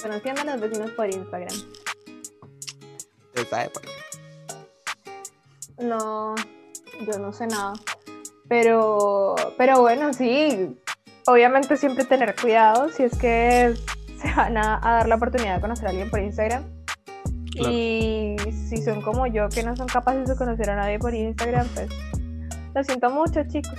Conociendo 0.02 0.42
a 0.42 0.44
los 0.44 0.60
vecinos 0.60 0.90
por 0.90 1.06
Instagram. 1.06 1.56
No, 5.78 6.34
yo 7.06 7.18
no 7.18 7.32
sé 7.32 7.46
nada. 7.46 7.72
Pero, 8.48 9.34
pero 9.56 9.80
bueno, 9.80 10.12
sí. 10.12 10.76
Obviamente 11.26 11.78
siempre 11.78 12.04
tener 12.04 12.36
cuidado 12.38 12.90
si 12.90 13.04
es 13.04 13.16
que 13.16 13.74
se 14.20 14.34
van 14.34 14.58
a, 14.58 14.78
a 14.86 14.92
dar 14.96 15.08
la 15.08 15.14
oportunidad 15.14 15.54
de 15.54 15.60
conocer 15.62 15.86
a 15.86 15.88
alguien 15.88 16.10
por 16.10 16.20
Instagram. 16.20 16.73
Claro. 17.54 17.72
Y 17.72 18.36
si 18.68 18.78
son 18.78 19.00
como 19.00 19.26
yo, 19.26 19.48
que 19.48 19.62
no 19.62 19.76
son 19.76 19.86
capaces 19.86 20.28
de 20.28 20.36
conocer 20.36 20.70
a 20.70 20.76
nadie 20.76 20.98
por 20.98 21.14
Instagram, 21.14 21.66
pues 21.74 21.88
lo 22.74 22.84
siento 22.84 23.10
mucho, 23.10 23.42
chicos. 23.48 23.78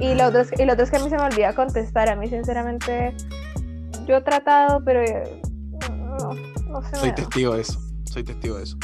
Y, 0.00 0.04
y 0.04 0.14
lo 0.14 0.28
otro 0.28 0.40
es, 0.40 0.58
y 0.58 0.64
lo 0.64 0.72
otro 0.72 0.84
es 0.84 0.90
que 0.90 0.96
a 0.96 1.00
mí 1.00 1.10
se 1.10 1.16
me 1.16 1.22
olvida 1.22 1.54
contestar. 1.54 2.08
A 2.08 2.16
mí, 2.16 2.28
sinceramente, 2.28 3.14
yo 4.06 4.16
he 4.16 4.20
tratado, 4.22 4.82
pero 4.84 5.02
eh, 5.02 5.40
no, 5.90 6.32
no 6.70 6.82
se 6.82 6.90
me 6.92 6.98
Soy 6.98 7.08
da. 7.10 7.14
testigo 7.16 7.54
de 7.54 7.60
eso. 7.60 7.78
Soy 8.04 8.24
testigo 8.24 8.56
de 8.56 8.64
eso. 8.64 8.78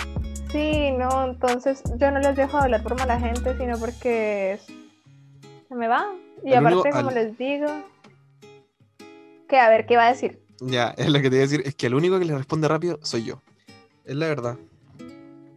Sí, 0.51 0.91
no, 0.93 1.25
entonces 1.25 1.83
yo 1.99 2.11
no 2.11 2.19
les 2.21 2.37
dejo 2.37 2.59
hablar 2.59 2.83
por 2.83 2.99
mala 2.99 3.19
gente, 3.19 3.57
sino 3.57 3.79
porque 3.79 4.61
se 5.67 5.75
me 5.75 5.89
va. 5.89 6.05
Y 6.45 6.53
aparte, 6.53 6.91
como 6.91 7.11
les 7.11 7.39
digo, 7.39 7.69
que 9.49 9.59
a 9.59 9.71
ver, 9.71 9.87
¿qué 9.87 9.97
va 9.97 10.09
a 10.09 10.13
decir? 10.13 10.43
Ya, 10.61 10.89
es 10.99 11.09
lo 11.13 11.15
que 11.15 11.25
te 11.25 11.29
voy 11.31 11.39
a 11.39 11.43
decir, 11.43 11.63
es 11.65 11.75
que 11.75 11.87
el 11.87 11.95
único 11.95 12.19
que 12.19 12.27
le 12.27 12.37
responde 12.37 12.69
rápido 12.69 12.99
soy 13.03 13.25
yo. 13.25 13.41
Es 14.05 14.17
la 14.17 14.29
verdad. 14.29 14.57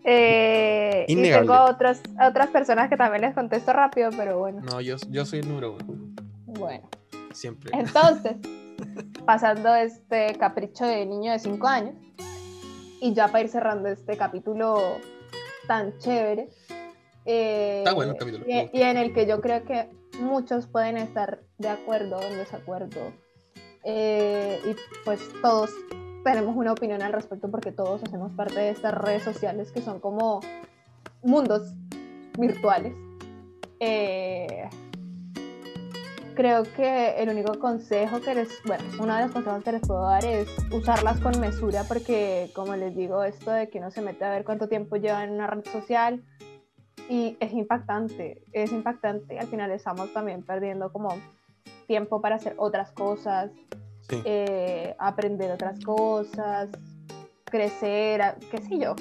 Eh, 0.04 1.06
y 1.08 1.16
tengo 1.16 1.60
otras, 1.64 2.02
otras 2.22 2.50
personas 2.50 2.90
que 2.90 2.98
también 2.98 3.22
les 3.22 3.34
contesto 3.34 3.74
rápido, 3.74 4.12
pero 4.16 4.38
bueno. 4.38 4.62
No, 4.62 4.80
yo, 4.80 4.98
yo 5.10 5.26
soy 5.26 5.40
el 5.40 5.48
número 5.48 5.74
uno. 5.74 6.14
Bueno. 6.46 6.90
Siempre. 7.34 7.72
Entonces, 7.74 8.36
pasando 9.26 9.74
este 9.74 10.36
capricho 10.36 10.86
de 10.86 11.06
niño 11.06 11.32
de 11.32 11.40
5 11.40 11.68
años, 11.68 11.96
y 13.02 13.14
ya 13.14 13.28
para 13.28 13.44
ir 13.44 13.50
cerrando 13.50 13.90
este 13.90 14.18
capítulo 14.18 14.98
tan 15.68 15.98
chévere. 16.00 16.50
Eh, 17.26 17.80
Está 17.80 17.94
bueno 17.94 18.14
el 18.14 18.18
capítulo. 18.18 18.46
Y, 18.48 18.82
en 18.82 18.98
el 18.98 19.14
que 19.14 19.26
yo 19.26 19.42
creo 19.42 19.64
que 19.66 19.90
muchos 20.20 20.68
pueden 20.68 20.98
estar 20.98 21.42
de 21.58 21.70
acuerdo 21.70 22.18
o 22.18 22.22
en 22.22 22.38
desacuerdo. 22.38 23.12
Eh, 23.84 24.60
y 24.66 24.76
pues 25.04 25.22
todos 25.42 25.72
tenemos 26.26 26.56
una 26.56 26.74
opinión 26.74 27.04
al 27.04 27.14
respecto 27.14 27.52
porque 27.52 27.72
todos 27.72 28.04
hacemos 28.04 28.32
parte 28.32 28.60
de 28.60 28.70
estas 28.72 28.96
redes 28.96 29.24
sociales 29.24 29.72
que 29.72 29.82
son 29.82 30.00
como 30.00 30.42
mundos 31.22 31.72
virtuales. 32.38 32.94
Eh, 33.80 34.68
creo 36.34 36.64
que 36.64 37.22
el 37.22 37.30
único 37.30 37.60
consejo 37.60 38.22
que 38.22 38.34
les, 38.34 38.50
bueno, 38.66 38.84
uno 39.00 39.16
de 39.16 39.22
los 39.22 39.32
consejos 39.32 39.64
que 39.64 39.72
les 39.74 39.82
puedo 39.82 40.02
dar 40.02 40.26
es 40.26 40.50
usarlas 40.72 41.20
con 41.20 41.40
mesura 41.40 41.84
porque, 41.88 42.50
como 42.56 42.76
les 42.76 42.96
digo, 42.96 43.24
esto 43.24 43.52
de 43.52 43.70
que 43.70 43.78
uno 43.78 43.92
se 43.92 44.02
mete 44.02 44.26
a 44.26 44.32
ver 44.32 44.44
cuánto 44.44 44.68
tiempo 44.68 44.96
lleva 44.96 45.24
en 45.24 45.32
una 45.32 45.46
red 45.46 45.64
social 45.66 46.24
y 47.08 47.38
es 47.40 47.54
impactante, 47.54 48.42
es 48.52 48.72
impactante. 48.72 49.38
Al 49.38 49.48
final 49.48 49.70
estamos 49.70 50.12
también 50.12 50.42
perdiendo 50.42 50.92
como 50.92 51.10
tiempo 51.86 52.20
para 52.20 52.38
hacer 52.38 52.56
otras 52.58 52.92
cosas, 52.92 53.52
eh, 54.10 54.96
aprender 55.00 55.52
otras 55.52 55.80
cosas, 55.84 56.70
crecer, 57.46 58.36
qué 58.52 58.62
sé 58.62 58.80
yo. 58.80 58.96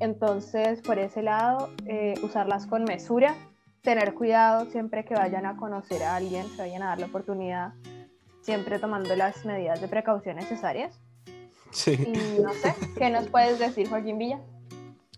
Entonces, 0.00 0.80
por 0.80 0.98
ese 0.98 1.22
lado, 1.22 1.70
eh, 1.86 2.14
usarlas 2.22 2.66
con 2.66 2.84
mesura, 2.84 3.34
tener 3.82 4.14
cuidado 4.14 4.66
siempre 4.70 5.04
que 5.04 5.14
vayan 5.14 5.46
a 5.46 5.56
conocer 5.56 6.02
a 6.02 6.16
alguien, 6.16 6.48
se 6.50 6.62
vayan 6.62 6.82
a 6.82 6.86
dar 6.86 7.00
la 7.00 7.06
oportunidad, 7.06 7.72
siempre 8.40 8.78
tomando 8.78 9.14
las 9.16 9.44
medidas 9.44 9.80
de 9.80 9.88
precaución 9.88 10.36
necesarias. 10.36 10.98
Sí. 11.70 11.92
Y 11.92 12.40
no 12.42 12.52
sé, 12.52 12.74
¿qué 12.96 13.10
nos 13.10 13.28
puedes 13.28 13.58
decir, 13.58 13.88
Joaquín 13.88 14.18
Villa? 14.18 14.40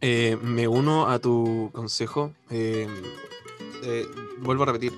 Eh, 0.01 0.37
me 0.43 0.69
uno 0.69 1.09
a 1.09 1.19
tu 1.19 1.71
consejo. 1.73 2.33
vuelvo 4.41 4.63
a 4.63 4.67
repetir 4.67 4.93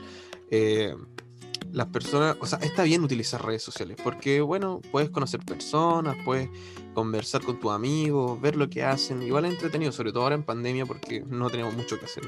las 1.77 1.89
personas, 1.89 2.39
o 2.41 2.47
sea, 2.47 2.59
está 2.61 2.85
bien 2.85 3.05
utilizar 3.05 3.45
redes 3.45 3.63
sociales 3.63 3.99
porque, 4.03 4.41
bueno, 4.41 4.81
puedes 4.91 5.11
conocer 5.11 5.41
personas, 5.41 6.17
puedes 6.25 6.49
conversar 6.95 7.43
con 7.43 7.61
tus 7.61 7.71
amigos, 7.71 8.41
ver 8.41 8.57
lo 8.57 8.71
que 8.71 8.83
hacen, 8.83 9.23
igual 9.23 9.45
es 9.45 9.53
entretenido, 9.53 9.93
sobre 9.93 10.11
todo 10.11 10.23
ahora 10.23 10.37
en 10.37 10.43
pandemia 10.43 10.87
porque 10.87 11.23
no 11.27 11.51
tenemos 11.51 11.75
mucho 11.75 11.99
que 11.99 12.07
hacer. 12.07 12.23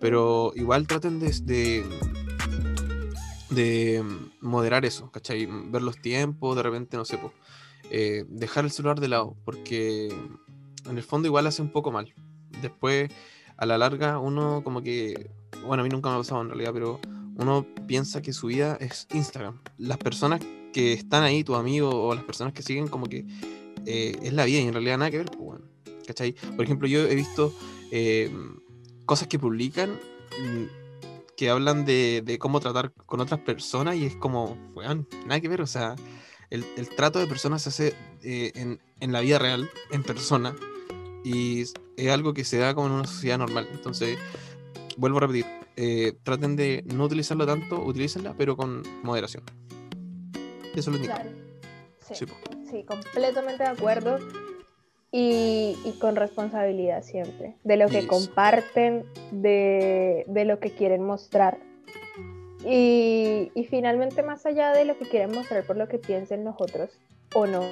Pero 0.00 0.52
igual 0.56 0.86
traten 0.86 1.20
de, 1.20 1.84
de, 3.50 4.02
moderar 4.40 4.86
eso, 4.86 5.10
¿cachai? 5.10 5.44
Ver 5.44 5.82
los 5.82 6.00
tiempos, 6.00 6.56
de 6.56 6.62
repente, 6.62 6.96
no 6.96 7.04
sé, 7.04 7.18
pues, 7.18 7.34
dejar 8.30 8.64
el 8.64 8.70
celular 8.70 8.98
de 8.98 9.08
lado 9.08 9.36
porque 9.44 10.06
en 10.88 10.96
el 10.96 11.02
fondo 11.02 11.28
igual 11.28 11.46
hace 11.46 11.60
un 11.60 11.70
poco 11.70 11.92
mal. 11.92 12.14
Después, 12.62 13.10
a 13.58 13.66
la 13.66 13.76
larga, 13.76 14.18
uno 14.18 14.62
como 14.64 14.82
que, 14.82 15.28
bueno, 15.66 15.82
a 15.82 15.84
mí 15.84 15.90
nunca 15.90 16.08
me 16.08 16.14
ha 16.14 16.18
pasado 16.18 16.40
en 16.40 16.48
realidad, 16.48 16.70
pero 16.72 16.98
uno 17.38 17.66
piensa 17.86 18.20
que 18.20 18.32
su 18.32 18.48
vida 18.48 18.76
es 18.80 19.06
Instagram. 19.12 19.60
Las 19.78 19.98
personas 19.98 20.40
que 20.72 20.92
están 20.92 21.22
ahí, 21.22 21.44
tu 21.44 21.54
amigo 21.54 21.90
o 21.90 22.14
las 22.14 22.24
personas 22.24 22.52
que 22.52 22.62
siguen, 22.62 22.88
como 22.88 23.06
que 23.06 23.24
eh, 23.86 24.18
es 24.22 24.32
la 24.32 24.44
vida 24.44 24.58
y 24.58 24.66
en 24.66 24.72
realidad 24.72 24.98
nada 24.98 25.10
que 25.10 25.18
ver. 25.18 25.26
Pues, 25.26 25.40
bueno, 25.40 25.64
¿cachai? 26.06 26.34
Por 26.56 26.64
ejemplo, 26.64 26.88
yo 26.88 27.06
he 27.06 27.14
visto 27.14 27.54
eh, 27.90 28.30
cosas 29.06 29.28
que 29.28 29.38
publican 29.38 29.90
mm, 29.90 30.78
que 31.36 31.48
hablan 31.50 31.84
de, 31.84 32.36
cómo 32.40 32.58
tratar 32.58 32.92
con 33.06 33.20
otras 33.20 33.40
personas 33.40 33.94
y 33.94 34.04
es 34.04 34.16
como, 34.16 34.56
bueno, 34.74 35.06
nada 35.26 35.40
que 35.40 35.48
ver. 35.48 35.62
O 35.62 35.66
sea, 35.68 35.94
el, 36.50 36.64
trato 36.96 37.20
de 37.20 37.28
personas 37.28 37.62
se 37.62 37.68
hace 37.68 37.94
eh, 38.22 38.50
en, 38.56 38.80
en 38.98 39.12
la 39.12 39.20
vida 39.20 39.38
real, 39.38 39.70
en 39.92 40.02
persona, 40.02 40.56
y 41.24 41.60
es 41.60 41.74
algo 42.10 42.34
que 42.34 42.44
se 42.44 42.58
da 42.58 42.74
como 42.74 42.88
en 42.88 42.94
una 42.94 43.06
sociedad 43.06 43.38
normal. 43.38 43.68
Entonces, 43.72 44.18
vuelvo 44.96 45.18
a 45.18 45.20
repetir, 45.20 45.46
eh, 45.80 46.14
traten 46.24 46.56
de 46.56 46.82
no 46.92 47.04
utilizarlo 47.04 47.46
tanto, 47.46 47.80
utilícenla, 47.80 48.34
pero 48.36 48.56
con 48.56 48.82
moderación. 49.04 49.44
Eso 50.74 50.78
es 50.78 50.86
lo 50.88 50.96
único. 50.96 51.14
Sí, 52.68 52.82
completamente 52.82 53.62
de 53.62 53.68
acuerdo. 53.68 54.18
Y, 55.12 55.76
con 56.00 56.16
responsabilidad 56.16 57.04
siempre, 57.04 57.54
de 57.62 57.76
lo 57.76 57.88
que 57.88 58.08
comparten, 58.08 59.06
de, 59.30 60.24
lo 60.44 60.58
que 60.58 60.72
quieren 60.72 61.04
mostrar. 61.04 61.58
Y, 62.66 63.52
finalmente, 63.70 64.24
más 64.24 64.46
allá 64.46 64.72
de 64.72 64.84
lo 64.84 64.98
que 64.98 65.08
quieren 65.08 65.30
mostrar 65.32 65.64
por 65.64 65.76
lo 65.76 65.86
que 65.86 65.98
piensen 65.98 66.42
los 66.42 66.56
otros 66.58 66.90
o 67.34 67.46
no, 67.46 67.62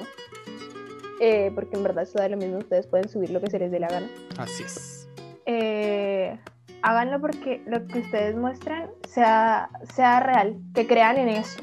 eh, 1.19 1.51
porque 1.53 1.75
en 1.75 1.83
verdad 1.83 2.05
eso 2.05 2.19
da 2.19 2.29
lo 2.29 2.37
mismo, 2.37 2.59
ustedes 2.59 2.87
pueden 2.87 3.09
subir 3.09 3.31
lo 3.31 3.41
que 3.41 3.49
se 3.49 3.59
les 3.59 3.69
dé 3.69 3.81
la 3.81 3.89
gana. 3.89 4.09
Así 4.37 4.63
es. 4.63 5.09
Eh, 5.45 6.37
háganlo 6.81 7.19
porque 7.19 7.63
lo 7.67 7.85
que 7.87 7.99
ustedes 7.99 8.35
muestran 8.35 8.89
sea, 9.07 9.69
sea 9.95 10.19
real, 10.19 10.57
que 10.73 10.87
crean 10.87 11.17
en 11.17 11.29
eso, 11.29 11.59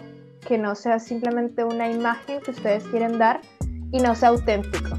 que 0.46 0.58
no 0.58 0.74
sea 0.74 0.98
simplemente 0.98 1.64
una 1.64 1.90
imagen 1.90 2.40
que 2.40 2.50
ustedes 2.50 2.84
quieren 2.84 3.18
dar 3.18 3.40
y 3.92 3.98
no 3.98 4.14
sea 4.14 4.30
auténtico. 4.30 4.96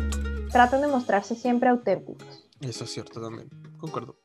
Traten 0.51 0.81
de 0.81 0.87
mostrarse 0.87 1.35
siempre 1.35 1.69
auténticos. 1.69 2.47
Eso 2.61 2.85
es 2.85 2.91
cierto 2.91 3.21
también, 3.21 3.49
concuerdo. 3.77 4.17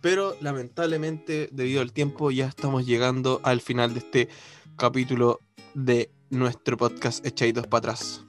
Pero 0.00 0.34
lamentablemente, 0.40 1.48
debido 1.52 1.82
al 1.82 1.92
tiempo, 1.92 2.30
ya 2.30 2.46
estamos 2.46 2.86
llegando 2.86 3.40
al 3.42 3.60
final 3.60 3.94
de 3.94 3.98
este 3.98 4.28
capítulo 4.76 5.40
de 5.74 6.10
nuestro 6.30 6.76
podcast 6.76 7.24
Echaditos 7.26 7.66
para 7.66 7.78
atrás. 7.78 8.24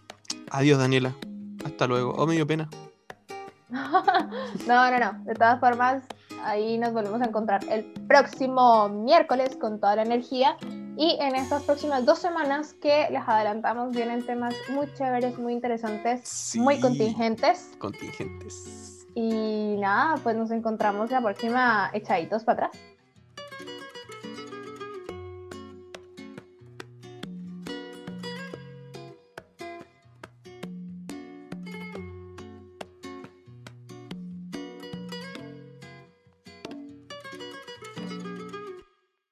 Adiós, 0.52 0.80
Daniela. 0.80 1.16
Hasta 1.64 1.88
luego. 1.88 2.12
¿O 2.12 2.24
oh, 2.24 2.28
medio 2.28 2.48
pena? 2.48 2.70
no, 3.70 4.92
no, 4.92 5.00
no. 5.00 5.24
De 5.26 5.36
todas 5.36 5.60
formas, 5.60 6.04
Ahí 6.44 6.78
nos 6.78 6.94
volvemos 6.94 7.22
a 7.22 7.26
encontrar 7.26 7.62
el 7.70 7.84
próximo 8.08 8.90
miércoles 8.90 9.56
con 9.56 9.80
toda 9.80 9.98
la 9.98 10.04
energía. 10.04 10.58
Y 10.98 11.18
en 11.22 11.36
estas 11.36 11.64
próximas 11.64 12.06
dos 12.06 12.20
semanas 12.20 12.74
que 12.74 13.08
les 13.10 13.22
adelantamos 13.26 13.92
vienen 13.92 14.26
temas 14.26 14.54
muy 14.70 14.92
chéveres, 14.94 15.38
muy 15.38 15.54
interesantes, 15.54 16.56
muy 16.58 16.80
contingentes. 16.80 17.72
Contingentes. 17.80 19.08
Y 19.16 19.78
nada, 19.80 20.16
pues 20.24 20.36
nos 20.36 20.52
encontramos 20.52 21.10
la 21.12 21.22
próxima 21.22 21.90
echaditos 21.94 22.44
para 22.44 22.68
atrás. 22.68 22.89